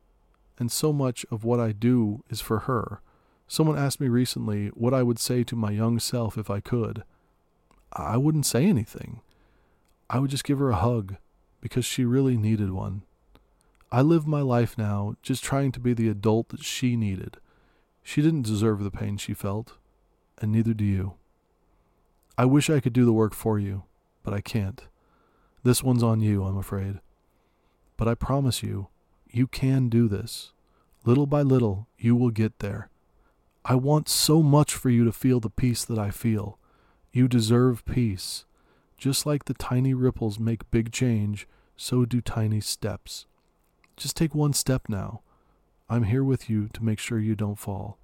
and 0.58 0.72
so 0.72 0.92
much 0.92 1.26
of 1.30 1.44
what 1.44 1.60
I 1.60 1.72
do 1.72 2.24
is 2.30 2.40
for 2.40 2.60
her. 2.60 3.00
Someone 3.46 3.78
asked 3.78 4.00
me 4.00 4.08
recently 4.08 4.68
what 4.68 4.94
I 4.94 5.02
would 5.02 5.18
say 5.18 5.44
to 5.44 5.56
my 5.56 5.70
young 5.70 5.98
self 5.98 6.38
if 6.38 6.48
I 6.50 6.60
could. 6.60 7.04
I 7.92 8.16
wouldn't 8.16 8.46
say 8.46 8.64
anything. 8.64 9.20
I 10.08 10.18
would 10.18 10.30
just 10.30 10.44
give 10.44 10.58
her 10.58 10.70
a 10.70 10.76
hug 10.76 11.16
because 11.60 11.84
she 11.84 12.04
really 12.04 12.36
needed 12.36 12.70
one. 12.70 13.02
I 13.92 14.00
live 14.02 14.26
my 14.26 14.40
life 14.40 14.76
now 14.76 15.14
just 15.22 15.44
trying 15.44 15.70
to 15.72 15.80
be 15.80 15.92
the 15.92 16.08
adult 16.08 16.48
that 16.48 16.64
she 16.64 16.96
needed. 16.96 17.36
She 18.04 18.22
didn't 18.22 18.42
deserve 18.42 18.84
the 18.84 18.90
pain 18.90 19.16
she 19.16 19.34
felt, 19.34 19.72
and 20.38 20.52
neither 20.52 20.74
do 20.74 20.84
you. 20.84 21.14
I 22.36 22.44
wish 22.44 22.68
I 22.68 22.78
could 22.78 22.92
do 22.92 23.04
the 23.04 23.12
work 23.12 23.34
for 23.34 23.58
you, 23.58 23.84
but 24.22 24.34
I 24.34 24.40
can't. 24.40 24.82
This 25.64 25.82
one's 25.82 26.02
on 26.02 26.20
you, 26.20 26.44
I'm 26.44 26.58
afraid. 26.58 27.00
But 27.96 28.06
I 28.06 28.14
promise 28.14 28.62
you, 28.62 28.88
you 29.30 29.46
can 29.46 29.88
do 29.88 30.06
this. 30.06 30.52
Little 31.06 31.26
by 31.26 31.40
little, 31.40 31.88
you 31.98 32.14
will 32.14 32.30
get 32.30 32.58
there. 32.58 32.90
I 33.64 33.74
want 33.76 34.10
so 34.10 34.42
much 34.42 34.74
for 34.74 34.90
you 34.90 35.04
to 35.06 35.12
feel 35.12 35.40
the 35.40 35.48
peace 35.48 35.84
that 35.86 35.98
I 35.98 36.10
feel. 36.10 36.58
You 37.10 37.26
deserve 37.26 37.84
peace. 37.86 38.44
Just 38.98 39.24
like 39.24 39.46
the 39.46 39.54
tiny 39.54 39.94
ripples 39.94 40.38
make 40.38 40.70
big 40.70 40.92
change, 40.92 41.48
so 41.76 42.04
do 42.04 42.20
tiny 42.20 42.60
steps. 42.60 43.24
Just 43.96 44.16
take 44.16 44.34
one 44.34 44.52
step 44.52 44.88
now. 44.88 45.22
I'm 45.88 46.04
here 46.04 46.24
with 46.24 46.48
you 46.48 46.68
to 46.72 46.84
make 46.84 46.98
sure 46.98 47.18
you 47.18 47.34
don't 47.34 47.58
fall. 47.58 47.98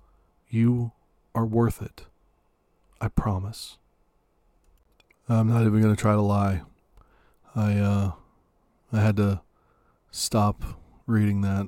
You 0.48 0.92
are 1.34 1.46
worth 1.46 1.80
it. 1.80 2.06
I 3.00 3.08
promise. 3.08 3.78
I'm 5.28 5.48
not 5.48 5.62
even 5.62 5.80
going 5.80 5.94
to 5.94 6.00
try 6.00 6.12
to 6.12 6.20
lie. 6.20 6.62
I 7.54 7.78
uh 7.78 8.12
I 8.92 9.00
had 9.00 9.16
to 9.16 9.40
stop 10.10 10.62
reading 11.06 11.40
that 11.42 11.66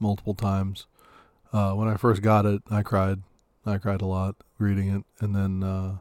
multiple 0.00 0.34
times. 0.34 0.86
Uh, 1.52 1.72
when 1.72 1.88
I 1.88 1.96
first 1.96 2.22
got 2.22 2.46
it, 2.46 2.62
I 2.70 2.82
cried. 2.82 3.22
I 3.66 3.78
cried 3.78 4.00
a 4.00 4.06
lot 4.06 4.36
reading 4.58 4.88
it, 4.88 5.04
and 5.20 5.34
then 5.34 5.62
uh, 5.62 5.98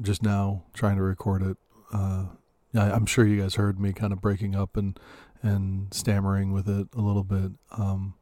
just 0.00 0.22
now 0.22 0.62
trying 0.72 0.96
to 0.96 1.02
record 1.02 1.42
it. 1.42 1.56
Uh, 1.92 2.26
I, 2.74 2.90
I'm 2.90 3.06
sure 3.06 3.26
you 3.26 3.40
guys 3.40 3.56
heard 3.56 3.78
me 3.78 3.92
kind 3.92 4.12
of 4.12 4.20
breaking 4.20 4.54
up 4.54 4.76
and 4.76 4.98
and 5.42 5.92
stammering 5.92 6.52
with 6.52 6.68
it 6.68 6.88
a 6.94 7.00
little 7.00 7.24
bit. 7.24 7.52
Um, 7.72 8.14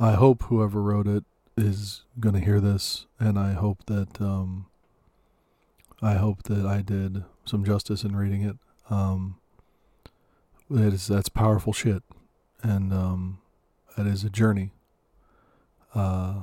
I 0.00 0.12
hope 0.12 0.44
whoever 0.44 0.80
wrote 0.80 1.08
it 1.08 1.24
is 1.56 2.04
going 2.20 2.34
to 2.34 2.40
hear 2.40 2.60
this, 2.60 3.06
and 3.18 3.38
I 3.38 3.52
hope 3.52 3.84
that 3.86 4.20
um, 4.20 4.66
I 6.00 6.14
hope 6.14 6.44
that 6.44 6.64
I 6.64 6.82
did 6.82 7.24
some 7.44 7.64
justice 7.64 8.04
in 8.04 8.14
reading 8.14 8.42
it. 8.42 8.56
Um, 8.90 9.36
that 10.70 10.92
is 10.92 11.08
that's 11.08 11.28
powerful 11.28 11.72
shit, 11.72 12.02
and 12.62 12.92
um, 12.92 13.38
that 13.96 14.06
is 14.06 14.22
a 14.22 14.30
journey. 14.30 14.72
Uh, 15.94 16.42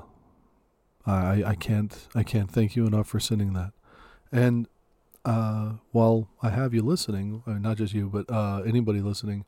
I 1.06 1.44
I 1.46 1.56
can't 1.56 2.08
I 2.14 2.24
can't 2.24 2.52
thank 2.52 2.76
you 2.76 2.86
enough 2.86 3.08
for 3.08 3.22
sending 3.22 3.54
that, 3.54 3.72
and 4.32 4.68
uh, 5.24 5.74
while 5.92 6.28
I 6.42 6.50
have 6.50 6.74
you 6.74 6.82
listening, 6.82 7.42
uh, 7.48 7.54
not 7.54 7.78
just 7.78 7.94
you, 7.94 8.10
but 8.10 8.30
uh, 8.30 8.62
anybody 8.66 9.00
listening, 9.00 9.46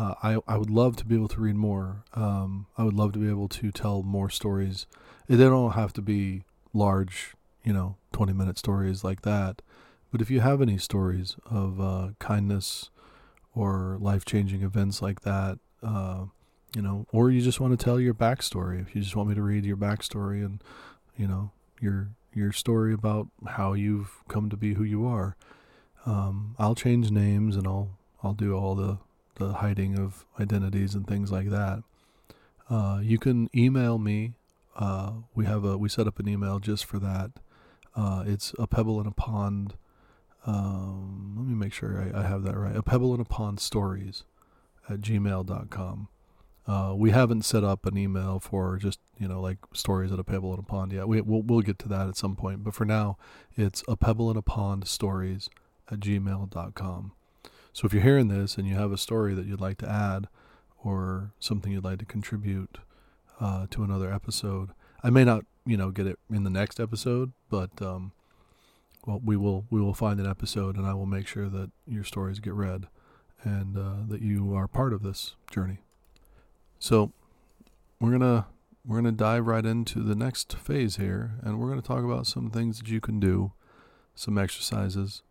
uh, 0.00 0.14
I 0.22 0.30
I 0.52 0.56
would 0.56 0.70
love 0.70 0.96
to 0.96 1.04
be 1.04 1.14
able 1.14 1.28
to 1.28 1.40
read 1.40 1.56
more. 1.56 2.04
Um, 2.14 2.66
I 2.78 2.84
would 2.84 2.98
love 3.00 3.12
to 3.12 3.18
be 3.18 3.28
able 3.28 3.48
to 3.48 3.70
tell 3.70 4.02
more 4.02 4.30
stories. 4.30 4.86
They 5.28 5.36
don't 5.36 5.72
have 5.72 5.92
to 5.94 6.02
be 6.02 6.44
large, 6.72 7.34
you 7.62 7.72
know, 7.72 7.96
twenty 8.12 8.32
minute 8.32 8.58
stories 8.58 9.04
like 9.04 9.22
that. 9.22 9.62
But 10.10 10.20
if 10.20 10.30
you 10.30 10.40
have 10.40 10.60
any 10.62 10.78
stories 10.78 11.36
of 11.44 11.80
uh, 11.80 12.08
kindness, 12.18 12.90
or 13.54 13.98
life 14.00 14.24
changing 14.24 14.62
events 14.62 15.02
like 15.02 15.20
that. 15.20 15.58
Uh, 15.82 16.26
you 16.74 16.82
know, 16.82 17.06
or 17.12 17.30
you 17.30 17.40
just 17.40 17.60
want 17.60 17.76
to 17.76 17.84
tell 17.84 17.98
your 17.98 18.14
backstory. 18.14 18.80
If 18.80 18.94
you 18.94 19.02
just 19.02 19.16
want 19.16 19.28
me 19.28 19.34
to 19.34 19.42
read 19.42 19.64
your 19.64 19.76
backstory 19.76 20.44
and, 20.44 20.62
you 21.16 21.26
know, 21.26 21.50
your 21.80 22.10
your 22.32 22.52
story 22.52 22.92
about 22.94 23.26
how 23.44 23.72
you've 23.72 24.22
come 24.28 24.48
to 24.50 24.56
be 24.56 24.74
who 24.74 24.84
you 24.84 25.04
are, 25.06 25.36
um, 26.06 26.54
I'll 26.58 26.76
change 26.76 27.10
names 27.10 27.56
and 27.56 27.66
I'll 27.66 27.98
I'll 28.22 28.34
do 28.34 28.54
all 28.54 28.74
the 28.74 28.98
the 29.46 29.54
hiding 29.54 29.98
of 29.98 30.24
identities 30.38 30.94
and 30.94 31.06
things 31.06 31.30
like 31.32 31.50
that. 31.50 31.82
Uh, 32.68 33.00
you 33.02 33.18
can 33.18 33.48
email 33.54 33.98
me. 33.98 34.34
Uh, 34.76 35.12
we 35.34 35.44
have 35.46 35.64
a 35.64 35.76
we 35.76 35.88
set 35.88 36.06
up 36.06 36.18
an 36.18 36.28
email 36.28 36.58
just 36.58 36.84
for 36.84 36.98
that. 36.98 37.32
Uh, 37.96 38.24
it's 38.26 38.54
a 38.58 38.66
pebble 38.66 39.00
in 39.00 39.06
a 39.06 39.12
pond 39.12 39.74
um, 40.46 41.34
let 41.36 41.46
me 41.46 41.54
make 41.54 41.72
sure 41.72 42.00
I, 42.00 42.20
I, 42.20 42.22
have 42.26 42.44
that 42.44 42.56
right. 42.56 42.74
A 42.74 42.82
pebble 42.82 43.14
in 43.14 43.20
a 43.20 43.24
pond 43.24 43.60
stories 43.60 44.24
at 44.88 45.00
gmail.com. 45.00 46.08
Uh, 46.66 46.94
we 46.96 47.10
haven't 47.10 47.42
set 47.42 47.64
up 47.64 47.84
an 47.84 47.98
email 47.98 48.38
for 48.38 48.76
just 48.76 49.00
you 49.18 49.26
know 49.26 49.40
like 49.40 49.58
stories 49.74 50.12
at 50.12 50.18
a 50.18 50.24
pebble 50.24 50.54
in 50.54 50.60
a 50.60 50.62
pond 50.62 50.92
yet. 50.92 51.08
We 51.08 51.20
we'll, 51.20 51.42
we'll 51.42 51.60
get 51.60 51.78
to 51.80 51.88
that 51.88 52.08
at 52.08 52.16
some 52.16 52.36
point, 52.36 52.64
but 52.64 52.74
for 52.74 52.84
now, 52.84 53.18
it's 53.56 53.82
a 53.88 53.96
pebble 53.96 54.30
in 54.30 54.36
a 54.36 54.42
pond 54.42 54.86
stories 54.86 55.50
at 55.90 56.00
gmail.com. 56.00 57.12
So 57.72 57.86
if 57.86 57.92
you're 57.92 58.02
hearing 58.02 58.28
this 58.28 58.56
and 58.56 58.66
you 58.66 58.74
have 58.74 58.92
a 58.92 58.98
story 58.98 59.34
that 59.34 59.46
you'd 59.46 59.60
like 59.60 59.78
to 59.78 59.88
add, 59.88 60.28
or 60.82 61.32
something 61.38 61.72
you'd 61.72 61.84
like 61.84 61.98
to 61.98 62.04
contribute 62.04 62.78
uh, 63.38 63.66
to 63.70 63.82
another 63.82 64.12
episode, 64.12 64.70
I 65.02 65.10
may 65.10 65.24
not 65.24 65.44
you 65.66 65.76
know 65.76 65.90
get 65.90 66.06
it 66.06 66.18
in 66.30 66.44
the 66.44 66.50
next 66.50 66.80
episode, 66.80 67.32
but 67.48 67.70
um, 67.82 68.12
well, 69.06 69.20
we 69.24 69.36
will 69.36 69.66
we 69.70 69.80
will 69.80 69.94
find 69.94 70.20
an 70.20 70.26
episode, 70.26 70.76
and 70.76 70.86
I 70.86 70.94
will 70.94 71.06
make 71.06 71.26
sure 71.26 71.48
that 71.48 71.70
your 71.86 72.04
stories 72.04 72.38
get 72.38 72.54
read, 72.54 72.88
and 73.42 73.76
uh, 73.76 74.06
that 74.08 74.22
you 74.22 74.54
are 74.54 74.68
part 74.68 74.92
of 74.92 75.02
this 75.02 75.34
journey. 75.50 75.78
So, 76.78 77.12
we're 78.00 78.12
gonna 78.12 78.46
we're 78.84 78.96
gonna 78.96 79.12
dive 79.12 79.46
right 79.46 79.64
into 79.64 80.02
the 80.02 80.14
next 80.14 80.56
phase 80.56 80.96
here, 80.96 81.34
and 81.42 81.58
we're 81.58 81.68
gonna 81.68 81.82
talk 81.82 82.04
about 82.04 82.26
some 82.26 82.50
things 82.50 82.78
that 82.78 82.88
you 82.88 83.00
can 83.00 83.20
do, 83.20 83.52
some 84.14 84.38
exercises 84.38 85.22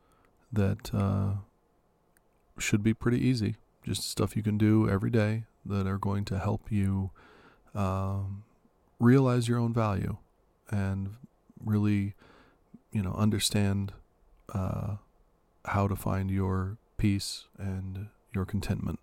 that 0.52 0.94
uh, 0.94 1.34
should 2.60 2.84
be 2.84 2.94
pretty 2.94 3.20
easy, 3.20 3.56
just 3.84 4.10
stuff 4.10 4.36
you 4.36 4.44
can 4.44 4.58
do 4.58 4.90
every 4.90 5.10
day 5.10 5.44
that 5.66 5.88
are 5.88 5.98
going 5.98 6.26
to 6.26 6.40
help 6.40 6.72
you 6.72 7.12
um, 7.76 8.44
realize 9.00 9.48
your 9.48 9.60
own 9.60 9.74
value 9.74 10.18
and 10.70 11.16
really 11.64 12.16
you 12.92 13.02
know, 13.02 13.14
understand 13.14 13.94
uh, 14.54 14.96
how 15.66 15.88
to 15.88 15.96
find 15.96 16.32
your 16.32 16.78
peace 16.98 17.46
and 17.58 18.08
your 18.34 18.46
contentment 18.46 19.00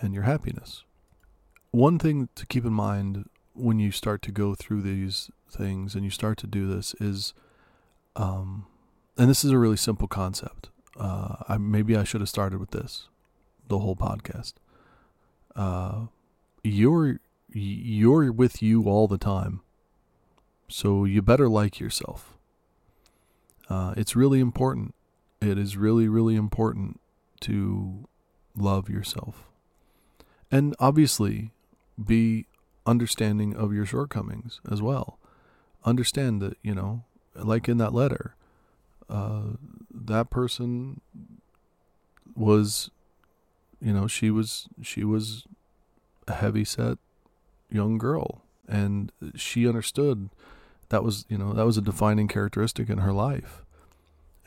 and 0.00 0.14
your 0.14 0.24
happiness. 0.24 0.84
One 1.70 1.98
thing 1.98 2.28
to 2.34 2.46
keep 2.46 2.64
in 2.64 2.72
mind 2.72 3.28
when 3.54 3.78
you 3.78 3.90
start 3.90 4.22
to 4.22 4.32
go 4.32 4.54
through 4.54 4.82
these 4.82 5.30
things 5.50 5.94
and 5.94 6.04
you 6.04 6.10
start 6.10 6.38
to 6.38 6.46
do 6.46 6.66
this 6.66 6.94
is, 7.00 7.34
um, 8.16 8.66
and 9.16 9.30
this 9.30 9.44
is 9.44 9.50
a 9.50 9.58
really 9.58 9.76
simple 9.76 10.08
concept. 10.08 10.70
Uh, 10.98 11.36
I, 11.48 11.58
maybe 11.58 11.96
I 11.96 12.04
should 12.04 12.20
have 12.20 12.28
started 12.28 12.60
with 12.60 12.70
this, 12.70 13.08
the 13.68 13.78
whole 13.78 13.96
podcast. 13.96 14.54
Uh, 15.56 16.06
you're 16.62 17.20
you're 17.52 18.32
with 18.32 18.62
you 18.62 18.84
all 18.84 19.06
the 19.06 19.18
time, 19.18 19.60
so 20.68 21.04
you 21.04 21.22
better 21.22 21.48
like 21.48 21.78
yourself 21.78 22.34
uh, 23.68 23.94
it's 23.96 24.16
really 24.16 24.40
important. 24.40 24.94
It 25.40 25.58
is 25.58 25.76
really, 25.76 26.08
really 26.08 26.36
important 26.36 27.00
to 27.40 28.06
love 28.56 28.88
yourself. 28.88 29.44
And 30.50 30.74
obviously, 30.78 31.50
be 32.02 32.46
understanding 32.86 33.56
of 33.56 33.72
your 33.72 33.86
shortcomings 33.86 34.60
as 34.70 34.82
well. 34.82 35.18
understand 35.86 36.40
that 36.40 36.56
you 36.62 36.74
know, 36.74 37.04
like 37.34 37.68
in 37.68 37.76
that 37.76 37.92
letter, 37.92 38.34
uh, 39.10 39.56
that 40.06 40.30
person 40.30 41.00
was, 42.34 42.90
you 43.80 43.92
know, 43.92 44.06
she 44.06 44.30
was 44.30 44.68
she 44.82 45.04
was 45.04 45.44
a 46.26 46.34
heavy 46.34 46.64
set 46.64 46.98
young 47.70 47.98
girl, 47.98 48.42
and 48.68 49.12
she 49.34 49.68
understood 49.68 50.30
that 50.88 51.02
was 51.02 51.24
you 51.28 51.38
know 51.38 51.52
that 51.52 51.66
was 51.66 51.76
a 51.76 51.82
defining 51.82 52.28
characteristic 52.28 52.88
in 52.88 52.98
her 52.98 53.12
life, 53.12 53.64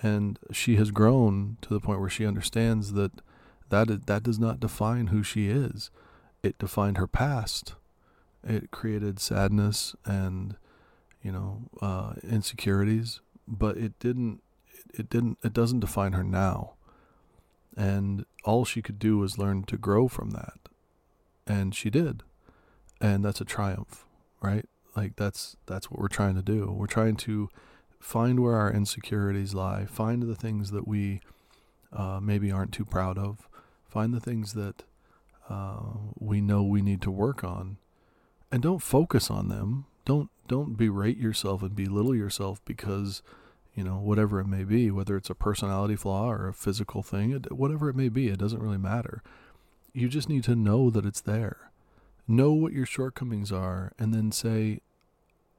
and 0.01 0.39
she 0.51 0.75
has 0.77 0.91
grown 0.91 1.57
to 1.61 1.73
the 1.73 1.79
point 1.79 1.99
where 1.99 2.09
she 2.09 2.25
understands 2.25 2.93
that 2.93 3.11
that 3.69 4.05
that 4.07 4.23
does 4.23 4.39
not 4.39 4.59
define 4.59 5.07
who 5.07 5.23
she 5.23 5.49
is. 5.49 5.89
It 6.43 6.57
defined 6.57 6.97
her 6.97 7.07
past. 7.07 7.75
It 8.43 8.71
created 8.71 9.19
sadness 9.19 9.95
and 10.05 10.55
you 11.21 11.31
know 11.31 11.63
uh, 11.81 12.13
insecurities, 12.23 13.19
but 13.47 13.77
it 13.77 13.99
didn't. 13.99 14.41
It 14.93 15.09
didn't. 15.09 15.37
It 15.43 15.53
doesn't 15.53 15.79
define 15.79 16.13
her 16.13 16.23
now. 16.23 16.73
And 17.75 18.25
all 18.43 18.65
she 18.65 18.81
could 18.81 18.97
do 18.97 19.19
was 19.19 19.37
learn 19.37 19.63
to 19.63 19.77
grow 19.77 20.07
from 20.07 20.31
that, 20.31 20.57
and 21.45 21.75
she 21.75 21.89
did, 21.91 22.23
and 22.99 23.23
that's 23.23 23.41
a 23.41 23.45
triumph, 23.45 24.05
right? 24.41 24.65
Like 24.95 25.15
that's 25.15 25.57
that's 25.67 25.91
what 25.91 25.99
we're 25.99 26.07
trying 26.07 26.35
to 26.35 26.41
do. 26.41 26.71
We're 26.71 26.87
trying 26.87 27.17
to 27.17 27.49
find 27.99 28.39
where 28.39 28.55
our 28.55 28.71
insecurities 28.71 29.53
lie, 29.53 29.85
find 29.85 30.23
the 30.23 30.35
things 30.35 30.71
that 30.71 30.87
we 30.87 31.21
uh, 31.93 32.19
maybe 32.21 32.51
aren't 32.51 32.73
too 32.73 32.85
proud 32.85 33.17
of, 33.17 33.47
find 33.87 34.13
the 34.13 34.19
things 34.19 34.53
that 34.53 34.83
uh, 35.49 35.81
we 36.17 36.41
know 36.41 36.63
we 36.63 36.81
need 36.81 37.01
to 37.03 37.11
work 37.11 37.43
on, 37.43 37.77
and 38.51 38.63
don't 38.63 38.81
focus 38.81 39.29
on 39.29 39.49
them. 39.49 39.85
Don't 40.03 40.29
don't 40.47 40.77
berate 40.77 41.17
yourself 41.17 41.61
and 41.61 41.75
belittle 41.75 42.15
yourself 42.15 42.59
because 42.65 43.21
you 43.77 43.83
know 43.83 43.99
whatever 43.99 44.39
it 44.39 44.47
may 44.47 44.63
be, 44.63 44.89
whether 44.89 45.15
it's 45.15 45.29
a 45.29 45.35
personality 45.35 45.95
flaw 45.95 46.29
or 46.31 46.47
a 46.47 46.53
physical 46.53 47.03
thing, 47.03 47.31
whatever 47.51 47.89
it 47.89 47.95
may 47.95 48.09
be, 48.09 48.27
it 48.27 48.39
doesn't 48.39 48.61
really 48.61 48.77
matter. 48.77 49.21
You 49.93 50.09
just 50.09 50.27
need 50.27 50.43
to 50.45 50.55
know 50.55 50.89
that 50.89 51.05
it's 51.05 51.21
there. 51.21 51.71
Know 52.27 52.51
what 52.51 52.73
your 52.73 52.87
shortcomings 52.87 53.51
are, 53.51 53.93
and 53.99 54.13
then 54.13 54.31
say, 54.31 54.81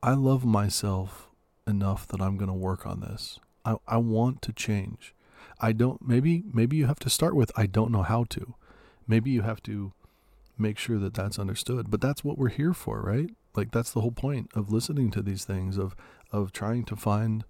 "I 0.02 0.14
love 0.14 0.44
myself 0.44 1.28
enough 1.66 2.08
that 2.08 2.20
I'm 2.20 2.36
going 2.36 2.48
to 2.48 2.54
work 2.54 2.86
on 2.86 3.00
this. 3.00 3.38
I, 3.64 3.76
I 3.86 3.98
want 3.98 4.42
to 4.42 4.52
change. 4.52 5.14
I 5.60 5.72
don't 5.72 6.06
maybe 6.06 6.42
maybe 6.52 6.76
you 6.76 6.86
have 6.86 6.98
to 7.00 7.10
start 7.10 7.36
with 7.36 7.52
I 7.56 7.66
don't 7.66 7.92
know 7.92 8.02
how 8.02 8.24
to. 8.30 8.54
Maybe 9.06 9.30
you 9.30 9.42
have 9.42 9.62
to 9.64 9.92
make 10.58 10.76
sure 10.78 10.98
that 10.98 11.14
that's 11.14 11.38
understood. 11.38 11.90
But 11.90 12.00
that's 12.00 12.24
what 12.24 12.36
we're 12.36 12.48
here 12.48 12.74
for, 12.74 13.00
right? 13.00 13.30
Like 13.54 13.70
that's 13.70 13.92
the 13.92 14.00
whole 14.00 14.12
point 14.12 14.50
of 14.54 14.72
listening 14.72 15.12
to 15.12 15.22
these 15.22 15.44
things 15.44 15.78
of 15.78 15.94
of 16.32 16.52
trying 16.52 16.84
to 16.86 16.96
find 16.96 17.44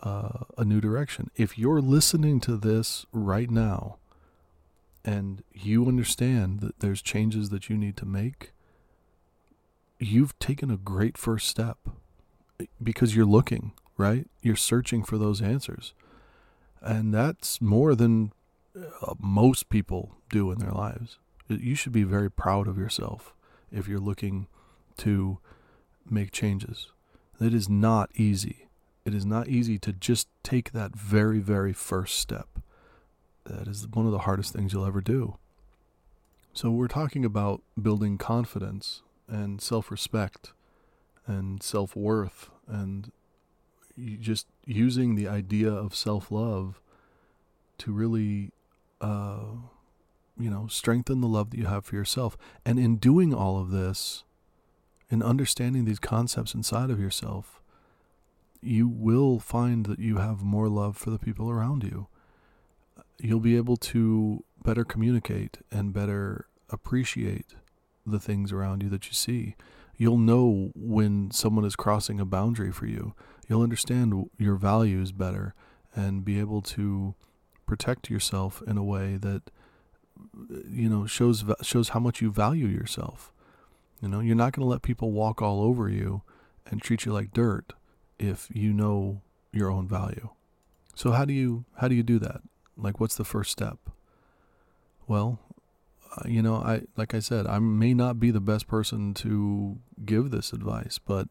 uh, 0.00 0.44
a 0.56 0.64
new 0.64 0.80
direction. 0.80 1.30
If 1.36 1.58
you're 1.58 1.80
listening 1.80 2.40
to 2.40 2.56
this 2.56 3.06
right 3.12 3.50
now 3.50 3.96
and 5.04 5.42
you 5.52 5.86
understand 5.86 6.60
that 6.60 6.80
there's 6.80 7.02
changes 7.02 7.50
that 7.50 7.68
you 7.68 7.76
need 7.76 7.96
to 7.98 8.06
make, 8.06 8.52
you've 9.98 10.38
taken 10.38 10.70
a 10.70 10.76
great 10.76 11.18
first 11.18 11.48
step 11.48 11.78
because 12.82 13.14
you're 13.14 13.26
looking, 13.26 13.72
right? 13.96 14.26
You're 14.42 14.56
searching 14.56 15.02
for 15.02 15.18
those 15.18 15.40
answers. 15.40 15.94
And 16.80 17.12
that's 17.12 17.60
more 17.60 17.94
than 17.94 18.32
uh, 18.76 19.14
most 19.18 19.68
people 19.68 20.16
do 20.30 20.50
in 20.52 20.58
their 20.58 20.72
lives. 20.72 21.18
You 21.48 21.74
should 21.74 21.92
be 21.92 22.04
very 22.04 22.30
proud 22.30 22.68
of 22.68 22.78
yourself 22.78 23.34
if 23.72 23.88
you're 23.88 23.98
looking 23.98 24.46
to 24.98 25.38
make 26.08 26.30
changes. 26.30 26.92
It 27.40 27.54
is 27.54 27.68
not 27.68 28.10
easy. 28.14 28.67
It 29.08 29.14
is 29.14 29.24
not 29.24 29.48
easy 29.48 29.78
to 29.78 29.94
just 29.94 30.28
take 30.42 30.72
that 30.72 30.94
very, 30.94 31.38
very 31.38 31.72
first 31.72 32.18
step. 32.18 32.58
That 33.44 33.66
is 33.66 33.88
one 33.88 34.04
of 34.04 34.12
the 34.12 34.18
hardest 34.18 34.52
things 34.52 34.74
you'll 34.74 34.84
ever 34.84 35.00
do. 35.00 35.38
So, 36.52 36.70
we're 36.70 36.88
talking 36.88 37.24
about 37.24 37.62
building 37.80 38.18
confidence 38.18 39.00
and 39.26 39.62
self 39.62 39.90
respect 39.90 40.52
and 41.26 41.62
self 41.62 41.96
worth 41.96 42.50
and 42.66 43.10
just 44.20 44.46
using 44.66 45.14
the 45.14 45.26
idea 45.26 45.72
of 45.72 45.94
self 45.94 46.30
love 46.30 46.78
to 47.78 47.90
really, 47.90 48.50
uh, 49.00 49.56
you 50.38 50.50
know, 50.50 50.66
strengthen 50.66 51.22
the 51.22 51.28
love 51.28 51.48
that 51.52 51.56
you 51.56 51.64
have 51.64 51.86
for 51.86 51.96
yourself. 51.96 52.36
And 52.66 52.78
in 52.78 52.96
doing 52.96 53.32
all 53.32 53.58
of 53.58 53.70
this, 53.70 54.24
in 55.08 55.22
understanding 55.22 55.86
these 55.86 55.98
concepts 55.98 56.52
inside 56.52 56.90
of 56.90 57.00
yourself, 57.00 57.62
you 58.60 58.88
will 58.88 59.38
find 59.38 59.86
that 59.86 59.98
you 59.98 60.18
have 60.18 60.42
more 60.42 60.68
love 60.68 60.96
for 60.96 61.10
the 61.10 61.18
people 61.18 61.50
around 61.50 61.84
you. 61.84 62.08
You'll 63.18 63.40
be 63.40 63.56
able 63.56 63.76
to 63.76 64.44
better 64.62 64.84
communicate 64.84 65.58
and 65.70 65.92
better 65.92 66.46
appreciate 66.70 67.54
the 68.06 68.18
things 68.18 68.52
around 68.52 68.82
you 68.82 68.88
that 68.90 69.06
you 69.06 69.12
see. 69.12 69.54
You'll 69.96 70.18
know 70.18 70.70
when 70.74 71.30
someone 71.30 71.64
is 71.64 71.76
crossing 71.76 72.20
a 72.20 72.24
boundary 72.24 72.72
for 72.72 72.86
you. 72.86 73.14
You'll 73.48 73.62
understand 73.62 74.30
your 74.38 74.56
values 74.56 75.12
better 75.12 75.54
and 75.94 76.24
be 76.24 76.38
able 76.38 76.62
to 76.62 77.14
protect 77.66 78.10
yourself 78.10 78.62
in 78.66 78.78
a 78.78 78.84
way 78.84 79.16
that 79.16 79.42
you 80.68 80.88
know 80.88 81.06
shows 81.06 81.44
shows 81.62 81.90
how 81.90 82.00
much 82.00 82.20
you 82.20 82.30
value 82.30 82.66
yourself. 82.66 83.32
You 84.00 84.08
know, 84.08 84.20
you're 84.20 84.36
not 84.36 84.52
going 84.52 84.64
to 84.64 84.70
let 84.70 84.82
people 84.82 85.10
walk 85.10 85.42
all 85.42 85.60
over 85.62 85.88
you 85.88 86.22
and 86.66 86.80
treat 86.80 87.04
you 87.04 87.12
like 87.12 87.32
dirt 87.32 87.72
if 88.18 88.48
you 88.52 88.72
know 88.72 89.22
your 89.52 89.70
own 89.70 89.88
value. 89.88 90.30
So 90.94 91.12
how 91.12 91.24
do 91.24 91.32
you 91.32 91.64
how 91.76 91.88
do 91.88 91.94
you 91.94 92.02
do 92.02 92.18
that? 92.18 92.42
Like 92.76 93.00
what's 93.00 93.16
the 93.16 93.24
first 93.24 93.50
step? 93.50 93.78
Well, 95.06 95.38
uh, 96.16 96.28
you 96.28 96.42
know, 96.42 96.56
I 96.56 96.82
like 96.96 97.14
I 97.14 97.20
said, 97.20 97.46
I 97.46 97.58
may 97.58 97.94
not 97.94 98.18
be 98.18 98.30
the 98.30 98.40
best 98.40 98.66
person 98.66 99.14
to 99.14 99.78
give 100.04 100.30
this 100.30 100.52
advice, 100.52 100.98
but 100.98 101.28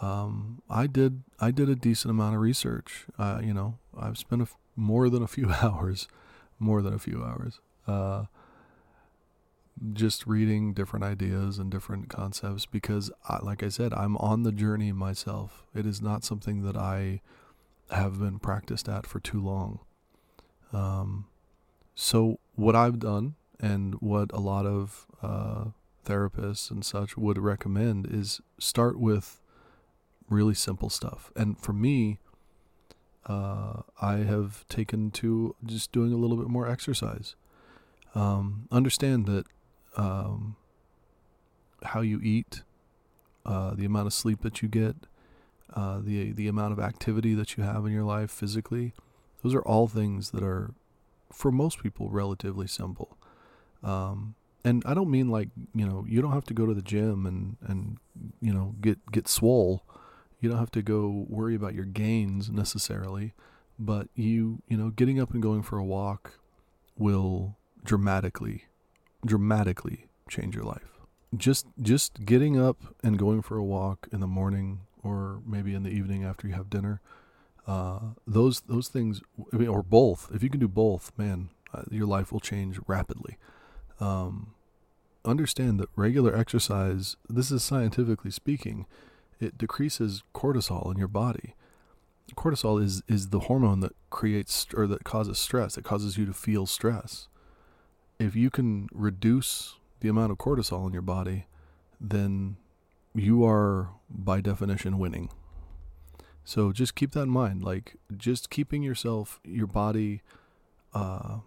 um, 0.00 0.62
I 0.68 0.86
did 0.86 1.22
I 1.38 1.50
did 1.50 1.68
a 1.68 1.74
decent 1.74 2.10
amount 2.10 2.34
of 2.34 2.40
research. 2.40 3.06
Uh, 3.18 3.40
you 3.42 3.54
know, 3.54 3.78
I've 3.98 4.18
spent 4.18 4.48
more 4.76 5.08
than 5.08 5.22
a 5.22 5.28
few 5.28 5.50
hours, 5.62 6.08
more 6.58 6.82
than 6.82 6.94
a 6.94 6.98
few 6.98 7.22
hours, 7.24 7.60
uh, 7.86 8.24
just 9.92 10.26
reading 10.26 10.74
different 10.74 11.04
ideas 11.04 11.58
and 11.58 11.70
different 11.70 12.08
concepts 12.08 12.66
because, 12.66 13.10
I, 13.28 13.38
like 13.42 13.62
I 13.62 13.68
said, 13.68 13.92
I'm 13.94 14.16
on 14.18 14.42
the 14.42 14.52
journey 14.52 14.92
myself. 14.92 15.66
It 15.74 15.86
is 15.86 16.02
not 16.02 16.24
something 16.24 16.62
that 16.62 16.76
I 16.76 17.22
have 17.90 18.20
been 18.20 18.38
practiced 18.38 18.88
at 18.88 19.06
for 19.06 19.20
too 19.20 19.40
long. 19.40 19.80
Um, 20.72 21.26
so 21.94 22.38
what 22.54 22.76
I've 22.76 22.98
done 22.98 23.34
and 23.58 23.94
what 24.00 24.32
a 24.32 24.40
lot 24.40 24.66
of 24.66 25.06
uh, 25.22 25.64
therapists 26.04 26.70
and 26.70 26.84
such 26.84 27.16
would 27.16 27.38
recommend 27.38 28.06
is 28.06 28.40
start 28.58 28.98
with 28.98 29.40
really 30.28 30.54
simple 30.54 30.88
stuff. 30.88 31.32
And 31.36 31.58
for 31.58 31.72
me, 31.72 32.18
uh, 33.26 33.82
I 34.00 34.18
have 34.18 34.66
taken 34.68 35.10
to 35.12 35.54
just 35.64 35.92
doing 35.92 36.12
a 36.12 36.16
little 36.16 36.36
bit 36.36 36.48
more 36.48 36.68
exercise. 36.68 37.34
Um, 38.14 38.66
understand 38.70 39.26
that 39.26 39.46
um, 39.96 40.56
how 41.82 42.00
you 42.00 42.20
eat, 42.22 42.62
uh, 43.44 43.74
the 43.74 43.84
amount 43.84 44.06
of 44.06 44.12
sleep 44.12 44.42
that 44.42 44.62
you 44.62 44.68
get, 44.68 44.96
uh, 45.74 46.00
the 46.02 46.32
the 46.32 46.48
amount 46.48 46.72
of 46.72 46.80
activity 46.80 47.34
that 47.34 47.56
you 47.56 47.64
have 47.64 47.86
in 47.86 47.92
your 47.92 48.04
life 48.04 48.30
physically, 48.30 48.92
those 49.42 49.54
are 49.54 49.62
all 49.62 49.86
things 49.86 50.30
that 50.30 50.42
are, 50.42 50.72
for 51.32 51.52
most 51.52 51.82
people, 51.82 52.08
relatively 52.10 52.66
simple. 52.66 53.16
Um, 53.82 54.34
and 54.64 54.82
I 54.84 54.94
don't 54.94 55.10
mean 55.10 55.28
like 55.28 55.48
you 55.74 55.86
know 55.86 56.04
you 56.08 56.20
don't 56.20 56.32
have 56.32 56.44
to 56.46 56.54
go 56.54 56.66
to 56.66 56.74
the 56.74 56.82
gym 56.82 57.26
and 57.26 57.56
and 57.62 57.98
you 58.40 58.52
know 58.52 58.74
get 58.80 59.10
get 59.10 59.28
swole. 59.28 59.82
You 60.40 60.48
don't 60.48 60.58
have 60.58 60.70
to 60.72 60.82
go 60.82 61.26
worry 61.28 61.54
about 61.54 61.74
your 61.74 61.84
gains 61.84 62.50
necessarily, 62.50 63.32
but 63.78 64.08
you 64.14 64.62
you 64.68 64.76
know 64.76 64.90
getting 64.90 65.20
up 65.20 65.32
and 65.32 65.42
going 65.42 65.62
for 65.62 65.78
a 65.78 65.84
walk 65.84 66.38
will 66.98 67.56
dramatically 67.84 68.64
dramatically 69.24 70.06
change 70.28 70.54
your 70.54 70.64
life. 70.64 71.00
Just 71.36 71.66
just 71.80 72.24
getting 72.24 72.60
up 72.60 72.78
and 73.02 73.18
going 73.18 73.42
for 73.42 73.56
a 73.56 73.64
walk 73.64 74.08
in 74.12 74.20
the 74.20 74.26
morning 74.26 74.80
or 75.02 75.40
maybe 75.46 75.74
in 75.74 75.82
the 75.82 75.90
evening 75.90 76.24
after 76.24 76.48
you 76.48 76.54
have 76.54 76.70
dinner. 76.70 77.00
Uh, 77.66 78.00
those 78.26 78.62
those 78.62 78.88
things, 78.88 79.20
or 79.52 79.82
both. 79.82 80.30
If 80.34 80.42
you 80.42 80.50
can 80.50 80.60
do 80.60 80.68
both, 80.68 81.12
man, 81.16 81.50
uh, 81.72 81.82
your 81.90 82.06
life 82.06 82.32
will 82.32 82.40
change 82.40 82.80
rapidly 82.86 83.38
um, 84.00 84.54
understand 85.24 85.78
that 85.78 85.90
regular 85.94 86.34
exercise, 86.34 87.16
this 87.28 87.50
is 87.50 87.62
scientifically 87.62 88.30
speaking, 88.30 88.86
it 89.38 89.58
decreases 89.58 90.22
cortisol 90.34 90.90
in 90.90 90.98
your 90.98 91.08
body. 91.08 91.54
Cortisol 92.36 92.82
is, 92.82 93.02
is 93.08 93.28
the 93.28 93.40
hormone 93.40 93.80
that 93.80 93.94
creates 94.08 94.66
or 94.74 94.86
that 94.86 95.04
causes 95.04 95.38
stress, 95.38 95.76
it 95.76 95.84
causes 95.84 96.16
you 96.16 96.24
to 96.26 96.32
feel 96.32 96.66
stress. 96.66 97.28
If 98.20 98.36
you 98.36 98.50
can 98.50 98.88
reduce 98.92 99.76
the 100.00 100.08
amount 100.08 100.30
of 100.30 100.38
cortisol 100.38 100.86
in 100.86 100.92
your 100.92 101.02
body, 101.02 101.46
then 102.00 102.56
you 103.14 103.44
are 103.44 103.90
by 104.08 104.40
definition 104.40 104.98
winning. 104.98 105.30
So 106.44 106.70
just 106.70 106.94
keep 106.94 107.12
that 107.12 107.22
in 107.22 107.30
mind. 107.30 107.64
Like 107.64 107.96
just 108.16 108.50
keeping 108.50 108.82
yourself, 108.82 109.40
your 109.44 109.66
body, 109.66 110.22
uh, 110.94 111.38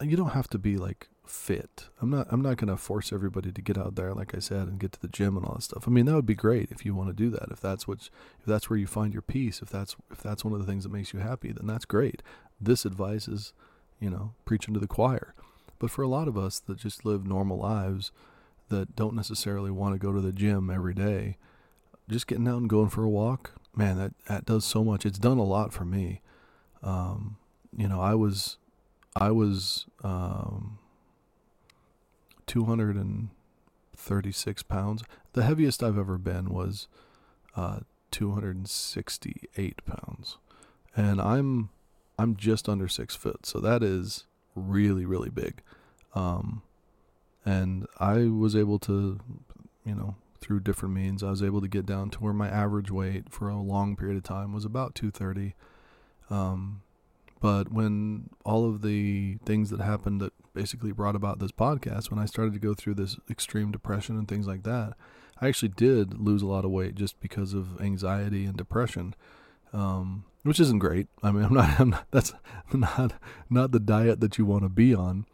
you 0.00 0.16
don't 0.16 0.30
have 0.30 0.48
to 0.48 0.58
be 0.58 0.76
like 0.76 1.08
fit. 1.26 1.88
I'm 2.00 2.10
not 2.10 2.26
I'm 2.30 2.42
not 2.42 2.56
gonna 2.56 2.76
force 2.76 3.12
everybody 3.12 3.52
to 3.52 3.62
get 3.62 3.78
out 3.78 3.94
there, 3.94 4.14
like 4.14 4.34
I 4.34 4.38
said, 4.38 4.68
and 4.68 4.78
get 4.78 4.92
to 4.92 5.00
the 5.00 5.08
gym 5.08 5.36
and 5.36 5.46
all 5.46 5.54
that 5.54 5.62
stuff. 5.62 5.84
I 5.86 5.90
mean 5.90 6.06
that 6.06 6.14
would 6.14 6.26
be 6.26 6.34
great 6.34 6.70
if 6.70 6.84
you 6.84 6.94
want 6.94 7.10
to 7.10 7.14
do 7.14 7.30
that. 7.30 7.48
If 7.50 7.60
that's 7.60 7.86
what 7.86 8.08
if 8.40 8.46
that's 8.46 8.68
where 8.68 8.78
you 8.78 8.86
find 8.86 9.12
your 9.12 9.22
peace, 9.22 9.62
if 9.62 9.68
that's 9.68 9.96
if 10.10 10.22
that's 10.22 10.44
one 10.44 10.52
of 10.52 10.60
the 10.60 10.66
things 10.66 10.84
that 10.84 10.92
makes 10.92 11.12
you 11.12 11.20
happy, 11.20 11.52
then 11.52 11.66
that's 11.66 11.84
great. 11.84 12.22
This 12.60 12.84
advice 12.84 13.28
is, 13.28 13.52
you 14.00 14.10
know, 14.10 14.34
preaching 14.44 14.74
to 14.74 14.80
the 14.80 14.86
choir. 14.86 15.34
But 15.82 15.90
for 15.90 16.02
a 16.02 16.08
lot 16.08 16.28
of 16.28 16.38
us 16.38 16.60
that 16.60 16.78
just 16.78 17.04
live 17.04 17.26
normal 17.26 17.58
lives 17.58 18.12
that 18.68 18.94
don't 18.94 19.16
necessarily 19.16 19.72
want 19.72 19.96
to 19.96 19.98
go 19.98 20.12
to 20.12 20.20
the 20.20 20.30
gym 20.30 20.70
every 20.70 20.94
day, 20.94 21.38
just 22.08 22.28
getting 22.28 22.46
out 22.46 22.58
and 22.58 22.70
going 22.70 22.88
for 22.88 23.02
a 23.02 23.10
walk, 23.10 23.54
man, 23.74 23.98
that, 23.98 24.12
that 24.28 24.46
does 24.46 24.64
so 24.64 24.84
much. 24.84 25.04
It's 25.04 25.18
done 25.18 25.38
a 25.38 25.42
lot 25.42 25.72
for 25.72 25.84
me. 25.84 26.20
Um, 26.84 27.36
you 27.76 27.88
know, 27.88 28.00
I 28.00 28.14
was, 28.14 28.58
I 29.16 29.32
was, 29.32 29.86
um, 30.04 30.78
236 32.46 34.62
pounds. 34.62 35.02
The 35.32 35.42
heaviest 35.42 35.82
I've 35.82 35.98
ever 35.98 36.16
been 36.16 36.50
was, 36.50 36.86
uh, 37.56 37.80
268 38.12 39.84
pounds. 39.84 40.38
And 40.94 41.20
I'm, 41.20 41.70
I'm 42.20 42.36
just 42.36 42.68
under 42.68 42.86
six 42.86 43.16
foot. 43.16 43.46
So 43.46 43.58
that 43.58 43.82
is 43.82 44.26
really, 44.54 45.04
really 45.04 45.30
big. 45.30 45.62
Um, 46.14 46.62
and 47.44 47.86
I 47.98 48.28
was 48.28 48.54
able 48.54 48.78
to, 48.80 49.20
you 49.84 49.94
know, 49.94 50.16
through 50.40 50.60
different 50.60 50.94
means, 50.94 51.22
I 51.22 51.30
was 51.30 51.42
able 51.42 51.60
to 51.60 51.68
get 51.68 51.86
down 51.86 52.10
to 52.10 52.18
where 52.18 52.32
my 52.32 52.48
average 52.48 52.90
weight 52.90 53.30
for 53.30 53.48
a 53.48 53.56
long 53.56 53.96
period 53.96 54.16
of 54.16 54.24
time 54.24 54.52
was 54.52 54.64
about 54.64 54.94
230. 54.94 55.54
Um, 56.30 56.82
but 57.40 57.72
when 57.72 58.30
all 58.44 58.68
of 58.68 58.82
the 58.82 59.38
things 59.44 59.70
that 59.70 59.80
happened 59.80 60.20
that 60.20 60.32
basically 60.54 60.92
brought 60.92 61.16
about 61.16 61.38
this 61.40 61.52
podcast, 61.52 62.10
when 62.10 62.20
I 62.20 62.26
started 62.26 62.54
to 62.54 62.60
go 62.60 62.74
through 62.74 62.94
this 62.94 63.16
extreme 63.28 63.72
depression 63.72 64.16
and 64.16 64.28
things 64.28 64.46
like 64.46 64.62
that, 64.62 64.94
I 65.40 65.48
actually 65.48 65.70
did 65.70 66.20
lose 66.20 66.42
a 66.42 66.46
lot 66.46 66.64
of 66.64 66.70
weight 66.70 66.94
just 66.94 67.20
because 67.20 67.52
of 67.52 67.80
anxiety 67.80 68.44
and 68.44 68.56
depression, 68.56 69.14
um, 69.72 70.24
which 70.42 70.60
isn't 70.60 70.78
great. 70.78 71.08
I 71.22 71.30
mean, 71.30 71.44
I'm 71.44 71.54
not, 71.54 71.80
I'm 71.80 71.90
not 71.90 72.06
that's 72.10 72.32
not 72.72 73.14
not 73.50 73.72
the 73.72 73.80
diet 73.80 74.20
that 74.20 74.38
you 74.38 74.46
want 74.46 74.62
to 74.62 74.68
be 74.68 74.94
on, 74.94 75.26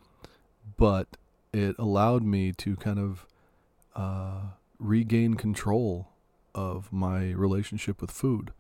but 0.77 1.17
it 1.53 1.77
allowed 1.79 2.23
me 2.23 2.53
to 2.53 2.77
kind 2.77 2.99
of 2.99 3.27
uh, 3.97 4.41
regain 4.79 5.35
control 5.35 6.09
of 6.55 6.93
my 6.93 7.31
relationship 7.31 8.01
with 8.01 8.11
food 8.11 8.53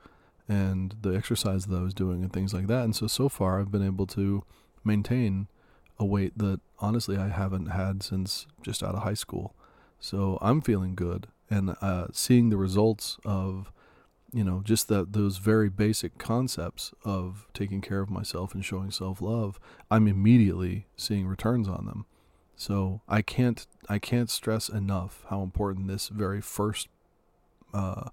and 0.48 0.96
the 1.02 1.14
exercise 1.14 1.66
that 1.66 1.76
I 1.76 1.82
was 1.82 1.94
doing 1.94 2.22
and 2.22 2.32
things 2.32 2.54
like 2.54 2.66
that. 2.68 2.84
And 2.84 2.96
so, 2.96 3.06
so 3.06 3.28
far, 3.28 3.60
I've 3.60 3.70
been 3.70 3.84
able 3.84 4.06
to 4.08 4.44
maintain 4.82 5.48
a 5.98 6.04
weight 6.04 6.38
that 6.38 6.60
honestly 6.78 7.16
I 7.16 7.28
haven't 7.28 7.66
had 7.66 8.02
since 8.02 8.46
just 8.62 8.82
out 8.82 8.94
of 8.94 9.02
high 9.02 9.14
school. 9.14 9.54
So 10.00 10.38
I'm 10.40 10.60
feeling 10.60 10.94
good 10.94 11.26
and 11.50 11.76
uh, 11.80 12.06
seeing 12.12 12.50
the 12.50 12.56
results 12.56 13.18
of, 13.24 13.72
you 14.32 14.44
know, 14.44 14.60
just 14.62 14.88
that 14.88 15.12
those 15.12 15.38
very 15.38 15.68
basic 15.68 16.18
concepts 16.18 16.92
of 17.04 17.46
taking 17.54 17.80
care 17.80 18.00
of 18.00 18.10
myself 18.10 18.54
and 18.54 18.64
showing 18.64 18.90
self 18.90 19.22
love. 19.22 19.58
I'm 19.90 20.06
immediately 20.06 20.86
seeing 20.96 21.26
returns 21.26 21.68
on 21.68 21.86
them. 21.86 22.06
So 22.56 23.00
I 23.08 23.22
can't 23.22 23.66
I 23.88 23.98
can't 23.98 24.28
stress 24.28 24.68
enough 24.68 25.24
how 25.30 25.42
important 25.42 25.88
this 25.88 26.08
very 26.08 26.40
first 26.40 26.88
uh, 27.72 28.10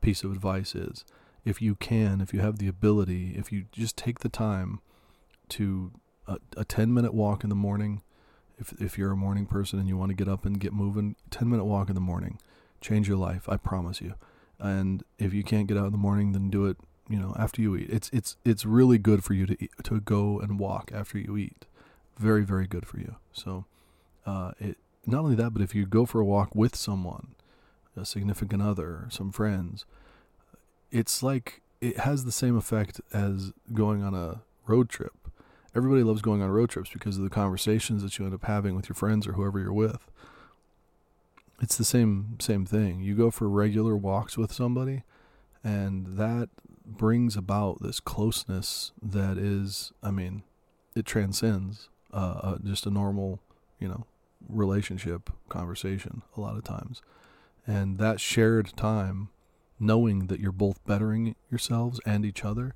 piece 0.00 0.22
of 0.22 0.32
advice 0.32 0.74
is. 0.74 1.04
If 1.44 1.62
you 1.62 1.74
can, 1.74 2.20
if 2.20 2.34
you 2.34 2.40
have 2.40 2.58
the 2.58 2.68
ability, 2.68 3.34
if 3.36 3.50
you 3.50 3.64
just 3.72 3.96
take 3.96 4.20
the 4.20 4.28
time 4.28 4.80
to 5.50 5.92
uh, 6.28 6.36
a, 6.56 6.60
a 6.60 6.64
10 6.64 6.92
minute 6.92 7.14
walk 7.14 7.42
in 7.42 7.48
the 7.48 7.56
morning, 7.56 8.02
if 8.58 8.72
if 8.80 8.96
you're 8.98 9.12
a 9.12 9.16
morning 9.16 9.46
person 9.46 9.80
and 9.80 9.88
you 9.88 9.96
want 9.96 10.10
to 10.10 10.14
get 10.14 10.28
up 10.28 10.44
and 10.44 10.60
get 10.60 10.72
moving, 10.72 11.16
10 11.30 11.48
minute 11.50 11.64
walk 11.64 11.88
in 11.88 11.94
the 11.94 12.00
morning, 12.00 12.38
change 12.80 13.08
your 13.08 13.16
life. 13.16 13.48
I 13.48 13.56
promise 13.56 14.00
you. 14.00 14.14
And 14.60 15.02
if 15.18 15.32
you 15.32 15.42
can't 15.42 15.66
get 15.66 15.76
out 15.76 15.86
in 15.86 15.92
the 15.92 15.98
morning, 15.98 16.32
then 16.32 16.50
do 16.50 16.66
it. 16.66 16.76
You 17.08 17.18
know, 17.18 17.34
after 17.36 17.60
you 17.60 17.74
eat. 17.74 17.88
It's 17.90 18.08
it's 18.12 18.36
it's 18.44 18.64
really 18.64 18.98
good 18.98 19.24
for 19.24 19.34
you 19.34 19.46
to 19.46 19.56
eat, 19.64 19.72
to 19.82 20.00
go 20.00 20.38
and 20.38 20.60
walk 20.60 20.92
after 20.94 21.18
you 21.18 21.36
eat 21.36 21.66
very 22.20 22.44
very 22.44 22.66
good 22.66 22.86
for 22.86 22.98
you. 22.98 23.16
So, 23.32 23.64
uh, 24.26 24.52
it 24.60 24.76
not 25.06 25.20
only 25.20 25.34
that, 25.36 25.52
but 25.52 25.62
if 25.62 25.74
you 25.74 25.86
go 25.86 26.04
for 26.04 26.20
a 26.20 26.24
walk 26.24 26.54
with 26.54 26.76
someone, 26.76 27.34
a 27.96 28.04
significant 28.04 28.62
other, 28.62 29.06
some 29.08 29.32
friends, 29.32 29.86
it's 30.90 31.22
like 31.22 31.62
it 31.80 31.98
has 32.00 32.24
the 32.24 32.32
same 32.32 32.56
effect 32.56 33.00
as 33.12 33.52
going 33.72 34.02
on 34.02 34.14
a 34.14 34.42
road 34.66 34.90
trip. 34.90 35.14
Everybody 35.74 36.02
loves 36.02 36.20
going 36.20 36.42
on 36.42 36.50
road 36.50 36.68
trips 36.68 36.90
because 36.92 37.16
of 37.16 37.24
the 37.24 37.30
conversations 37.30 38.02
that 38.02 38.18
you 38.18 38.26
end 38.26 38.34
up 38.34 38.44
having 38.44 38.74
with 38.74 38.88
your 38.88 38.96
friends 38.96 39.26
or 39.26 39.32
whoever 39.32 39.58
you're 39.58 39.72
with. 39.72 40.10
It's 41.60 41.76
the 41.76 41.84
same 41.84 42.38
same 42.40 42.64
thing. 42.64 43.00
You 43.00 43.14
go 43.14 43.30
for 43.30 43.48
regular 43.48 43.96
walks 43.96 44.38
with 44.38 44.52
somebody 44.52 45.02
and 45.62 46.18
that 46.18 46.48
brings 46.84 47.36
about 47.36 47.82
this 47.82 48.00
closeness 48.00 48.92
that 49.00 49.38
is, 49.38 49.92
I 50.02 50.10
mean, 50.10 50.42
it 50.94 51.04
transcends 51.04 51.88
uh, 52.12 52.40
uh, 52.42 52.58
just 52.64 52.86
a 52.86 52.90
normal, 52.90 53.40
you 53.78 53.88
know, 53.88 54.06
relationship 54.48 55.30
conversation 55.48 56.22
a 56.36 56.40
lot 56.40 56.56
of 56.56 56.64
times. 56.64 57.02
And 57.66 57.98
that 57.98 58.20
shared 58.20 58.76
time, 58.76 59.28
knowing 59.78 60.26
that 60.26 60.40
you're 60.40 60.52
both 60.52 60.84
bettering 60.86 61.36
yourselves 61.50 62.00
and 62.04 62.24
each 62.24 62.44
other, 62.44 62.74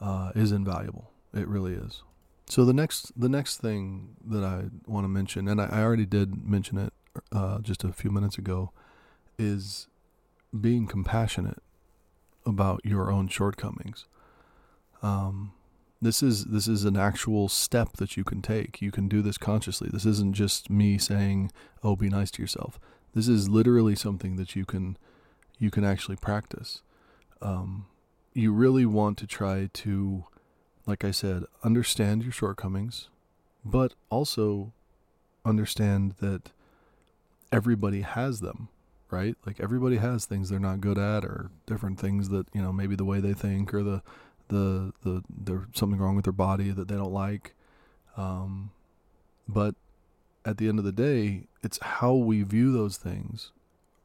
uh, 0.00 0.32
is 0.34 0.52
invaluable. 0.52 1.10
It 1.32 1.46
really 1.46 1.74
is. 1.74 2.02
So 2.48 2.64
the 2.64 2.72
next, 2.72 3.12
the 3.18 3.28
next 3.28 3.58
thing 3.58 4.16
that 4.24 4.42
I 4.42 4.64
want 4.86 5.04
to 5.04 5.08
mention, 5.08 5.48
and 5.48 5.60
I, 5.60 5.66
I 5.66 5.82
already 5.82 6.06
did 6.06 6.46
mention 6.46 6.78
it 6.78 6.92
uh, 7.32 7.58
just 7.60 7.84
a 7.84 7.92
few 7.92 8.10
minutes 8.10 8.38
ago, 8.38 8.72
is 9.38 9.88
being 10.58 10.86
compassionate 10.86 11.62
about 12.44 12.80
your 12.84 13.10
own 13.10 13.28
shortcomings. 13.28 14.06
Um, 15.02 15.52
this 16.00 16.22
is 16.22 16.44
this 16.46 16.68
is 16.68 16.84
an 16.84 16.96
actual 16.96 17.48
step 17.48 17.94
that 17.94 18.16
you 18.16 18.24
can 18.24 18.42
take. 18.42 18.82
You 18.82 18.90
can 18.90 19.08
do 19.08 19.22
this 19.22 19.38
consciously. 19.38 19.88
This 19.90 20.06
isn't 20.06 20.34
just 20.34 20.70
me 20.70 20.98
saying, 20.98 21.50
"Oh, 21.82 21.96
be 21.96 22.08
nice 22.08 22.30
to 22.32 22.42
yourself." 22.42 22.78
This 23.14 23.28
is 23.28 23.48
literally 23.48 23.96
something 23.96 24.36
that 24.36 24.54
you 24.54 24.64
can 24.64 24.98
you 25.58 25.70
can 25.70 25.84
actually 25.84 26.16
practice. 26.16 26.82
Um, 27.40 27.86
you 28.34 28.52
really 28.52 28.84
want 28.84 29.16
to 29.18 29.26
try 29.26 29.70
to, 29.72 30.24
like 30.86 31.04
I 31.04 31.10
said, 31.10 31.44
understand 31.64 32.22
your 32.22 32.32
shortcomings, 32.32 33.08
but 33.64 33.94
also 34.10 34.72
understand 35.44 36.14
that 36.20 36.52
everybody 37.52 38.02
has 38.02 38.40
them, 38.40 38.68
right? 39.10 39.36
Like 39.46 39.60
everybody 39.60 39.96
has 39.96 40.24
things 40.24 40.48
they're 40.48 40.58
not 40.58 40.80
good 40.80 40.98
at, 40.98 41.24
or 41.24 41.50
different 41.66 41.98
things 42.00 42.28
that 42.30 42.46
you 42.52 42.62
know 42.62 42.72
maybe 42.72 42.96
the 42.96 43.04
way 43.04 43.20
they 43.20 43.34
think 43.34 43.72
or 43.74 43.82
the 43.82 44.02
the 44.48 44.92
the 45.02 45.22
there's 45.28 45.66
something 45.74 45.98
wrong 45.98 46.16
with 46.16 46.24
their 46.24 46.32
body 46.32 46.70
that 46.70 46.88
they 46.88 46.96
don't 46.96 47.12
like. 47.12 47.54
Um, 48.16 48.70
but 49.48 49.74
at 50.44 50.58
the 50.58 50.68
end 50.68 50.78
of 50.78 50.84
the 50.84 50.92
day, 50.92 51.46
it's 51.62 51.78
how 51.82 52.14
we 52.14 52.42
view 52.42 52.72
those 52.72 52.96
things 52.96 53.52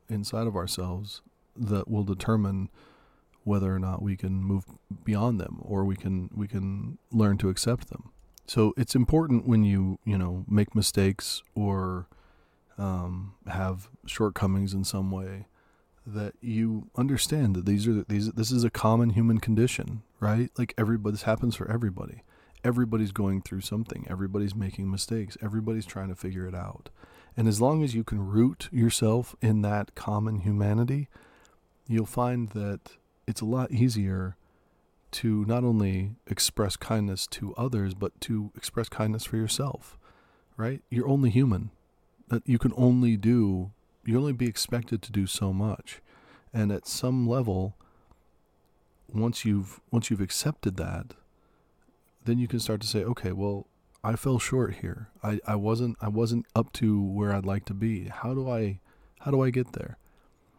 inside 0.10 0.48
of 0.48 0.56
ourselves 0.56 1.22
that 1.56 1.90
will 1.90 2.04
determine 2.04 2.70
whether 3.44 3.74
or 3.74 3.80
not 3.80 4.02
we 4.02 4.16
can 4.16 4.44
move 4.44 4.66
beyond 5.04 5.40
them 5.40 5.60
or 5.62 5.84
we 5.84 5.96
can 5.96 6.30
we 6.36 6.48
can 6.48 6.98
learn 7.12 7.38
to 7.38 7.50
accept 7.50 7.90
them. 7.90 8.12
So 8.46 8.74
it's 8.78 8.96
important 8.96 9.48
when 9.48 9.64
you 9.64 10.00
you 10.06 10.18
know 10.18 10.46
make 10.48 10.76
mistakes 10.76 11.42
or 11.56 12.08
um, 12.78 13.34
have 13.48 13.90
shortcomings 14.06 14.74
in 14.74 14.84
some 14.84 15.12
way 15.12 15.48
that 16.06 16.34
you 16.42 16.90
understand 16.96 17.56
that 17.56 17.66
these 17.66 17.88
are 17.88 18.04
these 18.08 18.32
this 18.32 18.52
is 18.52 18.64
a 18.64 18.70
common 18.70 19.12
human 19.12 19.40
condition, 19.40 20.02
right? 20.20 20.50
Like 20.58 20.74
everybody 20.78 21.14
this 21.14 21.24
happens 21.24 21.56
for 21.56 21.70
everybody. 21.70 22.24
Everybody's 22.64 23.12
going 23.12 23.42
through 23.42 23.62
something. 23.62 24.06
Everybody's 24.10 24.56
making 24.56 24.90
mistakes. 24.90 25.38
Everybody's 25.42 25.86
trying 25.86 26.10
to 26.10 26.16
figure 26.16 26.48
it 26.48 26.56
out. 26.56 26.90
And 27.36 27.48
as 27.48 27.62
long 27.62 27.84
as 27.84 27.96
you 27.96 28.04
can 28.04 28.26
root 28.26 28.70
yourself 28.72 29.36
in 29.42 29.62
that 29.62 29.96
common 29.96 30.40
humanity, 30.40 31.08
you'll 31.88 32.06
find 32.06 32.50
that 32.50 32.98
it's 33.26 33.42
a 33.42 33.46
lot 33.46 33.72
easier 33.72 34.36
to 35.12 35.46
not 35.46 35.64
only 35.64 36.12
express 36.28 36.76
kindness 36.76 37.28
to 37.28 37.54
others, 37.56 37.94
but 37.94 38.20
to 38.22 38.52
express 38.56 38.90
kindness 38.90 39.26
for 39.26 39.38
yourself, 39.38 39.98
right? 40.56 40.82
You're 40.90 41.08
only 41.08 41.30
human. 41.30 41.72
That 42.32 42.48
you 42.48 42.58
can 42.58 42.72
only 42.78 43.18
do 43.18 43.72
you 44.06 44.18
only 44.18 44.32
be 44.32 44.48
expected 44.48 45.02
to 45.02 45.12
do 45.12 45.28
so 45.28 45.52
much. 45.52 46.02
And 46.54 46.72
at 46.72 46.88
some 46.88 47.28
level, 47.28 47.76
once 49.14 49.44
you've 49.44 49.82
once 49.92 50.10
you've 50.10 50.22
accepted 50.22 50.78
that, 50.78 51.14
then 52.24 52.40
you 52.40 52.48
can 52.48 52.60
start 52.60 52.80
to 52.82 52.88
say, 52.88 53.04
okay, 53.04 53.34
well, 53.34 53.68
I 54.02 54.16
fell 54.16 54.40
short 54.40 54.76
here. 54.76 55.10
I, 55.22 55.40
I 55.46 55.56
wasn't 55.56 55.98
I 56.02 56.08
wasn't 56.08 56.46
up 56.56 56.72
to 56.74 57.02
where 57.04 57.34
I'd 57.34 57.46
like 57.46 57.66
to 57.66 57.74
be. 57.74 58.06
How 58.06 58.34
do 58.34 58.50
I 58.50 58.80
how 59.20 59.32
do 59.32 59.42
I 59.42 59.50
get 59.50 59.74
there? 59.74 59.98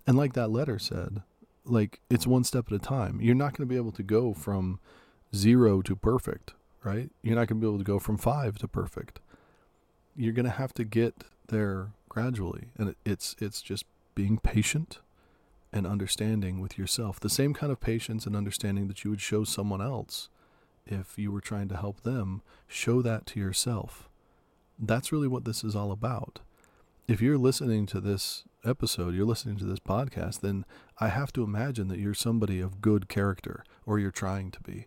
And 0.06 0.16
like 0.16 0.34
that 0.34 0.50
letter 0.50 0.78
said, 0.78 1.22
like 1.64 2.00
it's 2.10 2.26
one 2.26 2.44
step 2.44 2.66
at 2.68 2.74
a 2.74 2.78
time. 2.78 3.18
You're 3.22 3.34
not 3.34 3.56
going 3.56 3.66
to 3.66 3.72
be 3.72 3.78
able 3.78 3.92
to 3.92 4.02
go 4.02 4.34
from 4.34 4.78
zero 5.34 5.80
to 5.82 5.96
perfect, 5.96 6.52
right? 6.84 7.10
You're 7.22 7.36
not 7.36 7.48
going 7.48 7.60
to 7.60 7.66
be 7.66 7.66
able 7.66 7.78
to 7.78 7.84
go 7.84 7.98
from 7.98 8.18
five 8.18 8.58
to 8.58 8.68
perfect. 8.68 9.20
You're 10.16 10.32
going 10.32 10.44
to 10.44 10.50
have 10.50 10.74
to 10.74 10.84
get 10.84 11.24
there 11.48 11.90
gradually, 12.08 12.68
and 12.76 12.94
it's 13.04 13.34
it's 13.38 13.62
just 13.62 13.84
being 14.14 14.38
patient 14.38 15.00
and 15.72 15.86
understanding 15.86 16.60
with 16.60 16.78
yourself. 16.78 17.18
The 17.18 17.30
same 17.30 17.54
kind 17.54 17.72
of 17.72 17.80
patience 17.80 18.26
and 18.26 18.36
understanding 18.36 18.88
that 18.88 19.04
you 19.04 19.10
would 19.10 19.20
show 19.20 19.44
someone 19.44 19.80
else 19.80 20.28
if 20.86 21.18
you 21.18 21.32
were 21.32 21.40
trying 21.40 21.68
to 21.68 21.76
help 21.76 22.02
them. 22.02 22.42
Show 22.66 23.00
that 23.02 23.26
to 23.26 23.40
yourself. 23.40 24.08
That's 24.78 25.12
really 25.12 25.28
what 25.28 25.44
this 25.44 25.64
is 25.64 25.74
all 25.74 25.92
about. 25.92 26.40
If 27.08 27.20
you're 27.20 27.38
listening 27.38 27.86
to 27.86 28.00
this 28.00 28.44
episode, 28.64 29.14
you're 29.14 29.26
listening 29.26 29.56
to 29.58 29.64
this 29.64 29.80
podcast, 29.80 30.40
then 30.40 30.64
I 30.98 31.08
have 31.08 31.32
to 31.34 31.42
imagine 31.42 31.88
that 31.88 31.98
you're 31.98 32.14
somebody 32.14 32.60
of 32.60 32.80
good 32.80 33.08
character 33.08 33.64
or 33.86 33.98
you're 33.98 34.10
trying 34.10 34.50
to 34.52 34.60
be. 34.60 34.86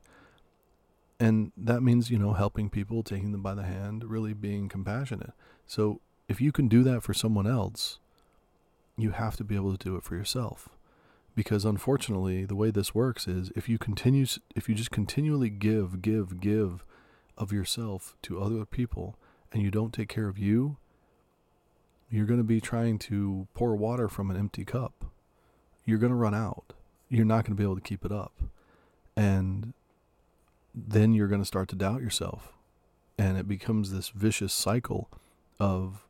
And 1.19 1.51
that 1.55 1.81
means, 1.81 2.09
you 2.09 2.19
know, 2.19 2.33
helping 2.33 2.69
people, 2.69 3.01
taking 3.01 3.31
them 3.31 3.41
by 3.41 3.53
the 3.53 3.63
hand, 3.63 4.03
really 4.03 4.33
being 4.33 4.67
compassionate. 4.67 5.31
So 5.65 6.01
if 6.27 6.41
you 6.41 6.51
can 6.51 6.67
do 6.67 6.83
that 6.83 7.03
for 7.03 7.13
someone 7.13 7.47
else, 7.47 7.99
you 8.97 9.11
have 9.11 9.37
to 9.37 9.43
be 9.43 9.55
able 9.55 9.75
to 9.75 9.83
do 9.83 9.95
it 9.95 10.03
for 10.03 10.15
yourself. 10.15 10.69
Because 11.35 11.65
unfortunately, 11.65 12.45
the 12.45 12.55
way 12.55 12.71
this 12.71 12.95
works 12.95 13.27
is 13.27 13.51
if 13.55 13.67
you 13.67 13.77
continue 13.77 14.25
if 14.55 14.69
you 14.69 14.75
just 14.75 14.91
continually 14.91 15.49
give, 15.49 16.01
give, 16.01 16.39
give 16.39 16.85
of 17.37 17.51
yourself 17.51 18.15
to 18.21 18.41
other 18.41 18.65
people 18.65 19.17
and 19.51 19.61
you 19.61 19.69
don't 19.69 19.93
take 19.93 20.07
care 20.07 20.29
of 20.29 20.37
you, 20.37 20.77
you're 22.09 22.25
going 22.25 22.39
to 22.39 22.43
be 22.43 22.61
trying 22.61 22.97
to 22.99 23.47
pour 23.53 23.75
water 23.75 24.07
from 24.07 24.31
an 24.31 24.37
empty 24.37 24.63
cup. 24.63 25.05
You're 25.85 25.97
going 25.97 26.11
to 26.11 26.17
run 26.17 26.33
out. 26.33 26.73
You're 27.09 27.25
not 27.25 27.45
going 27.45 27.55
to 27.55 27.61
be 27.61 27.63
able 27.63 27.75
to 27.75 27.81
keep 27.81 28.05
it 28.05 28.11
up. 28.11 28.33
And 29.17 29.73
then 30.75 31.13
you're 31.13 31.27
going 31.27 31.41
to 31.41 31.45
start 31.45 31.69
to 31.69 31.75
doubt 31.75 32.01
yourself. 32.01 32.53
And 33.17 33.37
it 33.37 33.47
becomes 33.47 33.91
this 33.91 34.09
vicious 34.09 34.53
cycle 34.53 35.09
of, 35.59 36.05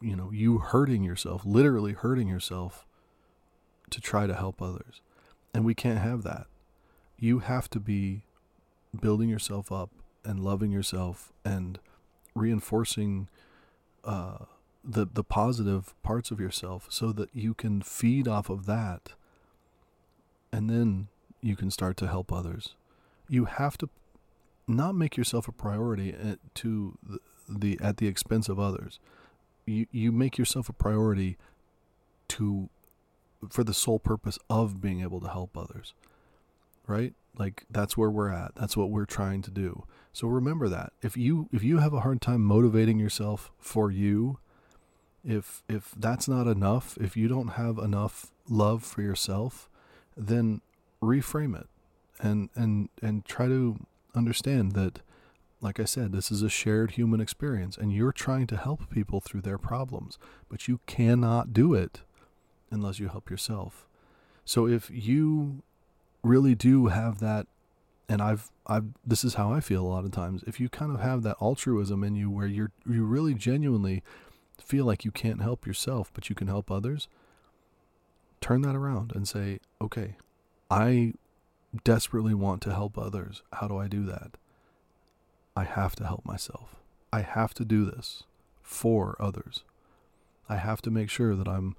you 0.00 0.16
know, 0.16 0.30
you 0.32 0.58
hurting 0.58 1.04
yourself, 1.04 1.42
literally 1.44 1.92
hurting 1.92 2.28
yourself 2.28 2.84
to 3.90 4.00
try 4.00 4.26
to 4.26 4.34
help 4.34 4.60
others. 4.60 5.00
And 5.54 5.64
we 5.64 5.74
can't 5.74 6.00
have 6.00 6.24
that. 6.24 6.46
You 7.18 7.38
have 7.38 7.70
to 7.70 7.80
be 7.80 8.24
building 9.00 9.28
yourself 9.28 9.70
up 9.70 9.90
and 10.24 10.40
loving 10.40 10.72
yourself 10.72 11.32
and 11.44 11.78
reinforcing 12.34 13.28
uh, 14.04 14.38
the 14.84 15.06
the 15.12 15.24
positive 15.24 15.94
parts 16.02 16.30
of 16.30 16.38
yourself 16.38 16.86
so 16.90 17.12
that 17.12 17.30
you 17.32 17.54
can 17.54 17.82
feed 17.82 18.28
off 18.28 18.48
of 18.48 18.66
that 18.66 19.12
and 20.52 20.70
then 20.70 21.08
you 21.40 21.56
can 21.56 21.70
start 21.70 21.96
to 21.96 22.06
help 22.06 22.32
others 22.32 22.76
you 23.28 23.46
have 23.46 23.76
to 23.78 23.88
not 24.68 24.94
make 24.94 25.16
yourself 25.16 25.48
a 25.48 25.52
priority 25.52 26.12
at, 26.12 26.38
to 26.56 26.98
the, 27.02 27.18
the 27.48 27.78
at 27.80 27.98
the 27.98 28.06
expense 28.06 28.48
of 28.48 28.58
others. 28.58 28.98
You 29.66 29.86
you 29.90 30.12
make 30.12 30.38
yourself 30.38 30.68
a 30.68 30.72
priority 30.72 31.36
to 32.28 32.68
for 33.50 33.62
the 33.62 33.74
sole 33.74 33.98
purpose 33.98 34.38
of 34.48 34.80
being 34.80 35.02
able 35.02 35.20
to 35.20 35.28
help 35.28 35.56
others 35.56 35.94
right? 36.86 37.14
Like 37.38 37.64
that's 37.70 37.96
where 37.96 38.10
we're 38.10 38.30
at. 38.30 38.52
That's 38.54 38.76
what 38.76 38.90
we're 38.90 39.04
trying 39.04 39.42
to 39.42 39.50
do. 39.50 39.84
So 40.12 40.26
remember 40.28 40.68
that. 40.68 40.92
If 41.02 41.16
you 41.16 41.48
if 41.52 41.62
you 41.62 41.78
have 41.78 41.92
a 41.92 42.00
hard 42.00 42.20
time 42.20 42.42
motivating 42.42 42.98
yourself 42.98 43.52
for 43.58 43.90
you 43.90 44.38
if 45.24 45.62
if 45.68 45.92
that's 45.96 46.28
not 46.28 46.46
enough, 46.46 46.96
if 47.00 47.16
you 47.16 47.28
don't 47.28 47.48
have 47.48 47.78
enough 47.78 48.30
love 48.48 48.84
for 48.84 49.02
yourself, 49.02 49.68
then 50.16 50.60
reframe 51.02 51.58
it 51.58 51.66
and 52.20 52.50
and 52.54 52.88
and 53.02 53.24
try 53.24 53.46
to 53.46 53.76
understand 54.14 54.72
that 54.72 55.00
like 55.60 55.80
I 55.80 55.84
said, 55.84 56.12
this 56.12 56.30
is 56.30 56.42
a 56.42 56.50
shared 56.50 56.92
human 56.92 57.20
experience 57.20 57.76
and 57.76 57.92
you're 57.92 58.12
trying 58.12 58.46
to 58.48 58.56
help 58.56 58.90
people 58.90 59.20
through 59.20 59.40
their 59.40 59.58
problems, 59.58 60.18
but 60.48 60.68
you 60.68 60.80
cannot 60.86 61.52
do 61.52 61.72
it 61.72 62.02
unless 62.70 62.98
you 62.98 63.08
help 63.08 63.30
yourself. 63.30 63.86
So 64.44 64.66
if 64.66 64.90
you 64.90 65.62
really 66.22 66.54
do 66.54 66.88
have 66.88 67.20
that 67.20 67.46
and 68.08 68.22
I've 68.22 68.50
I've 68.66 68.86
this 69.04 69.24
is 69.24 69.34
how 69.34 69.52
I 69.52 69.60
feel 69.60 69.82
a 69.82 69.88
lot 69.88 70.04
of 70.04 70.12
times. 70.12 70.44
If 70.46 70.60
you 70.60 70.68
kind 70.68 70.92
of 70.92 71.00
have 71.00 71.22
that 71.22 71.36
altruism 71.40 72.04
in 72.04 72.14
you 72.14 72.30
where 72.30 72.46
you're 72.46 72.70
you 72.86 73.04
really 73.04 73.34
genuinely 73.34 74.02
feel 74.60 74.84
like 74.84 75.04
you 75.04 75.10
can't 75.10 75.42
help 75.42 75.66
yourself, 75.66 76.10
but 76.14 76.28
you 76.28 76.34
can 76.34 76.48
help 76.48 76.70
others, 76.70 77.08
turn 78.40 78.62
that 78.62 78.76
around 78.76 79.12
and 79.14 79.26
say, 79.26 79.58
okay, 79.80 80.16
I 80.70 81.14
desperately 81.84 82.34
want 82.34 82.62
to 82.62 82.74
help 82.74 82.98
others. 82.98 83.42
How 83.52 83.68
do 83.68 83.76
I 83.76 83.88
do 83.88 84.04
that? 84.06 84.36
I 85.56 85.64
have 85.64 85.96
to 85.96 86.06
help 86.06 86.24
myself. 86.24 86.76
I 87.12 87.22
have 87.22 87.54
to 87.54 87.64
do 87.64 87.84
this 87.84 88.24
for 88.62 89.16
others. 89.18 89.64
I 90.48 90.56
have 90.56 90.82
to 90.82 90.90
make 90.90 91.10
sure 91.10 91.34
that 91.34 91.48
I'm 91.48 91.76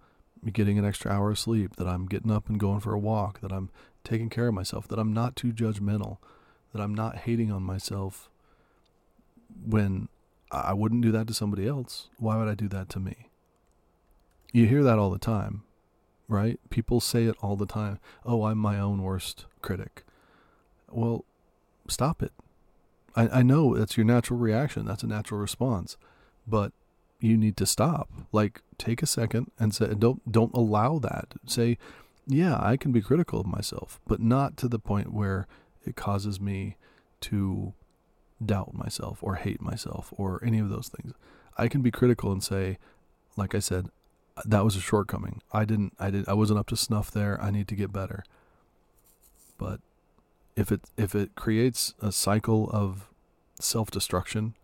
getting 0.52 0.78
an 0.80 0.86
extra 0.86 1.12
hour 1.12 1.32
of 1.32 1.40
sleep, 1.40 1.76
that 1.76 1.88
I'm 1.88 2.06
getting 2.06 2.32
up 2.32 2.50
and 2.50 2.60
going 2.60 2.80
for 2.80 2.94
a 2.94 3.00
walk, 3.00 3.42
that 3.42 3.52
I'm 3.52 3.70
taking 4.04 4.30
care 4.30 4.48
of 4.48 4.54
myself, 4.54 4.88
that 4.88 5.00
I'm 5.00 5.14
not 5.14 5.36
too 5.36 5.52
judgmental, 5.52 6.18
that 6.74 6.82
I'm 6.82 6.94
not 6.94 7.18
hating 7.20 7.52
on 7.52 7.64
myself 7.64 8.30
when 9.66 10.08
I 10.52 10.74
wouldn't 10.74 11.02
do 11.02 11.12
that 11.12 11.28
to 11.28 11.34
somebody 11.34 11.68
else. 11.68 12.08
Why 12.18 12.38
would 12.38 12.48
I 12.48 12.56
do 12.56 12.68
that 12.70 12.90
to 12.90 13.00
me? 13.00 13.30
You 14.54 14.66
hear 14.66 14.84
that 14.84 14.98
all 14.98 15.10
the 15.10 15.20
time, 15.20 15.64
right? 16.28 16.60
People 16.70 17.00
say 17.00 17.26
it 17.26 17.36
all 17.42 17.56
the 17.56 17.66
time. 17.66 18.00
Oh, 18.26 18.44
I'm 18.44 18.58
my 18.58 18.80
own 18.80 19.02
worst 19.02 19.46
critic. 19.62 20.04
Well, 20.90 21.26
stop 21.88 22.22
it. 22.22 22.32
I, 23.16 23.40
I 23.40 23.44
know 23.44 23.78
that's 23.78 23.98
your 23.98 24.06
natural 24.06 24.40
reaction. 24.40 24.86
That's 24.86 25.04
a 25.04 25.08
natural 25.08 25.40
response. 25.40 25.98
But 26.48 26.72
you 27.20 27.38
need 27.38 27.58
to 27.58 27.66
stop. 27.66 28.10
Like 28.32 28.62
take 28.78 29.02
a 29.02 29.08
second 29.08 29.52
and 29.60 29.74
say 29.74 29.94
don't 29.98 30.32
don't 30.32 30.54
allow 30.54 31.00
that. 31.00 31.34
Say, 31.46 31.78
yeah, 32.28 32.58
I 32.62 32.78
can 32.78 32.92
be 32.92 33.02
critical 33.02 33.40
of 33.40 33.48
myself, 33.48 34.00
but 34.08 34.20
not 34.20 34.58
to 34.58 34.68
the 34.68 34.80
point 34.80 35.14
where 35.14 35.48
it 35.86 35.96
causes 35.96 36.40
me 36.40 36.76
to 37.22 37.74
doubt 38.46 38.74
myself 38.74 39.20
or 39.22 39.36
hate 39.36 39.62
myself 39.62 40.14
or 40.16 40.44
any 40.44 40.60
of 40.60 40.70
those 40.70 40.90
things. 40.90 41.14
I 41.58 41.68
can 41.68 41.82
be 41.82 41.90
critical 41.90 42.32
and 42.32 42.44
say, 42.44 42.78
like 43.36 43.56
I 43.56 43.60
said, 43.60 43.90
that 44.46 44.64
was 44.64 44.76
a 44.76 44.82
shortcoming. 44.82 45.42
I 45.52 45.66
didn't 45.66 45.94
I 46.00 46.10
did 46.10 46.28
I 46.28 46.34
wasn't 46.34 46.60
up 46.60 46.68
to 46.68 46.78
snuff 46.78 47.12
there. 47.12 47.42
I 47.42 47.52
need 47.52 47.68
to 47.70 47.76
get 47.76 47.92
better. 47.92 48.24
But 49.58 49.80
if 50.56 50.72
it 50.72 50.82
if 50.98 51.16
it 51.16 51.36
creates 51.36 51.94
a 52.02 52.12
cycle 52.12 52.70
of 52.72 53.10
self-destruction, 53.60 54.56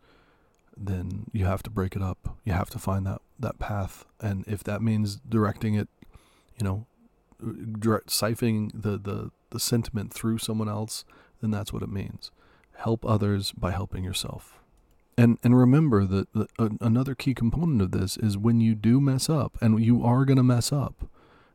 then 0.76 1.26
you 1.32 1.46
have 1.46 1.64
to 1.64 1.70
break 1.70 1.96
it 1.96 2.02
up. 2.02 2.38
You 2.44 2.54
have 2.54 2.70
to 2.72 2.80
find 2.80 3.06
that 3.06 3.22
that 3.40 3.60
path 3.60 4.06
and 4.20 4.44
if 4.48 4.64
that 4.64 4.82
means 4.82 5.18
directing 5.18 5.76
it, 5.76 5.90
you 6.58 6.64
know, 6.64 6.86
direct 7.80 8.08
siphoning 8.08 8.72
the 8.74 8.98
the 8.98 9.32
the 9.50 9.60
sentiment 9.60 10.14
through 10.14 10.40
someone 10.40 10.70
else, 10.70 11.06
then 11.42 11.52
that's 11.52 11.72
what 11.72 11.84
it 11.84 11.90
means 11.90 12.32
help 12.78 13.06
others 13.06 13.52
by 13.52 13.72
helping 13.72 14.04
yourself. 14.04 14.60
And 15.18 15.38
and 15.44 15.58
remember 15.58 16.06
that 16.06 16.34
the, 16.34 16.48
uh, 16.58 16.70
another 16.82 17.16
key 17.16 17.34
component 17.34 17.82
of 17.82 17.92
this 17.92 18.18
is 18.18 18.38
when 18.38 18.60
you 18.60 18.74
do 18.76 19.00
mess 19.00 19.30
up, 19.30 19.58
and 19.62 19.84
you 19.84 20.04
are 20.04 20.26
going 20.26 20.38
to 20.38 20.44
mess 20.44 20.72
up, 20.72 21.08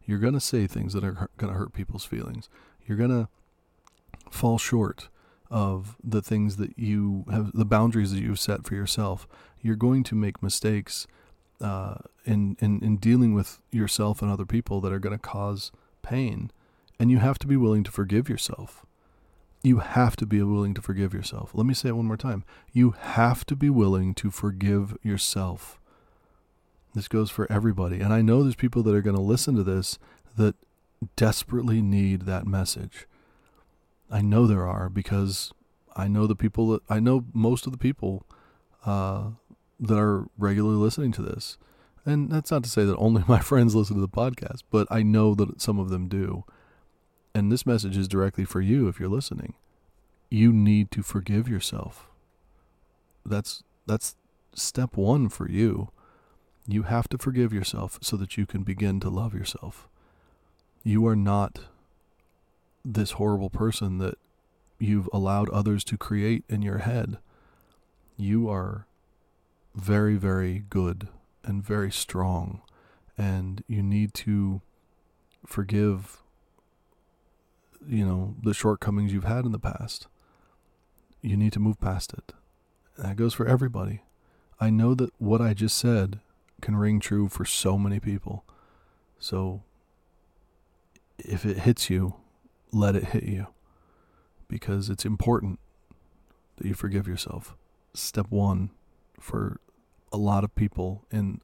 you're 0.07 0.19
going 0.21 0.35
to 0.35 0.41
say 0.41 0.67
things 0.67 0.93
that 0.93 1.05
are 1.05 1.29
going 1.37 1.53
to 1.53 1.59
hurt 1.59 1.73
people's 1.73 2.05
feelings. 2.05 2.49
You're 2.87 2.99
going 2.99 3.11
to 3.11 3.29
fall 4.31 4.59
short 4.59 5.09
of 5.51 5.97
the 6.05 6.23
things 6.23 6.57
that 6.57 6.79
you 6.79 7.25
have, 7.31 7.53
the 7.53 7.65
boundaries 7.65 8.13
that 8.13 8.21
you've 8.21 8.41
set 8.41 8.65
for 8.65 8.75
yourself. 8.75 9.27
You're 9.61 9.77
going 9.77 10.05
to 10.05 10.15
make 10.15 10.43
mistakes 10.43 11.07
uh, 11.61 11.97
in, 12.25 12.57
in 12.61 12.81
in 12.85 12.97
dealing 12.99 13.35
with 13.35 13.61
yourself 13.73 14.23
and 14.23 14.31
other 14.31 14.47
people 14.47 14.81
that 14.83 14.93
are 14.93 15.01
going 15.01 15.17
to 15.17 15.23
cause 15.23 15.73
pain, 16.03 16.53
and 17.01 17.11
you 17.11 17.19
have 17.19 17.39
to 17.41 17.49
be 17.49 17.57
willing 17.57 17.83
to 17.85 17.91
forgive 17.91 18.29
yourself. 18.29 18.87
You 19.63 19.79
have 19.79 20.17
to 20.17 20.27
be 20.27 20.43
willing 20.43 20.75
to 20.75 20.83
forgive 20.83 21.13
yourself. 21.13 21.51
Let 21.53 21.67
me 21.67 21.75
say 21.75 21.89
it 21.89 21.97
one 21.97 22.07
more 22.07 22.17
time. 22.17 22.45
You 22.73 22.93
have 22.93 23.45
to 23.47 23.57
be 23.57 23.71
willing 23.71 24.15
to 24.15 24.31
forgive 24.31 24.97
yourself. 25.03 25.81
This 26.95 27.09
goes 27.09 27.31
for 27.31 27.51
everybody. 27.51 28.01
And 28.01 28.13
I 28.13 28.23
know 28.23 28.43
there's 28.43 28.55
people 28.55 28.83
that 28.85 28.95
are 28.95 29.03
going 29.03 29.17
to 29.17 29.23
listen 29.23 29.57
to 29.57 29.65
this 29.65 29.99
that 30.37 30.55
desperately 31.17 31.83
need 31.83 32.23
that 32.23 32.47
message. 32.47 33.07
I 34.11 34.23
know 34.23 34.47
there 34.47 34.67
are 34.67 34.89
because 34.89 35.53
I 35.95 36.09
know 36.09 36.27
the 36.27 36.37
people 36.37 36.69
that 36.71 36.83
I 36.89 37.01
know 37.01 37.25
most 37.33 37.67
of 37.67 37.73
the 37.73 37.79
people 37.79 38.25
uh, 38.87 39.31
that 39.81 39.99
are 39.99 40.27
regularly 40.39 40.77
listening 40.77 41.13
to 41.13 41.23
this. 41.23 41.59
And 42.05 42.31
that's 42.31 42.51
not 42.51 42.63
to 42.65 42.71
say 42.71 42.85
that 42.85 42.97
only 42.97 43.23
my 43.29 43.41
friends 43.41 43.75
listen 43.75 43.97
to 43.97 44.01
the 44.01 44.09
podcast, 44.09 44.63
but 44.71 44.87
I 44.91 45.03
know 45.03 45.35
that 45.35 45.61
some 45.61 45.79
of 45.79 45.91
them 45.91 46.09
do. 46.09 46.45
And 47.39 47.53
this 47.53 47.65
message 47.65 47.97
is 47.97 48.09
directly 48.09 48.45
for 48.45 48.61
you 48.61 48.89
if 48.89 48.99
you're 48.99 49.09
listening. 49.09 49.55
You 50.29 50.53
need 50.53 50.91
to 50.91 51.05
forgive 51.05 51.49
yourself. 51.49 52.09
That's 53.25 53.63
that's 53.87 54.17
step 54.55 54.97
1 54.97 55.29
for 55.29 55.49
you. 55.49 55.91
You 56.67 56.83
have 56.83 57.09
to 57.11 57.17
forgive 57.17 57.53
yourself 57.53 58.01
so 58.03 58.17
that 58.17 58.37
you 58.37 58.45
can 58.45 58.65
begin 58.65 58.99
to 58.99 59.09
love 59.09 59.35
yourself. 59.35 59.87
You 60.83 61.07
are 61.07 61.15
not 61.15 61.61
this 62.85 63.13
horrible 63.13 63.51
person 63.51 63.99
that 63.99 64.19
you've 64.81 65.09
allowed 65.13 65.49
others 65.51 65.85
to 65.85 65.97
create 65.97 66.43
in 66.49 66.63
your 66.63 66.79
head. 66.79 67.19
You 68.17 68.51
are 68.51 68.89
very, 69.77 70.17
very 70.17 70.65
good 70.69 71.07
and 71.45 71.63
very 71.63 71.93
strong, 71.93 72.63
and 73.17 73.63
you 73.69 73.81
need 73.85 74.13
to 74.15 74.61
forgive, 75.47 76.19
you 77.87 78.05
know, 78.05 78.35
the 78.43 78.55
shortcomings 78.55 79.13
you've 79.13 79.25
had 79.25 79.45
in 79.45 79.53
the 79.53 79.59
past. 79.59 80.07
You 81.21 81.37
need 81.37 81.53
to 81.55 81.61
move 81.61 81.81
past 81.81 82.13
it. 82.13 82.33
that 82.97 83.17
goes 83.17 83.35
for 83.35 83.47
everybody. 83.47 84.03
I 84.61 84.71
know 84.71 84.95
that 84.95 85.11
what 85.19 85.41
I 85.41 85.55
just 85.55 85.79
said 85.79 86.21
can 86.61 86.77
ring 86.77 87.01
true 87.01 87.29
for 87.29 87.45
so 87.45 87.79
many 87.79 88.01
people. 88.01 88.45
So 89.19 89.63
if 91.19 91.45
it 91.45 91.59
hits 91.61 91.91
you, 91.91 92.15
let 92.73 92.97
it 92.97 93.07
hit 93.07 93.25
you 93.25 93.49
because 94.49 94.89
it's 94.91 95.05
important 95.05 95.59
that 96.57 96.67
you 96.67 96.75
forgive 96.75 97.07
yourself. 97.07 97.57
Step 97.95 98.27
one 98.31 98.71
for 99.21 99.61
a 100.13 100.17
lot 100.17 100.45
of 100.45 100.55
people 100.55 101.05
in 101.11 101.41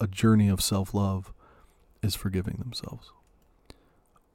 a 0.00 0.06
journey 0.06 0.48
of 0.48 0.60
self 0.60 0.94
love 0.94 1.32
is 2.02 2.14
forgiving 2.14 2.56
themselves. 2.56 3.10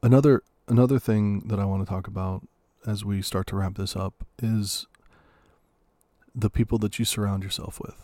Another 0.03 0.43
another 0.67 0.99
thing 0.99 1.47
that 1.47 1.59
I 1.59 1.65
want 1.65 1.85
to 1.85 1.89
talk 1.89 2.07
about 2.07 2.47
as 2.85 3.05
we 3.05 3.21
start 3.21 3.47
to 3.47 3.55
wrap 3.55 3.75
this 3.75 3.95
up 3.95 4.25
is 4.41 4.87
the 6.33 6.49
people 6.49 6.77
that 6.79 6.97
you 6.97 7.05
surround 7.05 7.43
yourself 7.43 7.79
with. 7.79 8.01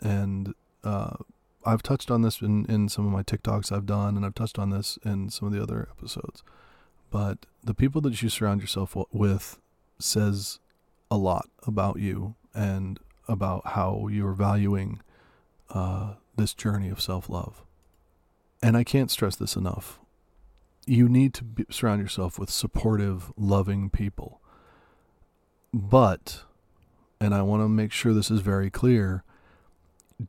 And 0.00 0.54
uh, 0.82 1.16
I've 1.64 1.82
touched 1.82 2.10
on 2.10 2.22
this 2.22 2.40
in, 2.40 2.66
in 2.66 2.88
some 2.88 3.06
of 3.06 3.12
my 3.12 3.22
TikToks 3.22 3.72
I've 3.72 3.86
done, 3.86 4.16
and 4.16 4.26
I've 4.26 4.34
touched 4.34 4.58
on 4.58 4.70
this 4.70 4.98
in 5.04 5.30
some 5.30 5.48
of 5.48 5.54
the 5.54 5.62
other 5.62 5.88
episodes. 5.90 6.42
But 7.10 7.46
the 7.62 7.74
people 7.74 8.00
that 8.02 8.20
you 8.22 8.28
surround 8.28 8.60
yourself 8.60 8.96
with 9.12 9.58
says 9.98 10.58
a 11.10 11.16
lot 11.16 11.48
about 11.66 11.98
you 11.98 12.34
and 12.54 12.98
about 13.28 13.68
how 13.68 14.08
you're 14.10 14.32
valuing 14.32 15.00
uh, 15.70 16.14
this 16.36 16.54
journey 16.54 16.90
of 16.90 17.00
self 17.00 17.28
love. 17.28 17.62
And 18.62 18.76
I 18.76 18.84
can't 18.84 19.10
stress 19.10 19.36
this 19.36 19.56
enough. 19.56 20.00
You 20.86 21.08
need 21.08 21.34
to 21.34 21.44
be, 21.44 21.64
surround 21.70 22.00
yourself 22.00 22.38
with 22.38 22.50
supportive, 22.50 23.32
loving 23.36 23.90
people. 23.90 24.40
But, 25.72 26.42
and 27.20 27.34
I 27.34 27.42
want 27.42 27.62
to 27.62 27.68
make 27.68 27.92
sure 27.92 28.12
this 28.12 28.30
is 28.30 28.40
very 28.40 28.70
clear, 28.70 29.24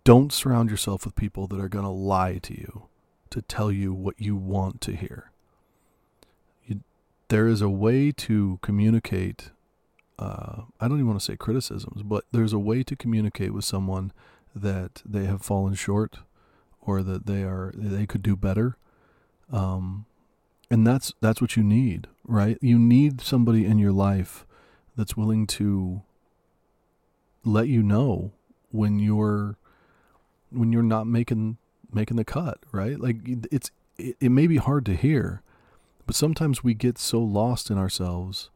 don't 0.03 0.33
surround 0.33 0.69
yourself 0.69 1.05
with 1.05 1.15
people 1.15 1.47
that 1.47 1.59
are 1.59 1.69
going 1.69 1.85
to 1.85 1.91
lie 1.91 2.39
to 2.39 2.53
you 2.53 2.87
to 3.29 3.41
tell 3.41 3.71
you 3.71 3.93
what 3.93 4.19
you 4.19 4.35
want 4.35 4.81
to 4.81 4.95
hear. 4.95 5.31
You, 6.65 6.81
there 7.27 7.47
is 7.47 7.61
a 7.61 7.69
way 7.69 8.11
to 8.13 8.59
communicate. 8.61 9.51
Uh, 10.17 10.63
I 10.79 10.87
don't 10.87 10.97
even 10.97 11.07
want 11.07 11.19
to 11.19 11.25
say 11.25 11.35
criticisms, 11.35 12.01
but 12.01 12.25
there's 12.31 12.53
a 12.53 12.59
way 12.59 12.83
to 12.83 12.95
communicate 12.95 13.53
with 13.53 13.65
someone 13.65 14.11
that 14.55 15.01
they 15.05 15.25
have 15.25 15.41
fallen 15.41 15.75
short 15.75 16.19
or 16.81 17.03
that 17.03 17.25
they 17.25 17.43
are 17.43 17.73
they 17.75 18.05
could 18.05 18.23
do 18.23 18.35
better. 18.35 18.77
Um, 19.51 20.05
and 20.69 20.85
that's 20.85 21.13
that's 21.21 21.41
what 21.41 21.55
you 21.55 21.63
need, 21.63 22.07
right? 22.25 22.57
You 22.61 22.79
need 22.79 23.21
somebody 23.21 23.65
in 23.65 23.77
your 23.77 23.91
life 23.91 24.45
that's 24.95 25.17
willing 25.17 25.45
to 25.47 26.01
let 27.43 27.67
you 27.67 27.83
know 27.83 28.31
when 28.71 28.99
you're 28.99 29.57
when 30.49 30.71
you're 30.71 30.83
not 30.83 31.07
making 31.07 31.57
making 31.91 32.17
the 32.17 32.25
cut, 32.25 32.59
right? 32.71 32.99
Like 32.99 33.17
it's 33.51 33.71
it, 33.97 34.17
it 34.19 34.29
may 34.29 34.47
be 34.47 34.57
hard 34.57 34.85
to 34.87 34.95
hear, 34.95 35.41
but 36.05 36.15
sometimes 36.15 36.63
we 36.63 36.73
get 36.73 36.97
so 36.97 37.19
lost 37.19 37.69
in 37.69 37.77
ourselves, 37.77 38.49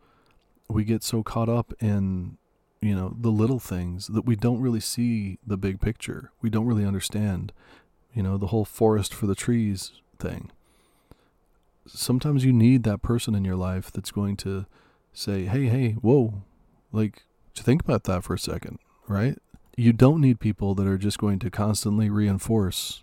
we 0.67 0.83
get 0.83 1.03
so 1.03 1.23
caught 1.23 1.49
up 1.49 1.73
in 1.79 2.37
you 2.81 2.95
know 2.95 3.15
the 3.19 3.31
little 3.31 3.59
things 3.59 4.07
that 4.07 4.25
we 4.25 4.35
don't 4.35 4.61
really 4.61 4.79
see 4.79 5.37
the 5.45 5.57
big 5.57 5.79
picture. 5.79 6.31
We 6.41 6.49
don't 6.49 6.65
really 6.65 6.85
understand, 6.85 7.51
you 8.13 8.23
know, 8.23 8.37
the 8.37 8.47
whole 8.47 8.65
forest 8.65 9.13
for 9.13 9.27
the 9.27 9.35
trees 9.35 9.91
thing. 10.17 10.51
Sometimes 11.93 12.45
you 12.45 12.53
need 12.53 12.83
that 12.83 13.01
person 13.01 13.35
in 13.35 13.43
your 13.43 13.55
life 13.55 13.91
that's 13.91 14.11
going 14.11 14.37
to 14.37 14.65
say, 15.13 15.45
"Hey, 15.45 15.67
hey, 15.67 15.93
whoa." 15.93 16.43
Like 16.91 17.23
to 17.55 17.63
think 17.63 17.81
about 17.81 18.05
that 18.05 18.23
for 18.23 18.33
a 18.33 18.39
second, 18.39 18.79
right? 19.07 19.37
you 19.79 19.93
don't 19.93 20.19
need 20.19 20.41
people 20.41 20.75
that 20.75 20.85
are 20.85 20.97
just 20.97 21.17
going 21.17 21.39
to 21.39 21.49
constantly 21.49 22.09
reinforce 22.09 23.01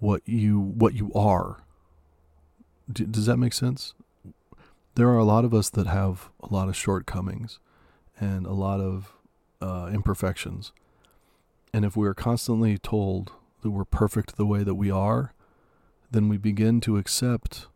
what 0.00 0.20
you 0.26 0.58
what 0.58 0.94
you 0.94 1.12
are. 1.14 1.62
D- 2.92 3.06
does 3.08 3.26
that 3.26 3.36
make 3.36 3.52
sense? 3.52 3.94
There 4.96 5.08
are 5.08 5.18
a 5.18 5.24
lot 5.24 5.44
of 5.44 5.54
us 5.54 5.70
that 5.70 5.86
have 5.86 6.30
a 6.40 6.52
lot 6.52 6.68
of 6.68 6.76
shortcomings 6.76 7.60
and 8.18 8.46
a 8.46 8.52
lot 8.52 8.80
of 8.80 9.12
uh, 9.62 9.90
imperfections. 9.92 10.72
And 11.72 11.84
if 11.84 11.96
we 11.96 12.06
are 12.08 12.14
constantly 12.14 12.76
told 12.76 13.30
that 13.62 13.70
we're 13.70 13.84
perfect 13.84 14.36
the 14.36 14.46
way 14.46 14.64
that 14.64 14.74
we 14.74 14.90
are, 14.90 15.34
then 16.14 16.28
we 16.28 16.38
begin 16.38 16.80
to 16.80 16.96
accept 16.96 17.66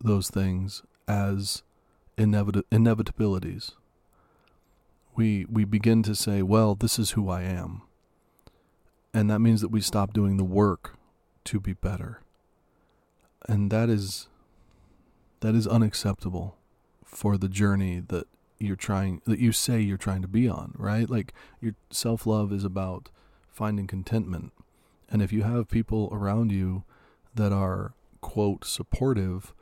those 0.00 0.28
things 0.28 0.82
as 1.08 1.62
inevit- 2.16 2.62
inevitabilities 2.70 3.72
we 5.16 5.46
we 5.50 5.64
begin 5.64 6.02
to 6.04 6.14
say, 6.14 6.42
well, 6.42 6.74
this 6.74 6.98
is 6.98 7.12
who 7.12 7.28
I 7.28 7.42
am. 7.42 7.82
And 9.12 9.30
that 9.30 9.40
means 9.40 9.62
that 9.62 9.70
we 9.70 9.80
stop 9.80 10.12
doing 10.12 10.36
the 10.36 10.44
work 10.44 10.96
to 11.44 11.58
be 11.58 11.72
better. 11.72 12.20
And 13.48 13.70
that 13.70 13.88
is 13.88 14.28
that 15.40 15.54
is 15.54 15.66
unacceptable 15.66 16.56
for 17.04 17.38
the 17.38 17.48
journey 17.48 18.02
that 18.08 18.26
you're 18.58 18.76
trying 18.76 19.22
that 19.24 19.38
you 19.38 19.52
say 19.52 19.80
you're 19.80 19.96
trying 19.96 20.22
to 20.22 20.28
be 20.28 20.48
on, 20.48 20.74
right? 20.76 21.08
Like 21.08 21.32
your 21.60 21.74
self-love 21.90 22.52
is 22.52 22.64
about 22.64 23.08
finding 23.48 23.86
contentment. 23.86 24.52
And 25.08 25.22
if 25.22 25.32
you 25.32 25.44
have 25.44 25.68
people 25.68 26.10
around 26.12 26.52
you 26.52 26.84
that 27.36 27.52
are 27.52 27.94
quote 28.20 28.64
supportive 28.64 29.54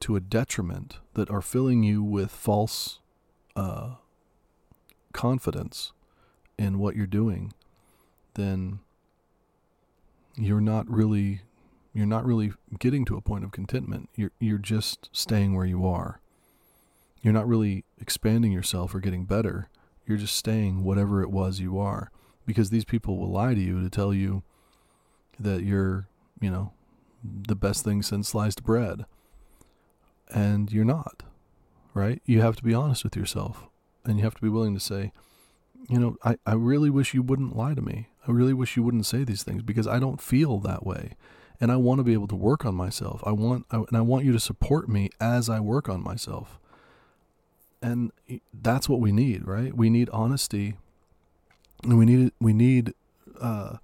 to 0.00 0.16
a 0.16 0.20
detriment 0.20 0.98
that 1.14 1.30
are 1.30 1.42
filling 1.42 1.82
you 1.82 2.02
with 2.02 2.30
false 2.30 3.00
uh, 3.54 3.96
confidence 5.12 5.92
in 6.58 6.78
what 6.78 6.96
you're 6.96 7.06
doing, 7.06 7.52
then 8.34 8.80
you're 10.36 10.60
not 10.60 10.88
really 10.90 11.42
you're 11.92 12.06
not 12.06 12.26
really 12.26 12.52
getting 12.78 13.06
to 13.06 13.16
a 13.16 13.22
point 13.22 13.42
of 13.44 13.52
contentment. 13.52 14.10
You're 14.14 14.32
you're 14.38 14.58
just 14.58 15.08
staying 15.12 15.54
where 15.54 15.66
you 15.66 15.86
are. 15.86 16.20
You're 17.22 17.32
not 17.32 17.48
really 17.48 17.84
expanding 18.00 18.52
yourself 18.52 18.94
or 18.94 19.00
getting 19.00 19.24
better. 19.24 19.68
You're 20.06 20.18
just 20.18 20.36
staying 20.36 20.84
whatever 20.84 21.22
it 21.22 21.30
was 21.30 21.58
you 21.58 21.78
are 21.78 22.10
because 22.46 22.70
these 22.70 22.84
people 22.84 23.18
will 23.18 23.30
lie 23.30 23.54
to 23.54 23.60
you 23.60 23.82
to 23.82 23.90
tell 23.90 24.14
you 24.14 24.42
that 25.40 25.62
you're, 25.62 26.06
you 26.40 26.50
know, 26.50 26.72
the 27.48 27.54
best 27.54 27.84
thing 27.84 28.02
since 28.02 28.28
sliced 28.28 28.62
bread. 28.64 29.06
And 30.28 30.72
you're 30.72 30.84
not. 30.84 31.22
Right? 31.94 32.20
You 32.26 32.42
have 32.42 32.56
to 32.56 32.64
be 32.64 32.74
honest 32.74 33.04
with 33.04 33.16
yourself 33.16 33.64
and 34.04 34.18
you 34.18 34.24
have 34.24 34.34
to 34.34 34.42
be 34.42 34.48
willing 34.48 34.74
to 34.74 34.80
say, 34.80 35.12
you 35.88 35.98
know, 35.98 36.16
I, 36.24 36.36
I 36.46 36.54
really 36.54 36.90
wish 36.90 37.14
you 37.14 37.22
wouldn't 37.22 37.56
lie 37.56 37.74
to 37.74 37.82
me. 37.82 38.08
I 38.26 38.32
really 38.32 38.52
wish 38.52 38.76
you 38.76 38.82
wouldn't 38.82 39.06
say 39.06 39.24
these 39.24 39.42
things 39.42 39.62
because 39.62 39.86
I 39.86 39.98
don't 39.98 40.20
feel 40.20 40.58
that 40.58 40.84
way. 40.84 41.12
And 41.60 41.72
I 41.72 41.76
want 41.76 41.98
to 41.98 42.04
be 42.04 42.12
able 42.12 42.28
to 42.28 42.36
work 42.36 42.64
on 42.66 42.74
myself. 42.74 43.22
I 43.24 43.32
want 43.32 43.66
I, 43.70 43.76
and 43.76 43.96
I 43.96 44.00
want 44.00 44.24
you 44.24 44.32
to 44.32 44.40
support 44.40 44.88
me 44.88 45.10
as 45.20 45.48
I 45.48 45.60
work 45.60 45.88
on 45.88 46.02
myself. 46.02 46.58
And 47.80 48.12
that's 48.52 48.88
what 48.88 49.00
we 49.00 49.12
need, 49.12 49.46
right? 49.46 49.74
We 49.74 49.88
need 49.88 50.10
honesty. 50.10 50.76
And 51.82 51.98
we 51.98 52.04
need 52.04 52.32
we 52.40 52.52
need 52.52 52.94
uh, 53.40 53.76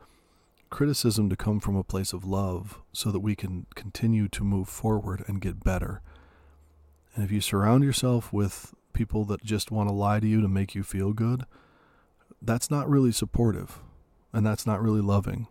criticism 0.72 1.28
to 1.30 1.36
come 1.36 1.60
from 1.60 1.76
a 1.76 1.84
place 1.84 2.12
of 2.12 2.24
love 2.24 2.80
so 2.92 3.12
that 3.12 3.20
we 3.20 3.36
can 3.36 3.66
continue 3.74 4.26
to 4.28 4.42
move 4.42 4.68
forward 4.68 5.22
and 5.28 5.40
get 5.40 5.62
better. 5.62 6.00
And 7.14 7.24
if 7.24 7.30
you 7.30 7.40
surround 7.40 7.84
yourself 7.84 8.32
with 8.32 8.74
people 8.92 9.24
that 9.26 9.44
just 9.44 9.70
want 9.70 9.88
to 9.88 9.94
lie 9.94 10.18
to 10.18 10.26
you 10.26 10.40
to 10.40 10.48
make 10.48 10.74
you 10.74 10.82
feel 10.82 11.12
good, 11.12 11.44
that's 12.40 12.70
not 12.70 12.88
really 12.88 13.12
supportive 13.12 13.78
and 14.32 14.44
that's 14.44 14.66
not 14.66 14.82
really 14.82 15.02
loving. 15.02 15.46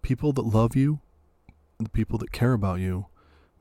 People 0.00 0.32
that 0.32 0.46
love 0.46 0.74
you 0.74 1.00
the 1.78 1.88
people 1.90 2.18
that 2.18 2.32
care 2.32 2.52
about 2.52 2.80
you 2.80 3.06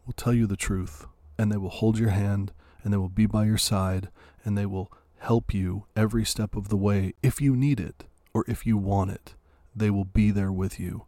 will 0.05 0.13
tell 0.13 0.33
you 0.33 0.47
the 0.47 0.55
truth 0.55 1.05
and 1.37 1.51
they 1.51 1.57
will 1.57 1.69
hold 1.69 1.99
your 1.99 2.11
hand 2.11 2.53
and 2.83 2.93
they 2.93 2.97
will 2.97 3.09
be 3.09 3.25
by 3.25 3.45
your 3.45 3.57
side 3.57 4.09
and 4.43 4.57
they 4.57 4.65
will 4.65 4.91
help 5.19 5.53
you 5.53 5.85
every 5.95 6.23
step 6.23 6.55
of 6.55 6.69
the 6.69 6.77
way 6.77 7.13
if 7.21 7.41
you 7.41 7.55
need 7.55 7.79
it 7.79 8.05
or 8.33 8.45
if 8.47 8.65
you 8.65 8.77
want 8.77 9.11
it. 9.11 9.35
They 9.75 9.89
will 9.89 10.05
be 10.05 10.31
there 10.31 10.51
with 10.51 10.79
you 10.79 11.05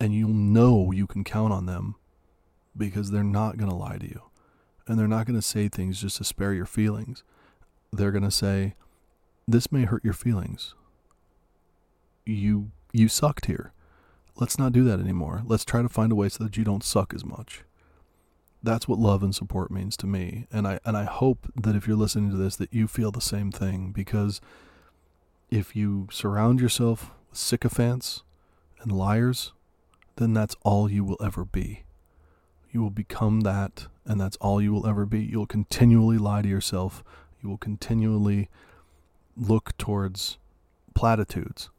and 0.00 0.14
you'll 0.14 0.28
know 0.30 0.92
you 0.92 1.06
can 1.06 1.24
count 1.24 1.52
on 1.52 1.66
them 1.66 1.96
because 2.76 3.10
they're 3.10 3.24
not 3.24 3.56
going 3.56 3.70
to 3.70 3.76
lie 3.76 3.96
to 3.96 4.06
you 4.06 4.22
and 4.86 4.98
they're 4.98 5.08
not 5.08 5.26
going 5.26 5.38
to 5.38 5.42
say 5.42 5.68
things 5.68 6.00
just 6.00 6.18
to 6.18 6.24
spare 6.24 6.52
your 6.52 6.66
feelings. 6.66 7.24
They're 7.92 8.12
going 8.12 8.22
to 8.24 8.30
say, 8.30 8.74
This 9.48 9.72
may 9.72 9.84
hurt 9.84 10.04
your 10.04 10.12
feelings. 10.12 10.74
You 12.24 12.70
you 12.92 13.08
sucked 13.08 13.46
here. 13.46 13.72
Let's 14.36 14.58
not 14.58 14.72
do 14.72 14.84
that 14.84 15.00
anymore. 15.00 15.42
Let's 15.46 15.64
try 15.64 15.82
to 15.82 15.88
find 15.88 16.12
a 16.12 16.14
way 16.14 16.28
so 16.28 16.44
that 16.44 16.56
you 16.56 16.64
don't 16.64 16.84
suck 16.84 17.14
as 17.14 17.24
much. 17.24 17.64
that's 18.62 18.88
what 18.88 18.98
love 18.98 19.22
and 19.22 19.34
support 19.34 19.70
means 19.70 19.96
to 19.98 20.06
me. 20.06 20.46
And 20.52 20.66
I 20.66 20.80
and 20.84 20.96
I 20.96 21.04
hope 21.04 21.50
that 21.54 21.76
if 21.76 21.86
you're 21.86 21.96
listening 21.96 22.30
to 22.30 22.36
this 22.36 22.56
that 22.56 22.72
you 22.72 22.86
feel 22.88 23.10
the 23.10 23.20
same 23.20 23.50
thing 23.52 23.92
because 23.92 24.40
if 25.50 25.76
you 25.76 26.08
surround 26.10 26.60
yourself 26.60 27.12
sycophants 27.36 28.22
and 28.80 28.92
liars, 28.92 29.52
then 30.16 30.32
that's 30.32 30.56
all 30.62 30.90
you 30.90 31.04
will 31.04 31.18
ever 31.22 31.44
be. 31.44 31.82
You 32.70 32.82
will 32.82 32.90
become 32.90 33.40
that 33.40 33.86
and 34.04 34.20
that's 34.20 34.36
all 34.36 34.60
you 34.60 34.72
will 34.72 34.86
ever 34.86 35.06
be. 35.06 35.20
You'll 35.20 35.46
continually 35.46 36.18
lie 36.18 36.42
to 36.42 36.48
yourself. 36.48 37.02
You 37.42 37.48
will 37.48 37.58
continually 37.58 38.48
look 39.36 39.76
towards 39.76 40.38
platitudes 40.94 41.70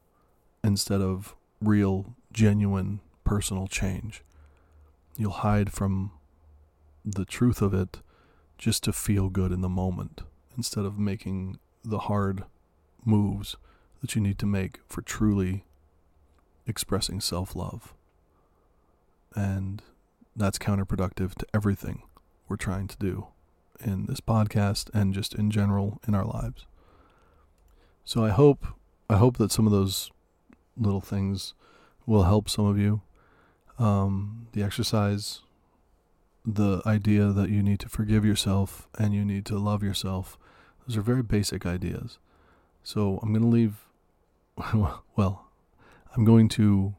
instead 0.63 1.01
of 1.01 1.35
real, 1.61 2.15
genuine, 2.31 2.99
personal 3.23 3.67
change. 3.67 4.23
You'll 5.17 5.31
hide 5.31 5.71
from 5.71 6.11
the 7.03 7.25
truth 7.25 7.61
of 7.61 7.73
it 7.73 8.01
just 8.57 8.83
to 8.83 8.93
feel 8.93 9.29
good 9.29 9.51
in 9.51 9.61
the 9.61 9.69
moment 9.69 10.21
instead 10.55 10.85
of 10.85 10.99
making 10.99 11.57
the 11.83 11.99
hard 11.99 12.43
moves 13.05 13.55
that 14.01 14.15
you 14.15 14.21
need 14.21 14.39
to 14.39 14.45
make 14.45 14.79
for 14.87 15.01
truly 15.01 15.63
expressing 16.65 17.21
self 17.21 17.55
love. 17.55 17.93
And 19.35 19.81
that's 20.35 20.57
counterproductive 20.57 21.35
to 21.35 21.45
everything 21.53 22.03
we're 22.47 22.57
trying 22.57 22.87
to 22.87 22.97
do 22.97 23.27
in 23.83 24.05
this 24.05 24.19
podcast 24.19 24.89
and 24.93 25.13
just 25.13 25.35
in 25.35 25.51
general 25.51 25.99
in 26.07 26.15
our 26.15 26.25
lives. 26.25 26.65
So 28.05 28.23
I 28.23 28.29
hope 28.29 28.65
I 29.09 29.17
hope 29.17 29.37
that 29.37 29.51
some 29.51 29.65
of 29.65 29.71
those 29.71 30.11
little 30.75 31.01
things 31.01 31.53
will 32.05 32.23
help 32.23 32.49
some 32.49 32.65
of 32.65 32.77
you. 32.77 33.01
Um, 33.79 34.47
the 34.53 34.63
exercise, 34.63 35.41
the 36.45 36.81
idea 36.85 37.27
that 37.27 37.49
you 37.49 37.61
need 37.61 37.79
to 37.81 37.89
forgive 37.89 38.25
yourself 38.25 38.87
and 38.97 39.13
you 39.13 39.23
need 39.23 39.45
to 39.47 39.57
love 39.59 39.83
yourself, 39.83 40.37
those 40.87 40.97
are 40.97 41.01
very 41.01 41.23
basic 41.23 41.65
ideas. 41.65 42.17
So 42.83 43.19
I'm 43.21 43.33
going 43.33 43.43
to 43.43 43.49
leave, 43.49 43.86
well, 45.15 45.47
I'm 46.15 46.25
going 46.25 46.49
to 46.49 46.95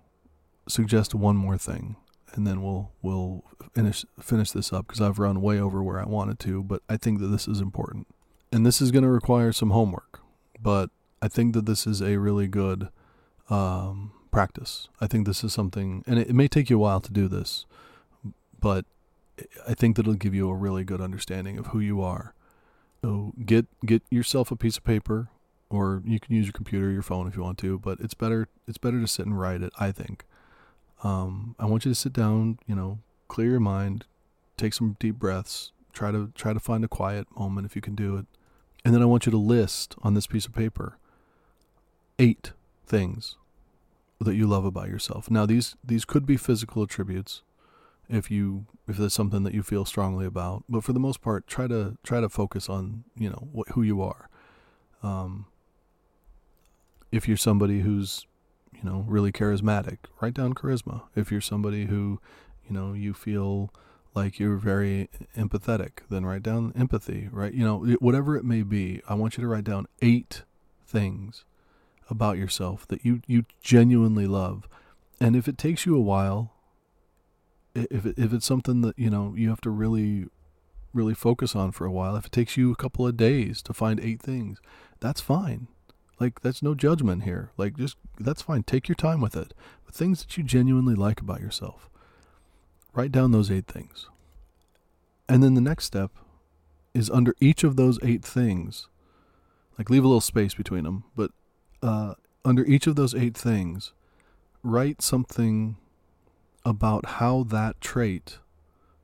suggest 0.69 1.15
one 1.15 1.37
more 1.37 1.59
thing 1.59 1.97
and 2.35 2.47
then 2.47 2.63
we'll 2.63 2.91
we'll 3.03 3.45
finish 3.75 4.05
finish 4.21 4.51
this 4.51 4.73
up 4.73 4.87
because 4.87 5.01
I've 5.01 5.19
run 5.19 5.41
way 5.41 5.61
over 5.61 5.83
where 5.83 6.01
I 6.01 6.05
wanted 6.05 6.39
to, 6.41 6.63
but 6.63 6.83
I 6.89 6.97
think 6.97 7.21
that 7.21 7.29
this 7.29 7.49
is 7.49 7.61
important. 7.61 8.07
And 8.53 8.65
this 8.65 8.81
is 8.81 8.91
going 8.91 9.05
to 9.05 9.11
require 9.11 9.53
some 9.53 9.71
homework, 9.71 10.21
but 10.61 10.91
I 11.21 11.29
think 11.29 11.53
that 11.55 11.67
this 11.67 11.87
is 11.87 12.01
a 12.01 12.17
really 12.17 12.47
good 12.47 12.89
um, 13.51 14.13
practice. 14.31 14.89
I 15.01 15.07
think 15.07 15.27
this 15.27 15.45
is 15.45 15.53
something, 15.53 16.03
and 16.07 16.19
it, 16.19 16.31
it 16.31 16.35
may 16.35 16.49
take 16.49 16.71
you 16.71 16.77
a 16.77 16.81
while 16.81 17.01
to 17.01 17.13
do 17.13 17.29
this, 17.29 17.67
but 18.59 18.87
I 19.69 19.75
think 19.75 19.97
that 19.97 20.03
it'll 20.03 20.15
give 20.15 20.35
you 20.35 20.49
a 20.49 20.55
really 20.55 20.85
good 20.85 21.01
understanding 21.01 21.59
of 21.59 21.69
who 21.69 21.81
you 21.81 22.01
are. 22.01 22.35
So 23.03 23.33
get 23.45 23.67
get 23.85 24.03
yourself 24.11 24.51
a 24.51 24.57
piece 24.57 24.77
of 24.77 24.85
paper, 24.85 25.29
or 25.71 26.03
you 26.05 26.19
can 26.19 26.35
use 26.35 26.47
your 26.47 26.53
computer, 26.53 26.89
or 26.89 26.93
your 26.93 27.03
phone 27.03 27.27
if 27.29 27.37
you 27.37 27.43
want 27.43 27.59
to. 27.59 27.79
But 27.79 28.01
it's 28.01 28.15
better 28.15 28.49
it's 28.67 28.79
better 28.79 29.01
to 29.01 29.07
sit 29.07 29.27
and 29.27 29.39
write 29.39 29.63
it. 29.63 29.73
I 29.79 29.93
think. 29.93 30.25
Um, 31.05 31.55
I 31.59 31.67
want 31.67 31.85
you 31.85 31.91
to 31.91 31.95
sit 31.95 32.13
down. 32.13 32.59
You 32.67 32.75
know, 32.75 32.99
clear 33.29 33.51
your 33.53 33.61
mind, 33.61 34.05
take 34.57 34.75
some 34.75 34.97
deep 34.99 35.17
breaths. 35.17 35.73
Try 35.93 36.13
to 36.13 36.31
try 36.35 36.53
to 36.53 36.61
find 36.61 36.85
a 36.85 36.89
quiet 36.89 37.27
moment 37.37 37.67
if 37.67 37.75
you 37.75 37.83
can 37.83 37.95
do 37.95 38.17
it, 38.17 38.27
and 38.85 38.95
then 38.95 39.03
I 39.03 39.07
want 39.07 39.27
you 39.27 39.33
to 39.33 39.39
list 39.39 39.97
on 40.03 40.15
this 40.15 40.27
piece 40.27 40.47
of 40.47 40.55
paper 40.55 40.99
eight 42.19 42.53
things 42.87 43.37
that 44.21 44.35
you 44.35 44.47
love 44.47 44.65
about 44.65 44.89
yourself. 44.89 45.31
Now 45.31 45.47
these 45.47 45.77
these 45.85 46.05
could 46.05 46.27
be 46.27 46.37
physical 46.37 46.83
attributes 46.83 47.43
if 48.09 48.31
you 48.31 48.67
if 48.89 48.97
there's 48.97 49.15
something 49.15 49.45
that 49.45 49.55
you 49.55 49.63
feel 49.63 49.85
strongly 49.85 50.27
about, 50.27 50.65
but 50.69 50.83
for 50.83 50.93
the 50.93 51.01
most 51.01 51.21
part 51.21 51.47
try 51.47 51.67
to 51.69 51.97
try 52.03 52.21
to 52.21 52.29
focus 52.29 52.69
on, 52.69 53.05
you 53.17 53.29
know, 53.31 53.49
what 53.53 53.69
who 53.71 53.83
you 53.83 54.03
are. 54.03 54.29
Um 55.03 55.47
if 57.11 57.29
you're 57.29 57.37
somebody 57.37 57.81
who's, 57.81 58.27
you 58.73 58.83
know, 58.89 59.05
really 59.07 59.33
charismatic, 59.33 59.99
write 60.21 60.35
down 60.35 60.55
charisma. 60.55 61.03
If 61.15 61.31
you're 61.31 61.41
somebody 61.41 61.87
who, 61.87 62.21
you 62.69 62.75
know, 62.75 62.93
you 62.93 63.15
feel 63.15 63.73
like 64.15 64.39
you're 64.39 64.57
very 64.57 65.09
empathetic, 65.37 66.01
then 66.11 66.27
write 66.27 66.43
down 66.43 66.73
empathy, 66.77 67.29
right? 67.31 67.53
You 67.53 67.65
know, 67.65 67.79
whatever 68.01 68.37
it 68.37 68.45
may 68.45 68.63
be, 68.63 69.01
I 69.09 69.15
want 69.15 69.37
you 69.37 69.43
to 69.43 69.49
write 69.49 69.65
down 69.65 69.87
8 70.03 70.43
things 70.87 71.45
about 72.11 72.39
yourself 72.39 72.87
that 72.89 73.05
you, 73.05 73.21
you 73.27 73.45
genuinely 73.61 74.27
love. 74.27 74.69
And 75.21 75.37
if 75.37 75.49
it 75.49 75.59
takes 75.59 75.85
you 75.85 75.97
a 75.97 76.01
while, 76.01 76.53
if 77.75 78.07
it, 78.07 78.19
if 78.19 78.33
it's 78.33 78.47
something 78.47 78.81
that 78.83 78.99
you 78.99 79.11
know 79.11 79.35
you 79.37 79.49
have 79.51 79.61
to 79.63 79.71
really 79.71 80.27
really 80.95 81.15
focus 81.15 81.55
on 81.55 81.73
for 81.73 81.85
a 81.85 81.93
while, 81.93 82.17
if 82.17 82.27
it 82.27 82.33
takes 82.33 82.57
you 82.57 82.73
a 82.73 82.77
couple 82.77 83.07
of 83.07 83.17
days 83.17 83.63
to 83.63 83.75
find 83.75 84.01
eight 84.01 84.21
things, 84.21 84.59
that's 85.01 85.21
fine. 85.21 85.69
Like 86.21 86.41
that's 86.41 86.63
no 86.63 86.75
judgment 86.75 87.25
here. 87.25 87.51
Like 87.57 87.77
just 87.77 87.97
that's 88.19 88.43
fine. 88.43 88.63
Take 88.63 88.89
your 88.89 88.97
time 88.97 89.21
with 89.21 89.37
it. 89.37 89.55
But 89.85 89.95
things 89.95 90.21
that 90.21 90.37
you 90.37 90.43
genuinely 90.43 90.95
like 90.95 91.21
about 91.21 91.41
yourself. 91.41 91.89
Write 92.95 93.13
down 93.13 93.33
those 93.33 93.51
eight 93.51 93.67
things. 93.67 94.09
And 95.29 95.43
then 95.43 95.55
the 95.55 95.61
next 95.61 95.85
step 95.85 96.11
is 96.95 97.11
under 97.11 97.35
each 97.41 97.63
of 97.63 97.77
those 97.77 97.99
eight 98.03 98.25
things, 98.25 98.89
like 99.79 99.91
leave 99.91 100.03
a 100.05 100.09
little 100.09 100.21
space 100.21 100.55
between 100.55 100.85
them, 100.85 101.05
but 101.15 101.31
uh, 101.83 102.15
under 102.45 102.65
each 102.65 102.87
of 102.87 102.97
those 102.97 103.15
eight 103.15 103.37
things, 103.37 103.93
write 104.63 105.03
something 105.03 105.77
about 106.65 107.07
how 107.07 107.45
that 107.45 107.81
trait 107.81 108.39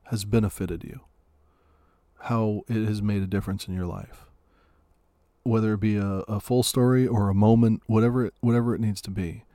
has 0.05 0.25
benefited 0.25 0.83
you, 0.83 1.01
how 2.21 2.63
it 2.67 2.85
has 2.85 3.01
made 3.01 3.21
a 3.21 3.27
difference 3.27 3.67
in 3.67 3.73
your 3.73 3.85
life, 3.85 4.24
whether 5.45 5.73
it 5.73 5.79
be 5.79 5.95
a, 5.95 6.23
a 6.27 6.39
full 6.39 6.63
story 6.63 7.07
or 7.07 7.29
a 7.29 7.33
moment, 7.33 7.81
whatever 7.87 8.25
it, 8.25 8.33
whatever 8.41 8.75
it 8.75 8.81
needs 8.81 9.01
to 9.01 9.11
be. 9.11 9.45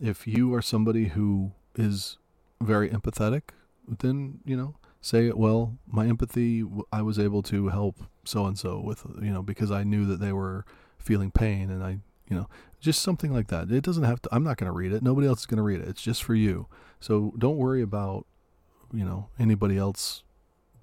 If 0.00 0.26
you 0.26 0.54
are 0.54 0.62
somebody 0.62 1.06
who 1.08 1.52
is 1.76 2.18
very 2.60 2.88
empathetic, 2.90 3.42
then 3.86 4.40
you 4.44 4.56
know 4.56 4.74
say 5.00 5.28
it 5.28 5.38
well 5.38 5.78
my 5.86 6.06
empathy 6.06 6.64
i 6.92 7.00
was 7.00 7.20
able 7.20 7.40
to 7.40 7.68
help 7.68 8.00
so 8.24 8.44
and 8.46 8.58
so 8.58 8.80
with 8.80 9.06
you 9.22 9.30
know 9.30 9.42
because 9.42 9.70
i 9.70 9.84
knew 9.84 10.04
that 10.04 10.18
they 10.18 10.32
were 10.32 10.66
feeling 10.98 11.30
pain 11.30 11.70
and 11.70 11.84
i 11.84 11.98
you 12.28 12.36
know, 12.36 12.48
just 12.80 13.02
something 13.02 13.32
like 13.32 13.48
that. 13.48 13.70
It 13.70 13.82
doesn't 13.82 14.04
have 14.04 14.22
to, 14.22 14.28
I'm 14.32 14.44
not 14.44 14.56
going 14.56 14.70
to 14.70 14.76
read 14.76 14.92
it. 14.92 15.02
Nobody 15.02 15.26
else 15.26 15.40
is 15.40 15.46
going 15.46 15.56
to 15.56 15.62
read 15.62 15.80
it. 15.80 15.88
It's 15.88 16.02
just 16.02 16.22
for 16.22 16.34
you. 16.34 16.66
So 17.00 17.32
don't 17.38 17.56
worry 17.56 17.82
about, 17.82 18.26
you 18.92 19.04
know, 19.04 19.28
anybody 19.38 19.78
else, 19.78 20.22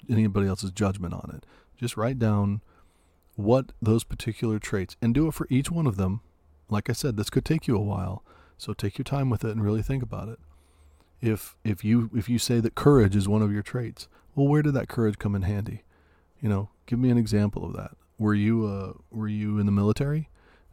anybody 0.09 0.47
else's 0.47 0.71
judgment 0.71 1.13
on 1.13 1.31
it. 1.35 1.45
Just 1.77 1.97
write 1.97 2.19
down 2.19 2.61
what 3.35 3.71
those 3.81 4.03
particular 4.03 4.59
traits 4.59 4.95
and 5.01 5.13
do 5.13 5.27
it 5.27 5.33
for 5.33 5.47
each 5.49 5.69
one 5.69 5.87
of 5.87 5.97
them. 5.97 6.21
Like 6.69 6.89
I 6.89 6.93
said, 6.93 7.17
this 7.17 7.29
could 7.29 7.45
take 7.45 7.67
you 7.67 7.75
a 7.75 7.81
while. 7.81 8.23
So 8.57 8.73
take 8.73 8.97
your 8.97 9.03
time 9.03 9.29
with 9.29 9.43
it 9.43 9.51
and 9.51 9.63
really 9.63 9.81
think 9.81 10.01
about 10.01 10.29
it. 10.29 10.39
If 11.21 11.55
if 11.63 11.83
you 11.83 12.09
if 12.15 12.29
you 12.29 12.39
say 12.39 12.59
that 12.59 12.75
courage 12.75 13.15
is 13.15 13.27
one 13.27 13.41
of 13.41 13.51
your 13.51 13.63
traits, 13.63 14.07
well, 14.35 14.47
where 14.47 14.61
did 14.61 14.73
that 14.73 14.89
courage 14.89 15.17
come 15.17 15.35
in 15.35 15.43
handy? 15.43 15.83
You 16.41 16.49
know, 16.49 16.69
give 16.85 16.99
me 16.99 17.09
an 17.09 17.17
example 17.17 17.65
of 17.65 17.73
that. 17.73 17.91
Were 18.17 18.33
you 18.33 18.65
uh 18.65 18.93
were 19.11 19.27
you 19.27 19.59
in 19.59 19.65
the 19.65 19.71
military? 19.71 20.29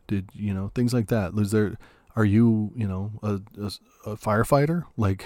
Did 0.06 0.30
you 0.34 0.54
know 0.54 0.70
things 0.74 0.92
like 0.92 1.08
that? 1.08 1.34
There? 1.34 1.76
Are 2.14 2.24
you 2.24 2.72
you 2.76 2.86
know 2.86 3.12
a, 3.22 3.40
a, 3.60 3.66
a 4.10 4.16
firefighter? 4.16 4.84
Like 4.96 5.24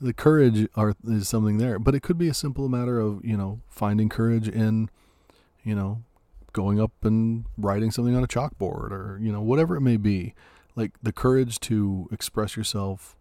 the 0.00 0.12
courage 0.12 0.68
are 0.74 0.94
is 1.06 1.28
something 1.28 1.58
there, 1.58 1.78
but 1.78 1.94
it 1.94 2.02
could 2.02 2.18
be 2.18 2.28
a 2.28 2.34
simple 2.34 2.68
matter 2.68 2.98
of 2.98 3.24
you 3.24 3.36
know 3.36 3.60
finding 3.68 4.08
courage 4.08 4.48
in 4.48 4.88
you 5.62 5.74
know 5.74 6.02
going 6.54 6.80
up 6.80 6.92
and 7.02 7.44
writing 7.58 7.90
something 7.90 8.16
on 8.16 8.24
a 8.24 8.28
chalkboard 8.28 8.90
or 8.90 9.18
you 9.20 9.30
know 9.30 9.42
whatever 9.42 9.76
it 9.76 9.82
may 9.82 9.98
be 9.98 10.34
like 10.74 10.92
the 11.02 11.12
courage 11.12 11.60
to 11.60 12.08
express 12.10 12.56
yourself 12.56 13.16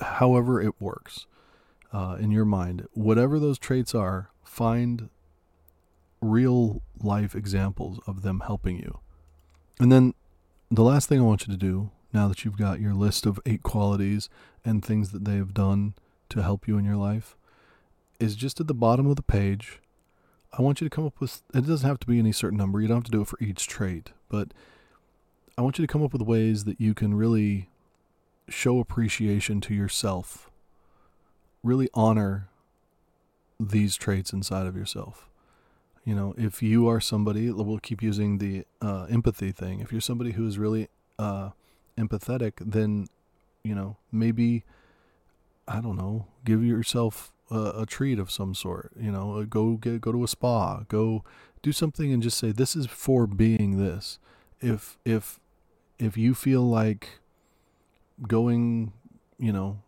however 0.00 0.62
it 0.62 0.80
works 0.80 1.26
uh, 1.92 2.16
in 2.20 2.30
your 2.30 2.44
mind 2.44 2.86
whatever 2.92 3.40
those 3.40 3.58
traits 3.58 3.94
are 3.94 4.30
find 4.44 5.08
real 6.20 6.80
life 7.02 7.34
examples 7.34 7.98
of 8.06 8.22
them 8.22 8.42
helping 8.46 8.78
you 8.78 9.00
and 9.80 9.90
then 9.90 10.14
the 10.70 10.82
last 10.82 11.08
thing 11.08 11.20
I 11.20 11.24
want 11.24 11.46
you 11.46 11.52
to 11.52 11.58
do, 11.58 11.90
now 12.14 12.28
that 12.28 12.44
you've 12.44 12.56
got 12.56 12.80
your 12.80 12.94
list 12.94 13.26
of 13.26 13.38
eight 13.44 13.62
qualities 13.62 14.30
and 14.64 14.82
things 14.82 15.10
that 15.10 15.24
they 15.24 15.36
have 15.36 15.52
done 15.52 15.94
to 16.30 16.42
help 16.42 16.66
you 16.66 16.78
in 16.78 16.84
your 16.84 16.96
life, 16.96 17.36
is 18.18 18.36
just 18.36 18.58
at 18.58 18.68
the 18.68 18.74
bottom 18.74 19.06
of 19.06 19.16
the 19.16 19.22
page. 19.22 19.80
I 20.52 20.60
want 20.60 20.80
you 20.80 20.88
to 20.88 20.94
come 20.94 21.06
up 21.06 21.18
with, 21.20 21.42
it 21.54 21.66
doesn't 21.66 21.88
have 21.88 22.00
to 22.00 22.06
be 22.06 22.18
any 22.18 22.32
certain 22.32 22.58
number. 22.58 22.80
You 22.80 22.88
don't 22.88 22.98
have 22.98 23.04
to 23.04 23.10
do 23.10 23.22
it 23.22 23.28
for 23.28 23.38
each 23.40 23.66
trait, 23.66 24.12
but 24.28 24.52
I 25.56 25.62
want 25.62 25.78
you 25.78 25.86
to 25.86 25.90
come 25.90 26.02
up 26.02 26.12
with 26.12 26.22
ways 26.22 26.64
that 26.64 26.80
you 26.80 26.92
can 26.94 27.14
really 27.14 27.68
show 28.48 28.78
appreciation 28.78 29.60
to 29.62 29.74
yourself, 29.74 30.50
really 31.62 31.88
honor 31.94 32.48
these 33.58 33.96
traits 33.96 34.32
inside 34.32 34.66
of 34.66 34.76
yourself. 34.76 35.28
You 36.04 36.14
know, 36.14 36.34
if 36.36 36.62
you 36.62 36.88
are 36.88 37.00
somebody, 37.00 37.50
we'll 37.50 37.78
keep 37.78 38.02
using 38.02 38.38
the 38.38 38.64
uh, 38.80 39.04
empathy 39.04 39.52
thing. 39.52 39.80
If 39.80 39.92
you're 39.92 40.00
somebody 40.00 40.32
who 40.32 40.46
is 40.46 40.58
really 40.58 40.88
uh, 41.18 41.50
empathetic, 41.96 42.54
then, 42.58 43.06
you 43.62 43.74
know, 43.74 43.96
maybe, 44.10 44.64
I 45.68 45.80
don't 45.80 45.96
know, 45.96 46.26
give 46.44 46.64
yourself 46.64 47.32
a, 47.52 47.82
a 47.82 47.86
treat 47.86 48.18
of 48.18 48.30
some 48.30 48.54
sort. 48.54 48.92
You 48.98 49.12
know, 49.12 49.38
uh, 49.38 49.42
go 49.42 49.72
get 49.74 50.00
go 50.00 50.12
to 50.12 50.24
a 50.24 50.28
spa, 50.28 50.80
go 50.88 51.24
do 51.62 51.72
something, 51.72 52.12
and 52.12 52.22
just 52.22 52.38
say 52.38 52.52
this 52.52 52.74
is 52.74 52.86
for 52.86 53.26
being 53.26 53.78
this. 53.78 54.18
If 54.60 54.98
if 55.04 55.38
if 55.98 56.16
you 56.16 56.34
feel 56.34 56.62
like 56.62 57.20
going, 58.26 58.92
you 59.38 59.52
know, 59.52 59.82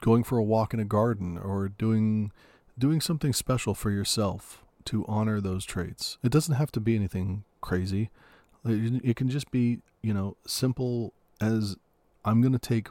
going 0.00 0.24
for 0.24 0.38
a 0.38 0.42
walk 0.42 0.74
in 0.74 0.80
a 0.80 0.84
garden 0.84 1.38
or 1.38 1.68
doing 1.68 2.32
doing 2.78 3.00
something 3.00 3.32
special 3.32 3.74
for 3.74 3.90
yourself 3.90 4.64
to 4.86 5.04
honor 5.06 5.40
those 5.40 5.64
traits. 5.64 6.18
It 6.22 6.32
doesn't 6.32 6.54
have 6.54 6.72
to 6.72 6.80
be 6.80 6.96
anything 6.96 7.44
crazy. 7.60 8.10
It 8.64 9.16
can 9.16 9.28
just 9.28 9.50
be, 9.50 9.78
you 10.02 10.12
know, 10.12 10.36
simple 10.46 11.12
as 11.40 11.76
I'm 12.24 12.40
going 12.40 12.52
to 12.52 12.58
take 12.58 12.88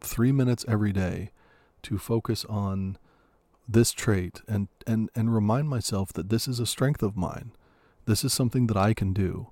3 0.00 0.32
minutes 0.32 0.64
every 0.66 0.92
day 0.92 1.30
to 1.82 1.98
focus 1.98 2.44
on 2.46 2.96
this 3.72 3.92
trait 3.92 4.42
and 4.46 4.68
and 4.86 5.10
and 5.14 5.34
remind 5.34 5.68
myself 5.68 6.12
that 6.12 6.28
this 6.28 6.46
is 6.48 6.60
a 6.60 6.66
strength 6.66 7.02
of 7.02 7.16
mine. 7.16 7.52
This 8.04 8.24
is 8.24 8.32
something 8.32 8.66
that 8.66 8.76
I 8.76 8.94
can 8.94 9.12
do. 9.12 9.48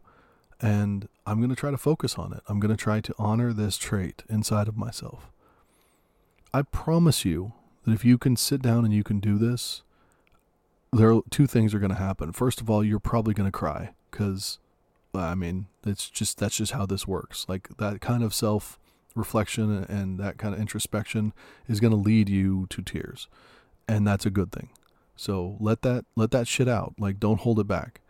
And 0.61 1.09
I'm 1.27 1.39
going 1.39 1.51
to 1.51 1.57
try 1.57 1.71
to 1.71 1.79
focus 1.79 2.16
on 2.16 2.33
it. 2.35 2.41
I'm 2.47 2.61
going 2.61 2.77
to 2.77 2.83
try 2.83 3.01
to 3.01 3.14
honor 3.18 3.53
this 3.53 3.79
trait 3.79 4.25
inside 4.29 4.68
of 4.68 4.77
myself. 4.77 5.31
I 6.53 6.62
promise 6.62 7.25
you 7.25 7.55
that 7.85 7.93
if 7.93 8.05
you 8.05 8.18
can 8.18 8.37
sit 8.37 8.61
down 8.61 8.85
and 8.85 8.93
you 8.93 9.03
can 9.03 9.21
do 9.21 9.39
this, 9.39 9.83
there 10.93 11.14
are 11.14 11.23
two 11.31 11.47
things 11.47 11.73
are 11.73 11.79
going 11.79 11.93
to 11.93 11.97
happen. 11.97 12.33
First 12.33 12.61
of 12.61 12.68
all, 12.68 12.85
you're 12.85 12.99
probably 12.99 13.33
going 13.33 13.51
to 13.51 13.57
cry 13.57 13.95
cuz 14.11 14.59
I 15.14 15.35
mean, 15.35 15.66
it's 15.85 16.11
just 16.11 16.39
that's 16.39 16.57
just 16.57 16.73
how 16.73 16.87
this 16.87 17.07
works. 17.07 17.47
Like 17.49 17.68
that 17.79 18.01
kind 18.01 18.23
of 18.23 18.35
self 18.35 18.79
reflection 19.14 19.85
and 19.85 20.18
that 20.18 20.39
kind 20.39 20.55
of 20.55 20.61
introspection 20.61 21.33
is 21.68 21.81
going 21.81 21.91
to 21.91 21.97
lead 21.97 22.29
you 22.29 22.66
to 22.71 22.83
tears. 22.83 23.29
And 23.91 24.07
that's 24.07 24.26
a 24.26 24.30
good 24.30 24.53
thing. 24.53 24.70
So 25.16 25.57
let 25.61 25.82
that 25.82 26.05
let 26.16 26.30
that 26.30 26.49
shit 26.49 26.68
out. 26.68 26.95
Like 26.99 27.20
don't 27.20 27.41
hold 27.41 27.59
it 27.61 27.66
back 27.66 28.01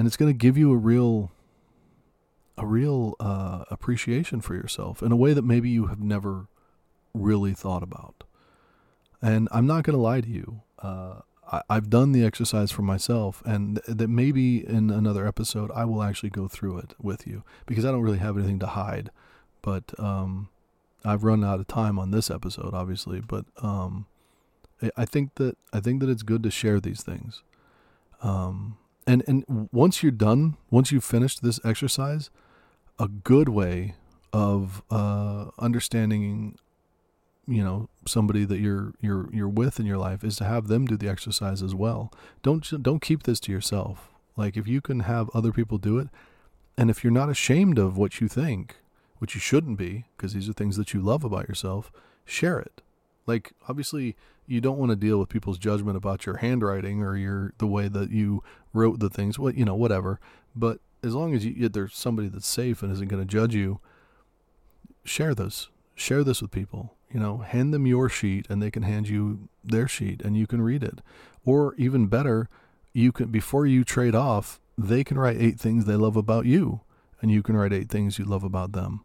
and 0.00 0.06
it's 0.06 0.16
going 0.16 0.32
to 0.32 0.36
give 0.36 0.56
you 0.56 0.72
a 0.72 0.76
real 0.76 1.30
a 2.56 2.64
real 2.64 3.16
uh, 3.20 3.64
appreciation 3.70 4.40
for 4.40 4.54
yourself 4.54 5.02
in 5.02 5.12
a 5.12 5.16
way 5.16 5.34
that 5.34 5.42
maybe 5.42 5.68
you 5.68 5.88
have 5.88 6.00
never 6.00 6.46
really 7.12 7.52
thought 7.52 7.82
about. 7.82 8.24
And 9.20 9.46
I'm 9.52 9.66
not 9.66 9.84
going 9.84 9.96
to 9.96 10.00
lie 10.00 10.22
to 10.22 10.28
you. 10.28 10.62
Uh, 10.78 11.20
I, 11.52 11.74
have 11.74 11.90
done 11.90 12.12
the 12.12 12.24
exercise 12.24 12.70
for 12.70 12.80
myself, 12.80 13.42
and 13.44 13.82
th- 13.84 13.98
that 13.98 14.08
maybe 14.08 14.66
in 14.66 14.88
another 14.88 15.26
episode 15.26 15.70
I 15.72 15.84
will 15.84 16.02
actually 16.02 16.30
go 16.30 16.48
through 16.48 16.78
it 16.78 16.94
with 16.98 17.26
you 17.26 17.44
because 17.66 17.84
I 17.84 17.90
don't 17.90 18.00
really 18.00 18.18
have 18.18 18.38
anything 18.38 18.58
to 18.60 18.68
hide. 18.68 19.10
But 19.60 19.92
um, 19.98 20.48
I've 21.04 21.24
run 21.24 21.44
out 21.44 21.60
of 21.60 21.66
time 21.66 21.98
on 21.98 22.10
this 22.10 22.30
episode, 22.30 22.74
obviously. 22.74 23.20
But 23.20 23.46
um, 23.62 24.06
I 24.96 25.04
think 25.04 25.34
that 25.36 25.56
I 25.72 25.80
think 25.80 26.00
that 26.00 26.08
it's 26.08 26.22
good 26.22 26.42
to 26.42 26.50
share 26.50 26.80
these 26.80 27.02
things. 27.02 27.42
Um, 28.22 28.76
and 29.06 29.22
and 29.26 29.68
once 29.72 30.02
you're 30.02 30.12
done, 30.12 30.56
once 30.70 30.92
you've 30.92 31.04
finished 31.04 31.42
this 31.42 31.60
exercise, 31.64 32.30
a 32.98 33.08
good 33.08 33.48
way 33.48 33.94
of 34.32 34.82
uh, 34.90 35.46
understanding, 35.58 36.56
you 37.46 37.64
know, 37.64 37.88
somebody 38.06 38.44
that 38.44 38.60
you're 38.60 38.92
you're 39.00 39.28
you're 39.32 39.48
with 39.48 39.80
in 39.80 39.86
your 39.86 39.98
life 39.98 40.22
is 40.22 40.36
to 40.36 40.44
have 40.44 40.68
them 40.68 40.86
do 40.86 40.96
the 40.96 41.08
exercise 41.08 41.62
as 41.62 41.74
well. 41.74 42.12
Don't 42.42 42.82
don't 42.82 43.00
keep 43.02 43.24
this 43.24 43.40
to 43.40 43.52
yourself. 43.52 44.10
Like 44.36 44.56
if 44.56 44.68
you 44.68 44.80
can 44.80 45.00
have 45.00 45.28
other 45.34 45.52
people 45.52 45.78
do 45.78 45.98
it, 45.98 46.08
and 46.76 46.90
if 46.90 47.02
you're 47.02 47.12
not 47.12 47.28
ashamed 47.28 47.78
of 47.78 47.96
what 47.96 48.20
you 48.20 48.28
think, 48.28 48.76
which 49.20 49.34
you 49.34 49.40
shouldn't 49.40 49.78
be, 49.78 50.06
because 50.16 50.32
these 50.32 50.48
are 50.48 50.54
things 50.54 50.76
that 50.76 50.92
you 50.92 51.00
love 51.00 51.24
about 51.24 51.46
yourself, 51.46 51.92
share 52.24 52.58
it. 52.58 52.80
Like 53.26 53.52
obviously 53.68 54.16
you 54.46 54.60
don't 54.60 54.78
want 54.78 54.90
to 54.90 54.96
deal 54.96 55.18
with 55.18 55.28
people's 55.28 55.58
judgment 55.58 55.96
about 55.96 56.26
your 56.26 56.38
handwriting 56.38 57.02
or 57.02 57.16
your 57.16 57.52
the 57.58 57.66
way 57.66 57.86
that 57.86 58.10
you 58.10 58.42
wrote 58.72 58.98
the 58.98 59.10
things, 59.10 59.38
what 59.38 59.54
you 59.56 59.64
know, 59.64 59.74
whatever. 59.74 60.18
But 60.56 60.80
as 61.02 61.14
long 61.14 61.34
as 61.34 61.44
you, 61.44 61.68
there's 61.68 61.94
somebody 61.94 62.28
that's 62.28 62.46
safe 62.46 62.82
and 62.82 62.90
isn't 62.90 63.08
going 63.08 63.22
to 63.22 63.28
judge 63.28 63.54
you, 63.54 63.78
share 65.04 65.34
this. 65.34 65.68
Share 65.94 66.24
this 66.24 66.40
with 66.40 66.50
people. 66.50 66.94
You 67.12 67.20
know, 67.20 67.38
hand 67.38 67.74
them 67.74 67.86
your 67.86 68.08
sheet 68.08 68.46
and 68.48 68.62
they 68.62 68.70
can 68.70 68.84
hand 68.84 69.08
you 69.08 69.48
their 69.62 69.86
sheet 69.86 70.22
and 70.22 70.36
you 70.36 70.46
can 70.46 70.62
read 70.62 70.82
it. 70.82 71.00
Or 71.44 71.74
even 71.76 72.06
better, 72.06 72.48
you 72.94 73.12
can 73.12 73.26
before 73.26 73.66
you 73.66 73.84
trade 73.84 74.14
off, 74.14 74.60
they 74.78 75.04
can 75.04 75.18
write 75.18 75.36
eight 75.38 75.60
things 75.60 75.84
they 75.84 75.96
love 75.96 76.16
about 76.16 76.46
you 76.46 76.80
and 77.20 77.30
you 77.30 77.42
can 77.42 77.56
write 77.56 77.72
eight 77.72 77.90
things 77.90 78.18
you 78.18 78.24
love 78.24 78.44
about 78.44 78.72
them. 78.72 79.04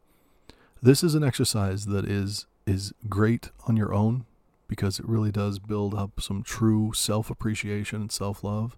This 0.82 1.04
is 1.04 1.16
an 1.16 1.24
exercise 1.24 1.86
that 1.88 2.06
is 2.06 2.46
is 2.66 2.94
great 3.08 3.52
on 3.68 3.78
your 3.78 3.94
own 3.94 4.26
because 4.68 5.00
it 5.00 5.08
really 5.08 5.32
does 5.32 5.60
build 5.60 5.94
up 5.94 6.20
some 6.20 6.44
true 6.44 6.92
self 6.94 7.30
appreciation 7.30 8.02
and 8.02 8.12
self 8.12 8.44
love. 8.44 8.78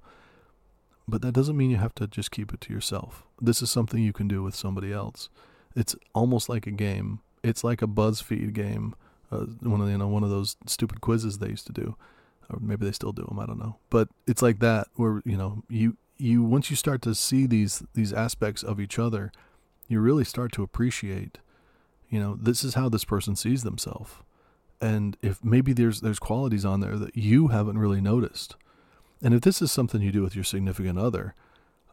But 1.08 1.22
that 1.22 1.34
doesn't 1.34 1.56
mean 1.56 1.72
you 1.72 1.78
have 1.78 1.96
to 1.96 2.08
just 2.08 2.32
keep 2.32 2.54
it 2.54 2.62
to 2.62 2.74
yourself. 2.74 3.24
This 3.42 3.62
is 3.62 3.72
something 3.72 4.04
you 4.04 4.14
can 4.14 4.28
do 4.28 4.44
with 4.44 4.56
somebody 4.56 4.92
else. 4.92 5.30
It's 5.76 5.96
almost 6.14 6.50
like 6.50 6.68
a 6.68 6.72
game. 6.72 7.22
It's 7.44 7.64
like 7.64 7.82
a 7.82 7.88
BuzzFeed 7.88 8.52
game, 8.54 8.94
uh, 9.32 9.46
one 9.62 9.80
of 9.80 9.90
you 9.90 9.98
know 9.98 10.08
one 10.08 10.24
of 10.24 10.30
those 10.30 10.58
stupid 10.66 11.02
quizzes 11.02 11.38
they 11.38 11.50
used 11.50 11.68
to 11.68 11.74
do, 11.74 11.96
or 12.50 12.60
maybe 12.60 12.86
they 12.86 12.92
still 12.92 13.14
do 13.14 13.26
them. 13.26 13.40
I 13.40 13.46
don't 13.46 13.60
know. 13.60 13.78
But 13.90 14.10
it's 14.26 14.42
like 14.42 14.60
that 14.60 14.88
where 14.96 15.22
you 15.26 15.38
know 15.38 15.64
you 15.70 15.98
you 16.18 16.44
once 16.44 16.70
you 16.70 16.76
start 16.76 17.02
to 17.04 17.16
see 17.16 17.46
these 17.46 17.84
these 17.94 18.12
aspects 18.12 18.64
of 18.64 18.80
each 18.80 19.00
other, 19.00 19.32
you 19.88 20.00
really 20.00 20.26
start 20.26 20.52
to 20.54 20.64
appreciate. 20.64 21.38
You 22.10 22.20
know, 22.20 22.38
this 22.40 22.64
is 22.64 22.76
how 22.76 22.90
this 22.90 23.06
person 23.06 23.36
sees 23.36 23.64
themselves. 23.64 24.14
And 24.80 25.18
if 25.22 25.44
maybe 25.44 25.74
there's 25.74 26.02
there's 26.02 26.20
qualities 26.20 26.66
on 26.66 26.80
there 26.80 26.98
that 26.98 27.16
you 27.18 27.48
haven't 27.48 27.78
really 27.78 28.02
noticed. 28.02 28.56
And 29.22 29.34
if 29.34 29.42
this 29.42 29.62
is 29.62 29.72
something 29.72 30.02
you 30.02 30.12
do 30.12 30.22
with 30.22 30.36
your 30.36 30.44
significant 30.44 31.00
other 31.00 31.36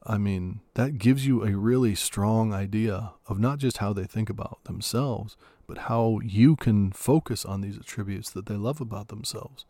i 0.07 0.19
mean 0.19 0.61
that 0.75 0.99
gives 0.99 1.27
you 1.27 1.43
a 1.43 1.57
really 1.57 1.95
strong 1.95 2.53
idea 2.53 3.13
of 3.27 3.39
not 3.39 3.57
just 3.57 3.79
how 3.79 3.91
they 3.91 4.05
think 4.05 4.29
about 4.29 4.63
themselves 4.65 5.35
but 5.67 5.79
how 5.79 6.21
you 6.23 6.57
can 6.57 6.93
focus 6.93 7.45
on 7.45 7.61
these 7.61 7.77
attributes 7.77 8.31
that 8.31 8.47
they 8.47 8.55
love 8.57 8.81
about 8.81 9.09
themselves. 9.09 9.65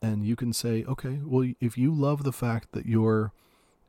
And 0.00 0.24
you 0.24 0.36
can 0.36 0.52
say 0.52 0.84
okay 0.84 1.20
well 1.22 1.52
if 1.60 1.78
you 1.78 1.92
love 1.92 2.24
the 2.24 2.32
fact 2.32 2.72
that 2.72 2.86
you're 2.86 3.32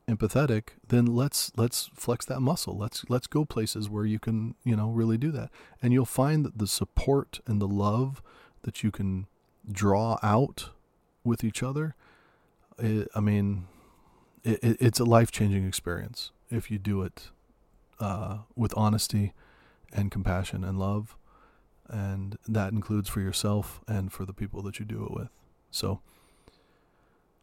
empathetic 0.08 0.70
then 0.90 1.06
let's 1.06 1.52
let's 1.56 1.90
flex 1.94 2.26
that 2.26 2.42
muscle. 2.42 2.78
Let's 2.78 3.06
let's 3.10 3.28
go 3.28 3.46
places 3.46 3.90
where 3.90 4.06
you 4.06 4.20
can 4.20 4.56
you 4.64 4.76
know 4.76 4.90
really 4.90 5.18
do 5.18 5.32
that. 5.32 5.50
And 5.82 5.94
you'll 5.94 6.06
find 6.06 6.46
that 6.46 6.58
the 6.58 6.68
support 6.68 7.40
and 7.48 7.62
the 7.62 7.68
love 7.68 8.22
that 8.64 8.84
you 8.84 8.92
can 8.92 9.28
draw 9.72 10.20
out 10.22 10.70
with 11.24 11.42
each 11.42 11.64
other 11.64 11.96
it, 12.78 13.08
i 13.16 13.22
mean 13.22 13.66
it, 14.44 14.60
it's 14.62 15.00
a 15.00 15.06
life-changing 15.06 15.66
experience 15.66 16.32
if 16.50 16.70
you 16.70 16.78
do 16.78 17.02
it 17.02 17.30
uh, 18.00 18.40
with 18.56 18.74
honesty 18.76 19.34
and 19.94 20.12
compassion 20.12 20.64
and 20.64 20.80
love. 20.80 21.16
And 21.88 22.38
that 22.48 22.74
includes 22.74 23.10
for 23.10 23.22
yourself 23.22 23.82
and 23.88 24.12
for 24.12 24.26
the 24.26 24.34
people 24.34 24.62
that 24.64 24.80
you 24.80 24.86
do 24.86 25.06
it 25.06 25.12
with. 25.12 25.30
So 25.72 26.02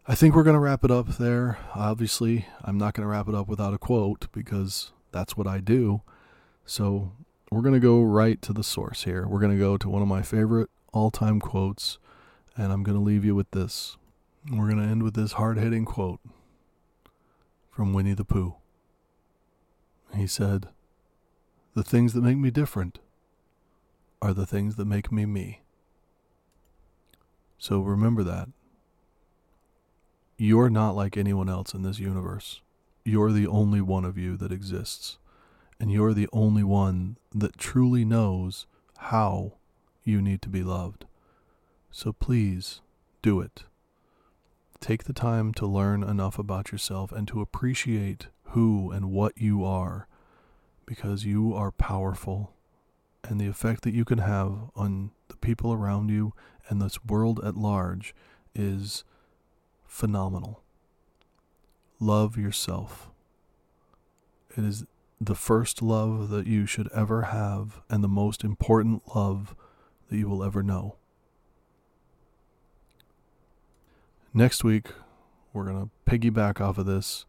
I 0.06 0.14
think 0.14 0.34
we're 0.34 0.42
going 0.42 0.54
to 0.54 0.60
wrap 0.60 0.82
it 0.82 0.90
up 0.90 1.18
there. 1.18 1.58
Obviously, 1.74 2.46
I'm 2.64 2.78
not 2.78 2.94
going 2.94 3.04
to 3.06 3.10
wrap 3.10 3.28
it 3.28 3.34
up 3.34 3.48
without 3.48 3.74
a 3.74 3.78
quote 3.78 4.28
because 4.32 4.92
that's 5.12 5.36
what 5.36 5.46
I 5.46 5.58
do. 5.58 6.02
So, 6.64 7.12
we're 7.50 7.62
going 7.62 7.74
to 7.74 7.80
go 7.80 8.02
right 8.02 8.40
to 8.42 8.52
the 8.52 8.62
source 8.62 9.04
here. 9.04 9.26
We're 9.26 9.40
going 9.40 9.52
to 9.52 9.58
go 9.58 9.76
to 9.76 9.88
one 9.88 10.02
of 10.02 10.08
my 10.08 10.22
favorite 10.22 10.70
all 10.92 11.10
time 11.10 11.40
quotes, 11.40 11.98
and 12.56 12.72
I'm 12.72 12.82
going 12.82 12.96
to 12.96 13.02
leave 13.02 13.24
you 13.24 13.34
with 13.34 13.50
this. 13.50 13.96
We're 14.50 14.68
going 14.68 14.82
to 14.82 14.88
end 14.88 15.02
with 15.02 15.14
this 15.14 15.32
hard 15.32 15.58
hitting 15.58 15.84
quote 15.84 16.20
from 17.70 17.92
Winnie 17.92 18.14
the 18.14 18.24
Pooh. 18.24 18.54
He 20.14 20.26
said, 20.26 20.68
The 21.74 21.82
things 21.82 22.14
that 22.14 22.22
make 22.22 22.38
me 22.38 22.50
different 22.50 23.00
are 24.22 24.32
the 24.32 24.46
things 24.46 24.76
that 24.76 24.86
make 24.86 25.12
me 25.12 25.26
me. 25.26 25.60
So 27.58 27.80
remember 27.80 28.22
that. 28.24 28.48
You're 30.42 30.70
not 30.70 30.96
like 30.96 31.18
anyone 31.18 31.50
else 31.50 31.74
in 31.74 31.82
this 31.82 31.98
universe. 31.98 32.62
You're 33.04 33.30
the 33.30 33.46
only 33.46 33.82
one 33.82 34.06
of 34.06 34.16
you 34.16 34.38
that 34.38 34.50
exists. 34.50 35.18
And 35.78 35.92
you're 35.92 36.14
the 36.14 36.30
only 36.32 36.64
one 36.64 37.18
that 37.34 37.58
truly 37.58 38.06
knows 38.06 38.66
how 38.96 39.58
you 40.02 40.22
need 40.22 40.40
to 40.40 40.48
be 40.48 40.62
loved. 40.62 41.04
So 41.90 42.14
please 42.14 42.80
do 43.20 43.42
it. 43.42 43.64
Take 44.80 45.04
the 45.04 45.12
time 45.12 45.52
to 45.56 45.66
learn 45.66 46.02
enough 46.02 46.38
about 46.38 46.72
yourself 46.72 47.12
and 47.12 47.28
to 47.28 47.42
appreciate 47.42 48.28
who 48.44 48.90
and 48.90 49.10
what 49.10 49.36
you 49.36 49.62
are 49.62 50.08
because 50.86 51.26
you 51.26 51.52
are 51.52 51.70
powerful. 51.70 52.54
And 53.22 53.38
the 53.38 53.46
effect 53.46 53.82
that 53.82 53.92
you 53.92 54.06
can 54.06 54.16
have 54.16 54.70
on 54.74 55.10
the 55.28 55.36
people 55.36 55.74
around 55.74 56.08
you 56.08 56.32
and 56.70 56.80
this 56.80 57.04
world 57.04 57.44
at 57.44 57.58
large 57.58 58.14
is 58.54 59.04
phenomenal. 59.90 60.62
Love 61.98 62.38
yourself. 62.38 63.10
It 64.56 64.64
is 64.64 64.84
the 65.20 65.34
first 65.34 65.82
love 65.82 66.30
that 66.30 66.46
you 66.46 66.64
should 66.64 66.88
ever 66.94 67.22
have 67.22 67.82
and 67.90 68.02
the 68.02 68.08
most 68.08 68.42
important 68.42 69.02
love 69.14 69.54
that 70.08 70.16
you 70.16 70.28
will 70.28 70.42
ever 70.42 70.62
know. 70.62 70.96
next 74.32 74.62
week, 74.62 74.86
we're 75.52 75.64
going 75.64 75.90
to 75.90 76.10
piggyback 76.10 76.60
off 76.60 76.78
of 76.78 76.86
this 76.86 77.26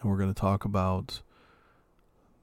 and 0.00 0.10
we're 0.10 0.16
going 0.16 0.32
to 0.32 0.40
talk 0.40 0.64
about 0.64 1.20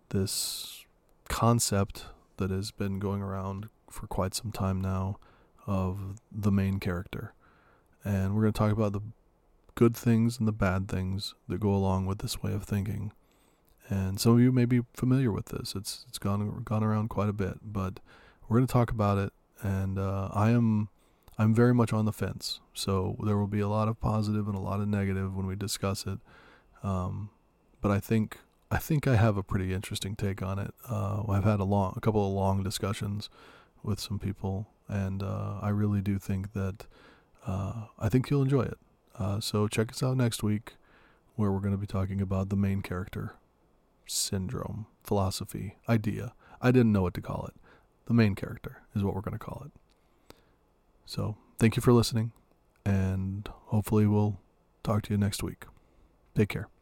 this 0.10 0.86
concept 1.28 2.06
that 2.38 2.52
has 2.52 2.70
been 2.70 3.00
going 3.00 3.24
around 3.24 3.70
for 3.90 4.06
quite 4.06 4.36
some 4.36 4.52
time 4.52 4.80
now 4.80 5.18
of 5.66 6.22
the 6.32 6.52
main 6.52 6.80
character. 6.80 7.34
And 8.04 8.36
we're 8.36 8.42
going 8.42 8.54
to 8.54 8.60
talk 8.60 8.72
about 8.72 8.94
the 8.94 9.02
good 9.76 9.96
things 9.96 10.40
and 10.40 10.48
the 10.48 10.54
bad 10.54 10.88
things 10.88 11.36
that 11.48 11.60
go 11.60 11.70
along 11.74 12.06
with 12.06 12.20
this 12.20 12.42
way 12.42 12.54
of 12.54 12.64
thinking. 12.64 13.12
And 13.88 14.20
some 14.20 14.34
of 14.34 14.40
you 14.40 14.52
may 14.52 14.66
be 14.66 14.82
familiar 14.94 15.32
with 15.32 15.48
this. 15.48 15.76
It's 15.76 16.06
it's 16.08 16.18
gone 16.18 16.64
gone 16.64 16.84
around 16.84 17.10
quite 17.10 17.30
a 17.30 17.34
bit, 17.34 17.60
but 17.62 18.00
we're 18.48 18.58
going 18.58 18.68
to 18.68 18.74
talk 18.74 18.90
about 18.92 19.18
it. 19.18 19.32
And 19.62 20.00
uh, 20.00 20.30
I 20.34 20.50
am 20.52 20.90
I'm 21.38 21.54
very 21.54 21.74
much 21.74 21.94
on 21.94 22.06
the 22.06 22.14
fence. 22.14 22.62
So 22.74 23.16
there 23.24 23.38
will 23.38 23.48
be 23.48 23.60
a 23.60 23.68
lot 23.68 23.88
of 23.88 24.00
positive 24.00 24.48
and 24.48 24.56
a 24.56 24.60
lot 24.60 24.80
of 24.80 24.88
negative 24.88 25.36
when 25.36 25.46
we 25.46 25.56
discuss 25.56 26.06
it. 26.08 26.20
Um, 26.82 27.30
but 27.82 27.92
I 27.92 28.00
think 28.00 28.40
I 28.72 28.78
think 28.78 29.08
I 29.08 29.16
have 29.16 29.38
a 29.38 29.44
pretty 29.44 29.74
interesting 29.74 30.16
take 30.16 30.42
on 30.42 30.58
it. 30.58 30.74
Uh, 30.90 31.24
I've 31.30 31.44
had 31.44 31.60
a 31.60 31.64
long, 31.64 31.94
a 31.96 32.00
couple 32.00 32.26
of 32.26 32.34
long 32.34 32.64
discussions 32.64 33.30
with 33.84 34.00
some 34.00 34.18
people, 34.18 34.68
and 34.88 35.22
uh, 35.22 35.60
I 35.62 35.70
really 35.70 36.02
do 36.02 36.18
think 36.18 36.54
that 36.54 36.88
uh, 37.46 37.86
I 38.00 38.10
think 38.10 38.30
you'll 38.30 38.42
enjoy 38.42 38.64
it. 38.64 38.80
Uh, 39.18 39.40
so 39.40 39.68
check 39.68 39.92
us 39.92 40.04
out 40.04 40.18
next 40.18 40.44
week, 40.44 40.74
where 41.36 41.52
we're 41.52 41.60
going 41.60 41.74
to 41.74 41.78
be 41.78 41.88
talking 41.88 42.22
about 42.22 42.50
the 42.50 42.56
main 42.56 42.82
character 42.82 43.36
syndrome, 44.08 44.86
philosophy, 45.04 45.78
idea. 45.90 46.34
I 46.62 46.72
didn't 46.72 46.92
know 46.92 47.02
what 47.02 47.14
to 47.16 47.22
call 47.22 47.46
it. 47.48 47.60
The 48.06 48.14
main 48.14 48.36
character 48.36 48.84
is 48.96 49.04
what 49.04 49.16
we're 49.16 49.22
going 49.22 49.38
to 49.38 49.44
call 49.44 49.64
it. 49.66 50.36
So 51.06 51.38
thank 51.60 51.76
you 51.76 51.82
for 51.82 51.94
listening, 51.94 52.32
and 52.86 53.50
hopefully 53.68 54.06
we'll 54.06 54.40
talk 54.84 55.04
to 55.04 55.14
you 55.14 55.18
next 55.18 55.44
week. 55.44 55.66
Take 56.36 56.50
care. 56.50 56.75